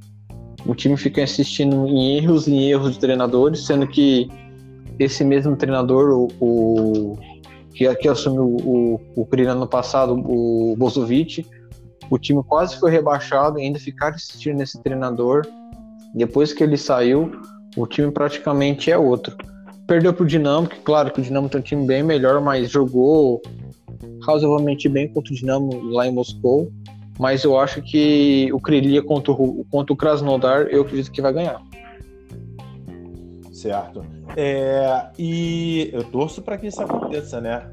o 0.66 0.74
time 0.74 0.96
ficar 0.96 1.24
insistindo 1.24 1.86
em 1.86 2.18
erros, 2.18 2.48
em 2.48 2.70
erros 2.70 2.94
de 2.94 3.00
treinadores, 3.00 3.66
sendo 3.66 3.86
que 3.86 4.30
esse 4.98 5.24
mesmo 5.24 5.56
treinador, 5.56 6.10
o, 6.10 6.28
o 6.40 7.18
que, 7.74 7.94
que 7.96 8.08
assumiu 8.08 8.44
o, 8.44 9.02
o, 9.16 9.22
o 9.22 9.56
no 9.56 9.68
passado, 9.68 10.14
o 10.14 10.76
Bozovic, 10.78 11.46
o 12.10 12.18
time 12.18 12.44
quase 12.44 12.78
foi 12.78 12.92
rebaixado 12.92 13.58
e 13.58 13.64
ainda 13.64 13.80
ficar 13.80 14.14
insistindo 14.14 14.58
nesse 14.58 14.82
treinador. 14.82 15.46
Depois 16.14 16.52
que 16.52 16.64
ele 16.64 16.78
saiu, 16.78 17.32
o 17.78 17.88
time 17.88 18.12
praticamente 18.12 18.92
é 18.92 18.98
outro. 18.98 19.36
Perdeu 19.88 20.14
para 20.14 20.24
o 20.24 20.28
Dinamo, 20.28 20.68
que 20.68 20.80
claro 20.80 21.12
que 21.12 21.22
o 21.22 21.24
Dinamo 21.24 21.50
tem 21.50 21.60
um 21.60 21.64
time 21.64 21.88
bem 21.88 22.04
melhor, 22.04 22.42
mas 22.42 22.70
jogou 22.70 23.42
razoavelmente 24.26 24.90
bem 24.90 25.08
contra 25.08 25.34
o 25.34 25.36
Dinamo 25.36 25.90
lá 25.92 26.08
em 26.08 26.12
Moscou. 26.12 26.72
mas 27.20 27.44
eu 27.44 27.58
acho 27.60 27.82
que 27.82 28.50
o 28.52 28.60
Krylia 28.60 29.02
contra 29.04 29.32
o, 29.32 29.66
contra 29.70 29.94
o 29.94 29.96
Krasnodar, 29.96 30.68
eu 30.72 30.82
acredito 30.82 31.12
que 31.12 31.22
vai 31.22 31.32
ganhar. 31.32 31.62
Certo. 33.62 34.04
É, 34.36 35.12
e 35.20 35.92
eu 35.94 36.04
torço 36.04 36.42
para 36.42 36.58
que 36.58 36.68
isso 36.68 36.82
aconteça, 36.82 37.40
né? 37.40 37.70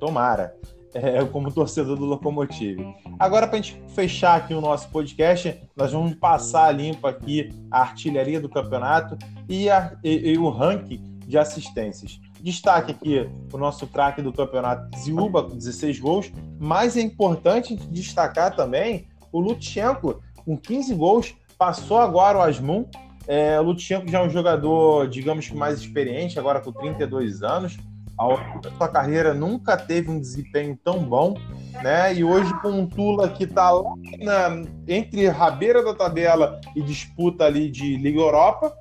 Tomara. 0.00 0.56
É, 0.94 1.22
como 1.26 1.52
torcedor 1.52 1.96
do 1.96 2.04
Locomotive. 2.06 2.82
Agora, 3.18 3.46
para 3.46 3.58
a 3.58 3.62
gente 3.62 3.80
fechar 3.94 4.36
aqui 4.36 4.54
o 4.54 4.60
nosso 4.60 4.88
podcast, 4.88 5.60
nós 5.76 5.92
vamos 5.92 6.14
passar 6.14 6.72
limpo 6.72 7.06
aqui 7.06 7.50
a 7.70 7.82
artilharia 7.82 8.40
do 8.40 8.48
campeonato 8.48 9.16
e, 9.48 9.68
a, 9.68 9.96
e, 10.02 10.30
e 10.32 10.38
o 10.38 10.48
ranking 10.48 11.18
de 11.26 11.36
assistências. 11.38 12.18
Destaque 12.40 12.92
aqui 12.92 13.30
o 13.52 13.58
nosso 13.58 13.86
craque 13.86 14.22
do 14.22 14.32
campeonato, 14.32 14.98
Ziuba, 14.98 15.44
com 15.44 15.56
16 15.56 16.00
gols. 16.00 16.32
Mas 16.58 16.96
é 16.96 17.00
importante 17.02 17.76
destacar 17.76 18.56
também 18.56 19.06
o 19.30 19.40
Lutsenko, 19.40 20.20
com 20.44 20.56
15 20.56 20.94
gols. 20.94 21.34
Passou 21.58 21.98
agora 21.98 22.38
o 22.38 22.42
Asmun. 22.42 22.86
É, 23.28 23.60
o 23.60 23.62
Lutsenko 23.62 24.08
já 24.08 24.20
é 24.20 24.22
um 24.22 24.30
jogador, 24.30 25.06
digamos 25.06 25.46
que 25.46 25.54
mais 25.54 25.78
experiente, 25.78 26.38
agora 26.38 26.60
com 26.60 26.72
32 26.72 27.42
anos. 27.42 27.76
A 28.18 28.70
sua 28.76 28.88
carreira 28.88 29.32
nunca 29.34 29.76
teve 29.76 30.10
um 30.10 30.18
desempenho 30.18 30.76
tão 30.82 31.04
bom, 31.04 31.36
né? 31.82 32.12
E 32.14 32.24
hoje 32.24 32.52
com 32.60 32.70
um 32.70 32.86
Tula 32.86 33.28
que 33.28 33.44
está 33.44 33.70
lá 33.70 33.94
na, 34.18 34.62
entre 34.88 35.28
rabeira 35.28 35.84
da 35.84 35.94
tabela 35.94 36.58
e 36.74 36.82
disputa 36.82 37.44
ali 37.44 37.70
de 37.70 37.96
Liga 37.96 38.18
Europa, 38.18 38.72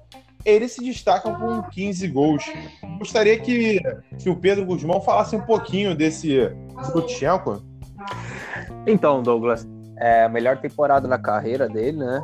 eles 0.43 0.71
se 0.71 0.83
destacam 0.83 1.35
com 1.35 1.61
15 1.69 2.07
gols. 2.07 2.45
Gostaria 2.97 3.37
que, 3.37 3.79
que 4.17 4.29
o 4.29 4.35
Pedro 4.35 4.65
Guzmão 4.65 5.01
falasse 5.01 5.35
um 5.35 5.41
pouquinho 5.41 5.93
desse 5.93 6.49
Lutchenko. 6.95 7.61
Então, 8.87 9.21
Douglas, 9.21 9.67
é 9.99 10.23
a 10.23 10.29
melhor 10.29 10.57
temporada 10.57 11.07
na 11.07 11.19
carreira 11.19 11.67
dele, 11.67 11.97
né? 11.97 12.23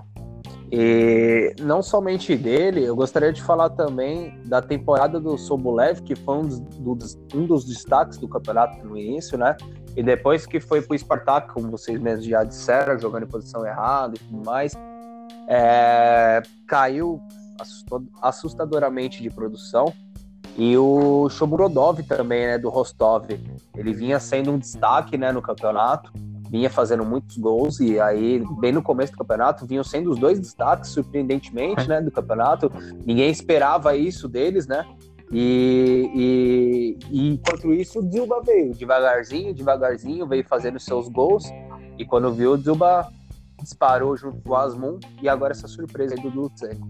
E 0.72 1.54
não 1.60 1.84
somente 1.84 2.36
dele, 2.36 2.84
eu 2.84 2.96
gostaria 2.96 3.32
de 3.32 3.42
falar 3.42 3.70
também 3.70 4.40
da 4.46 4.62
temporada 4.62 5.20
do 5.20 5.38
Sobolev, 5.38 6.02
que 6.02 6.16
foi 6.16 6.38
um 6.38 6.42
dos, 6.42 7.18
um 7.34 7.46
dos 7.46 7.66
destaques 7.66 8.18
do 8.18 8.28
campeonato 8.28 8.86
no 8.86 8.98
início, 8.98 9.38
né? 9.38 9.56
E 9.96 10.02
depois 10.02 10.46
que 10.46 10.60
foi 10.60 10.82
para 10.82 10.96
o 10.96 10.98
Spartak, 10.98 11.54
como 11.54 11.70
vocês 11.70 12.00
mesmos 12.00 12.26
já 12.26 12.44
disseram, 12.44 12.98
jogando 12.98 13.24
em 13.24 13.28
posição 13.30 13.66
errada 13.66 14.16
e 14.16 14.20
tudo 14.20 14.46
mais, 14.46 14.74
é, 15.48 16.42
caiu 16.68 17.22
assustadoramente 18.22 19.22
de 19.22 19.30
produção. 19.30 19.94
E 20.58 20.78
o 20.78 21.30
Shomurodov 21.30 22.02
também, 22.04 22.46
né, 22.46 22.58
do 22.58 22.70
Rostov, 22.70 23.26
ele 23.76 23.94
vinha 23.94 24.20
sendo 24.20 24.52
um 24.52 24.58
destaque, 24.58 25.18
né, 25.18 25.32
no 25.32 25.42
campeonato, 25.42 26.12
vinha 26.54 26.70
fazendo 26.70 27.04
muitos 27.04 27.36
gols 27.36 27.80
e 27.80 28.00
aí, 28.00 28.46
bem 28.60 28.72
no 28.72 28.84
começo 28.84 29.12
do 29.12 29.18
campeonato, 29.18 29.66
vinham 29.66 29.84
sendo 29.84 30.12
os 30.12 30.20
dois 30.20 30.40
destaques, 30.40 30.92
surpreendentemente, 30.92 31.90
né, 31.90 32.00
do 32.00 32.12
campeonato. 32.12 32.72
Ninguém 33.04 33.32
esperava 33.32 33.96
isso 33.98 34.30
deles, 34.30 34.68
né? 34.68 34.86
E, 35.32 36.12
e, 36.14 37.00
e 37.10 37.30
enquanto 37.34 37.74
isso, 37.74 38.02
o 38.02 38.08
Dilba 38.08 38.40
veio 38.46 38.72
devagarzinho, 38.76 39.52
devagarzinho, 39.52 40.28
veio 40.28 40.46
fazendo 40.48 40.80
seus 40.80 41.10
gols. 41.10 41.44
E 41.98 42.06
quando 42.06 42.32
viu, 42.32 42.52
o 42.52 42.58
Dilba 42.58 43.12
disparou 43.60 44.16
junto 44.16 44.40
com 44.44 44.52
o 44.52 44.56
Asmun 44.56 45.00
e 45.24 45.28
agora 45.28 45.54
essa 45.54 45.68
surpresa 45.68 46.14
aí 46.14 46.22
do 46.22 46.30
Lutsenko. 46.30 46.88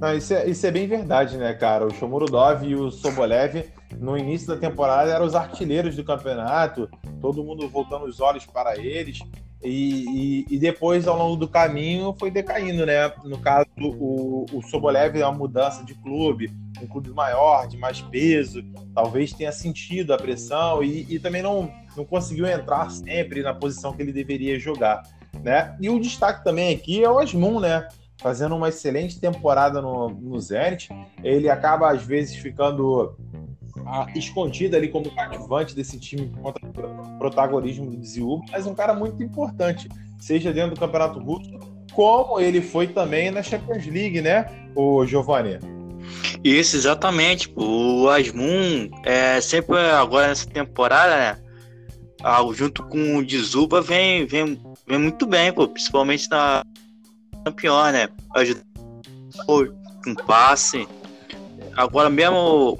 Não, 0.00 0.12
isso, 0.16 0.34
é, 0.34 0.48
isso 0.48 0.66
é 0.66 0.72
bem 0.72 0.88
verdade, 0.88 1.36
né, 1.36 1.54
cara? 1.54 1.86
O 1.86 1.94
Shomurodov 1.94 2.64
e 2.64 2.74
o 2.74 2.90
Sobolev, 2.90 3.64
no 4.00 4.16
início 4.16 4.48
da 4.48 4.56
temporada, 4.56 5.10
eram 5.12 5.26
os 5.26 5.34
artilheiros 5.34 5.94
do 5.94 6.02
campeonato, 6.02 6.88
todo 7.20 7.44
mundo 7.44 7.68
voltando 7.68 8.06
os 8.06 8.18
olhos 8.18 8.46
para 8.46 8.78
eles. 8.78 9.20
E, 9.62 10.46
e, 10.48 10.54
e, 10.54 10.58
depois, 10.58 11.06
ao 11.06 11.18
longo 11.18 11.36
do 11.36 11.46
caminho, 11.46 12.16
foi 12.18 12.30
decaindo, 12.30 12.86
né? 12.86 13.12
No 13.22 13.36
caso, 13.38 13.68
o, 13.78 14.46
o 14.50 14.62
Sobolev 14.62 15.18
é 15.18 15.26
uma 15.26 15.36
mudança 15.36 15.84
de 15.84 15.94
clube, 15.94 16.50
um 16.80 16.86
clube 16.86 17.10
maior, 17.10 17.68
de 17.68 17.76
mais 17.76 18.00
peso, 18.00 18.64
talvez 18.94 19.34
tenha 19.34 19.52
sentido 19.52 20.14
a 20.14 20.16
pressão 20.16 20.82
e, 20.82 21.06
e 21.10 21.18
também 21.18 21.42
não, 21.42 21.70
não 21.94 22.06
conseguiu 22.06 22.46
entrar 22.46 22.90
sempre 22.90 23.42
na 23.42 23.52
posição 23.52 23.92
que 23.92 24.00
ele 24.00 24.14
deveria 24.14 24.58
jogar, 24.58 25.02
né? 25.42 25.76
E 25.78 25.90
o 25.90 26.00
destaque 26.00 26.42
também 26.42 26.74
aqui 26.74 27.04
é 27.04 27.10
o 27.10 27.18
Asmun, 27.18 27.60
né? 27.60 27.86
fazendo 28.16 28.54
uma 28.54 28.68
excelente 28.68 29.18
temporada 29.18 29.80
no, 29.80 30.10
no 30.10 30.38
Zenit. 30.38 30.90
Ele 31.22 31.48
acaba, 31.48 31.90
às 31.90 32.02
vezes, 32.02 32.36
ficando 32.36 33.16
ah, 33.86 34.06
escondido 34.14 34.76
ali 34.76 34.88
como 34.88 35.10
cativante 35.14 35.74
desse 35.74 35.98
time 35.98 36.30
contra 36.42 36.66
o 36.66 37.18
protagonismo 37.18 37.90
do 37.90 38.04
Ziu, 38.04 38.40
mas 38.50 38.66
um 38.66 38.74
cara 38.74 38.94
muito 38.94 39.22
importante, 39.22 39.88
seja 40.18 40.52
dentro 40.52 40.74
do 40.74 40.80
Campeonato 40.80 41.18
Russo, 41.18 41.50
como 41.92 42.40
ele 42.40 42.60
foi 42.60 42.86
também 42.86 43.30
na 43.30 43.42
Champions 43.42 43.86
League, 43.86 44.20
né, 44.20 44.46
o 44.74 45.04
Giovanni? 45.04 45.58
Isso, 46.42 46.76
exatamente. 46.76 47.52
O 47.54 48.08
Asmun, 48.08 48.88
é, 49.04 49.40
sempre 49.40 49.76
agora 49.76 50.28
nessa 50.28 50.48
temporada, 50.48 51.16
né, 51.16 51.38
ah, 52.22 52.42
junto 52.52 52.82
com 52.84 53.16
o 53.16 53.24
Dizuba, 53.24 53.80
vem, 53.80 54.26
vem, 54.26 54.60
vem 54.86 54.98
muito 54.98 55.26
bem, 55.26 55.52
pô, 55.52 55.66
principalmente 55.66 56.28
na 56.30 56.64
campeão, 57.44 57.90
né? 57.92 58.08
Ajudou 58.36 58.62
com 60.04 60.14
passe. 60.26 60.86
Agora 61.76 62.10
mesmo 62.10 62.78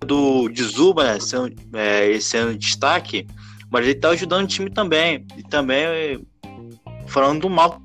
do 0.00 0.48
Dizuba, 0.48 1.04
né? 1.04 1.20
Sendo, 1.20 1.54
é, 1.74 2.10
esse 2.10 2.36
ano 2.36 2.52
de 2.52 2.58
destaque, 2.58 3.26
mas 3.70 3.84
ele 3.84 3.94
tá 3.94 4.10
ajudando 4.10 4.44
o 4.44 4.48
time 4.48 4.70
também. 4.70 5.26
E 5.36 5.42
também 5.42 6.26
falando 7.06 7.42
do 7.42 7.50
mal. 7.50 7.80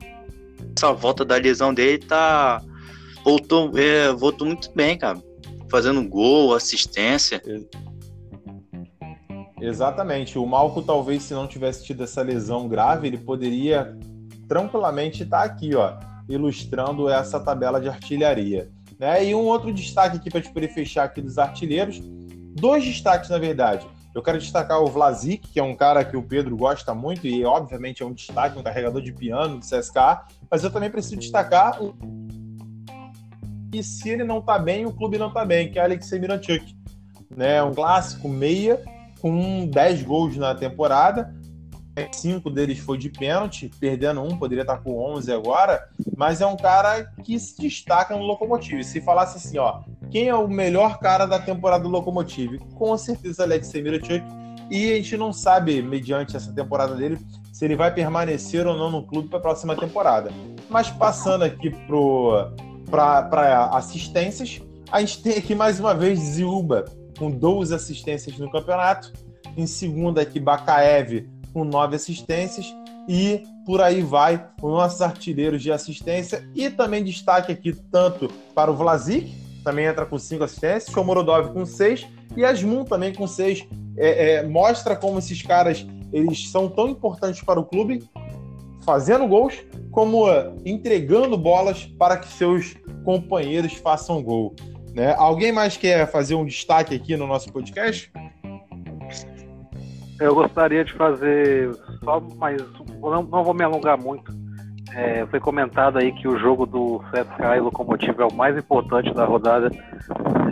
Essa 0.75 0.93
volta 0.93 1.25
da 1.25 1.35
lesão 1.35 1.73
dele 1.73 1.99
tá. 1.99 2.61
Voltou, 3.23 3.77
é, 3.77 4.11
voltou 4.13 4.47
muito 4.47 4.71
bem, 4.73 4.97
cara. 4.97 5.21
Fazendo 5.69 6.07
gol, 6.07 6.55
assistência. 6.55 7.41
Exatamente. 9.59 10.39
O 10.39 10.45
Malco, 10.45 10.81
talvez, 10.81 11.23
se 11.23 11.33
não 11.33 11.47
tivesse 11.47 11.85
tido 11.85 12.03
essa 12.03 12.21
lesão 12.21 12.67
grave, 12.67 13.07
ele 13.07 13.17
poderia 13.17 13.95
tranquilamente 14.51 15.23
está 15.23 15.43
aqui, 15.43 15.73
ó, 15.75 15.93
ilustrando 16.27 17.07
essa 17.07 17.39
tabela 17.39 17.79
de 17.79 17.87
artilharia. 17.87 18.69
Né? 19.01 19.25
E 19.25 19.33
um 19.33 19.45
outro 19.45 19.73
destaque 19.73 20.17
aqui 20.17 20.29
para 20.29 20.41
poder 20.41 20.67
fechar 20.67 21.05
aqui 21.05 21.19
dos 21.23 21.39
artilheiros, 21.39 21.99
dois 22.55 22.85
destaques 22.85 23.31
na 23.31 23.39
verdade. 23.39 23.87
Eu 24.13 24.21
quero 24.21 24.37
destacar 24.37 24.79
o 24.79 24.85
Vlasic, 24.85 25.47
que 25.47 25.59
é 25.59 25.63
um 25.63 25.75
cara 25.75 26.05
que 26.05 26.15
o 26.15 26.21
Pedro 26.21 26.55
gosta 26.55 26.93
muito 26.93 27.25
e 27.25 27.43
obviamente 27.43 28.03
é 28.03 28.05
um 28.05 28.13
destaque, 28.13 28.59
um 28.59 28.61
carregador 28.61 29.01
de 29.01 29.11
piano 29.11 29.57
do 29.57 29.65
CSK, 29.65 29.95
mas 30.51 30.63
eu 30.63 30.69
também 30.69 30.91
preciso 30.91 31.17
destacar 31.17 31.81
o 31.81 31.95
e 33.73 33.81
se 33.81 34.09
ele 34.09 34.25
não 34.25 34.41
tá 34.41 34.59
bem, 34.59 34.85
o 34.85 34.91
clube 34.91 35.17
não 35.17 35.31
tá 35.31 35.45
bem, 35.45 35.71
que 35.71 35.79
é 35.79 35.81
Alexei 35.81 36.19
Miranchuk. 36.19 36.75
Né? 37.35 37.63
Um 37.63 37.73
clássico 37.73 38.27
meia 38.27 38.83
com 39.21 39.65
10 39.65 40.03
gols 40.03 40.35
na 40.35 40.53
temporada, 40.53 41.33
cinco 42.13 42.49
deles 42.49 42.79
foi 42.79 42.97
de 42.97 43.09
pênalti, 43.09 43.69
perdendo 43.79 44.21
um, 44.21 44.37
poderia 44.37 44.61
estar 44.61 44.77
com 44.77 44.97
11 45.13 45.31
agora, 45.31 45.89
mas 46.15 46.41
é 46.41 46.45
um 46.45 46.55
cara 46.55 47.11
que 47.23 47.37
se 47.39 47.59
destaca 47.59 48.15
no 48.15 48.23
Locomotive. 48.23 48.83
Se 48.83 49.01
falasse 49.01 49.37
assim, 49.37 49.57
ó, 49.57 49.81
quem 50.09 50.29
é 50.29 50.35
o 50.35 50.47
melhor 50.47 50.99
cara 50.99 51.25
da 51.25 51.39
temporada 51.39 51.83
do 51.83 51.89
Locomotive? 51.89 52.59
Com 52.75 52.97
certeza 52.97 53.43
Alexei 53.43 53.81
Mirochuk, 53.81 54.23
e 54.69 54.93
a 54.93 54.95
gente 54.95 55.17
não 55.17 55.33
sabe, 55.33 55.81
mediante 55.81 56.37
essa 56.37 56.53
temporada 56.53 56.95
dele, 56.95 57.19
se 57.51 57.65
ele 57.65 57.75
vai 57.75 57.93
permanecer 57.93 58.65
ou 58.65 58.77
não 58.77 58.89
no 58.89 59.05
clube 59.05 59.27
para 59.27 59.39
a 59.39 59.41
próxima 59.41 59.75
temporada. 59.75 60.31
Mas 60.69 60.89
passando 60.89 61.43
aqui 61.43 61.69
para 62.89 63.69
assistências, 63.73 64.61
a 64.89 65.01
gente 65.01 65.21
tem 65.21 65.37
aqui 65.37 65.53
mais 65.53 65.77
uma 65.77 65.93
vez 65.93 66.19
Ziuba, 66.19 66.85
com 67.19 67.29
12 67.29 67.75
assistências 67.75 68.37
no 68.37 68.49
campeonato. 68.49 69.11
Em 69.57 69.67
segunda 69.67 70.21
aqui, 70.21 70.39
Bakaev 70.39 71.27
com 71.53 71.63
nove 71.63 71.95
assistências 71.95 72.73
e 73.07 73.43
por 73.65 73.81
aí 73.81 74.01
vai 74.01 74.45
os 74.61 74.71
nossos 74.71 75.01
artilheiros 75.01 75.61
de 75.61 75.71
assistência 75.71 76.47
e 76.55 76.69
também 76.69 77.03
destaque 77.03 77.51
aqui 77.51 77.73
tanto 77.91 78.27
para 78.55 78.71
o 78.71 78.75
Vlasic, 78.75 79.33
também 79.63 79.85
entra 79.85 80.05
com 80.05 80.17
cinco 80.17 80.43
assistências, 80.43 80.95
o 80.95 81.03
Morodov 81.03 81.53
com 81.53 81.65
seis 81.65 82.07
e 82.35 82.43
Asmun 82.45 82.83
também 82.83 83.13
com 83.13 83.27
seis. 83.27 83.65
É, 83.97 84.35
é, 84.35 84.47
mostra 84.47 84.95
como 84.95 85.19
esses 85.19 85.41
caras 85.41 85.85
eles 86.13 86.49
são 86.49 86.69
tão 86.69 86.89
importantes 86.89 87.41
para 87.43 87.59
o 87.59 87.65
clube, 87.65 88.03
fazendo 88.83 89.27
gols, 89.27 89.55
como 89.91 90.29
uh, 90.29 90.55
entregando 90.65 91.37
bolas 91.37 91.85
para 91.97 92.17
que 92.17 92.27
seus 92.27 92.75
companheiros 93.03 93.73
façam 93.73 94.21
gol. 94.21 94.55
Né? 94.93 95.13
Alguém 95.17 95.51
mais 95.51 95.77
quer 95.77 96.09
fazer 96.11 96.35
um 96.35 96.45
destaque 96.45 96.95
aqui 96.95 97.15
no 97.15 97.27
nosso 97.27 97.51
podcast? 97.51 98.11
Eu 100.21 100.35
gostaria 100.35 100.85
de 100.85 100.93
fazer 100.93 101.75
só 102.03 102.19
mais. 102.37 102.61
Não, 103.01 103.23
não 103.23 103.43
vou 103.43 103.55
me 103.55 103.63
alongar 103.63 103.97
muito. 103.97 104.31
É, 104.93 105.25
foi 105.25 105.39
comentado 105.39 105.97
aí 105.97 106.11
que 106.11 106.27
o 106.27 106.37
jogo 106.37 106.67
do 106.67 106.99
CSK 107.09 107.57
e 107.57 107.59
Locomotivo 107.59 108.21
é 108.21 108.25
o 108.25 108.33
mais 108.33 108.55
importante 108.55 109.11
da 109.15 109.25
rodada. 109.25 109.71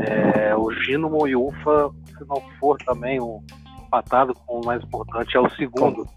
É, 0.08 0.56
o 0.56 0.72
Ginomo 0.72 1.28
e 1.28 1.36
Ufa, 1.36 1.92
se 2.18 2.28
não 2.28 2.42
for 2.60 2.80
também 2.80 3.20
o 3.20 3.44
empatado 3.86 4.34
com 4.34 4.60
o 4.60 4.66
mais 4.66 4.84
importante, 4.84 5.38
é 5.38 5.40
o 5.40 5.50
segundo. 5.52 6.08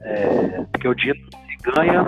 É, 0.00 0.64
porque 0.70 0.86
o 0.86 0.94
Dino 0.94 1.16
se 1.16 1.72
ganha, 1.72 2.04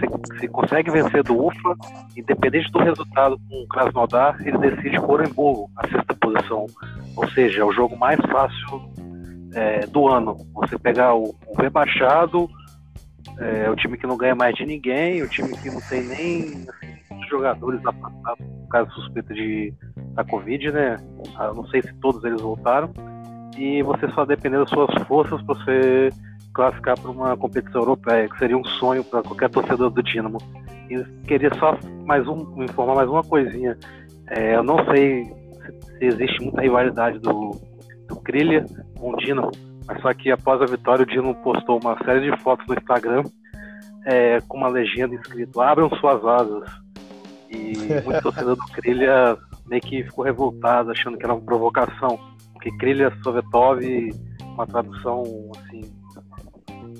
se, 0.00 0.40
se, 0.40 0.48
consegue 0.48 0.90
vencer 0.90 1.22
do 1.22 1.46
UFA, 1.46 1.76
independente 2.16 2.72
do 2.72 2.80
resultado 2.80 3.38
com 3.48 3.62
o 3.62 3.68
Krasnodar, 3.68 4.36
ele 4.44 4.58
decide 4.58 4.98
Orenburgo, 4.98 5.70
a 5.76 5.86
sexta 5.86 6.14
posição. 6.14 6.66
Ou 7.14 7.28
seja, 7.30 7.60
é 7.60 7.64
o 7.64 7.72
jogo 7.72 7.96
mais 7.96 8.18
fácil 8.30 8.91
é, 9.54 9.86
do 9.86 10.08
ano. 10.08 10.36
Você 10.54 10.78
pegar 10.78 11.14
o, 11.14 11.34
o 11.46 11.60
rebaixado, 11.60 12.48
é, 13.38 13.70
o 13.70 13.76
time 13.76 13.96
que 13.96 14.06
não 14.06 14.16
ganha 14.16 14.34
mais 14.34 14.54
de 14.54 14.64
ninguém, 14.66 15.22
o 15.22 15.28
time 15.28 15.56
que 15.58 15.70
não 15.70 15.80
tem 15.80 16.02
nem 16.02 16.66
assim, 16.68 17.28
jogadores 17.28 17.80
passada, 17.82 18.36
no 18.40 18.68
caso 18.68 18.90
suspeita 18.92 19.32
de 19.34 19.72
da 20.14 20.24
Covid, 20.24 20.70
né? 20.70 20.96
Eu 21.00 21.32
ah, 21.36 21.52
não 21.54 21.66
sei 21.68 21.82
se 21.82 21.92
todos 21.94 22.22
eles 22.24 22.40
voltaram. 22.40 22.92
E 23.56 23.82
você 23.82 24.08
só 24.10 24.24
depender 24.24 24.58
das 24.58 24.70
suas 24.70 24.90
forças 25.06 25.40
para 25.42 25.54
você 25.54 26.10
classificar 26.54 26.98
para 26.98 27.10
uma 27.10 27.36
competição 27.36 27.80
europeia, 27.80 28.28
que 28.28 28.38
seria 28.38 28.56
um 28.56 28.64
sonho 28.64 29.02
para 29.04 29.22
qualquer 29.22 29.48
torcedor 29.50 29.90
do 29.90 30.02
Dinamo. 30.02 30.38
E 30.90 31.02
queria 31.26 31.50
só 31.58 31.78
mais 32.04 32.26
um, 32.26 32.62
informar 32.62 32.94
mais 32.94 33.08
uma 33.08 33.22
coisinha. 33.22 33.76
É, 34.28 34.54
eu 34.54 34.62
não 34.62 34.76
sei 34.86 35.24
se, 35.24 35.98
se, 35.98 36.04
existe 36.04 36.42
muita 36.42 36.62
rivalidade 36.62 37.18
do, 37.18 37.58
do 38.12 38.20
Krilha 38.20 38.64
com 38.98 39.12
o 39.12 39.16
Dinamo, 39.16 39.50
mas 39.86 40.00
só 40.02 40.12
que 40.12 40.30
após 40.30 40.60
a 40.60 40.66
vitória 40.66 41.02
o 41.02 41.06
Dinamo 41.06 41.34
postou 41.36 41.80
uma 41.80 41.96
série 42.04 42.30
de 42.30 42.42
fotos 42.42 42.66
no 42.66 42.74
Instagram 42.74 43.24
é, 44.06 44.40
com 44.42 44.58
uma 44.58 44.68
legenda 44.68 45.14
escrito 45.14 45.60
Abram 45.60 45.88
suas 45.96 46.24
asas. 46.24 46.70
E 47.50 47.72
muito 48.04 48.22
torcedor 48.22 48.56
do 48.56 48.64
Krilha 48.72 49.36
meio 49.66 49.82
que 49.82 50.04
ficou 50.04 50.24
revoltado, 50.24 50.90
achando 50.90 51.16
que 51.16 51.24
era 51.24 51.34
uma 51.34 51.44
provocação. 51.44 52.18
Porque 52.52 52.70
Krilha 52.78 53.12
Sovetov, 53.22 53.80
uma 54.54 54.66
tradução 54.66 55.22
assim, 55.56 55.92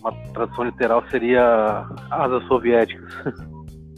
uma 0.00 0.12
tradução 0.32 0.64
literal 0.64 1.04
seria 1.10 1.86
asas 2.10 2.44
soviéticas. 2.46 3.12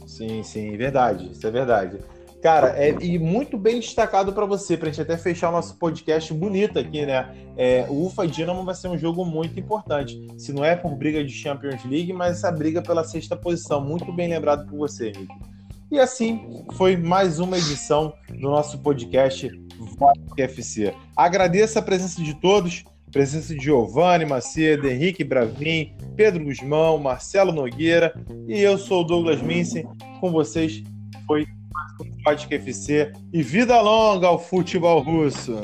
Sim, 0.05 0.43
sim, 0.43 0.77
verdade, 0.77 1.29
isso 1.31 1.45
é 1.45 1.51
verdade. 1.51 1.99
Cara, 2.45 2.75
é, 2.77 2.95
e 3.01 3.17
muito 3.17 3.57
bem 3.57 3.79
destacado 3.79 4.31
para 4.31 4.45
você, 4.45 4.77
para 4.77 4.87
a 4.87 4.91
gente 4.91 5.01
até 5.01 5.17
fechar 5.17 5.49
o 5.49 5.51
nosso 5.51 5.79
podcast 5.79 6.31
bonito 6.31 6.77
aqui, 6.77 7.03
né? 7.03 7.35
É, 7.57 7.87
o 7.89 8.05
UFA 8.05 8.27
Dinamo 8.27 8.63
vai 8.63 8.75
ser 8.75 8.87
um 8.87 8.95
jogo 8.95 9.25
muito 9.25 9.59
importante. 9.59 10.27
Se 10.37 10.53
não 10.53 10.63
é 10.63 10.75
por 10.75 10.93
briga 10.95 11.25
de 11.25 11.33
Champions 11.33 11.83
League, 11.83 12.13
mas 12.13 12.37
essa 12.37 12.51
briga 12.51 12.83
pela 12.83 13.03
sexta 13.03 13.35
posição. 13.35 13.81
Muito 13.81 14.13
bem 14.13 14.29
lembrado 14.29 14.69
por 14.69 14.77
você, 14.77 15.07
Henrique. 15.07 15.33
E 15.91 15.97
assim 15.97 16.63
foi 16.73 16.95
mais 16.95 17.39
uma 17.39 17.57
edição 17.57 18.13
do 18.29 18.47
nosso 18.47 18.77
podcast 18.77 19.49
Vodka 19.97 20.43
FC. 20.43 20.93
Agradeço 21.17 21.79
a 21.79 21.81
presença 21.81 22.21
de 22.21 22.35
todos 22.35 22.83
presença 23.11 23.55
de 23.55 23.63
Giovanni 23.63 24.25
Macedo, 24.25 24.87
Henrique 24.87 25.23
Bravin, 25.23 25.95
Pedro 26.15 26.43
Guzmão, 26.43 26.99
Marcelo 26.99 27.51
Nogueira 27.51 28.13
e 28.47 28.59
eu 28.59 28.77
sou 28.77 29.01
o 29.01 29.03
Douglas 29.03 29.41
Minsen. 29.41 29.87
Com 30.19 30.31
vocês 30.31 30.83
foi 31.25 31.47
Vodka 32.25 32.55
FC 32.55 33.11
e 33.31 33.41
vida 33.41 33.79
longa 33.81 34.27
ao 34.27 34.39
futebol 34.39 34.99
russo. 35.01 35.61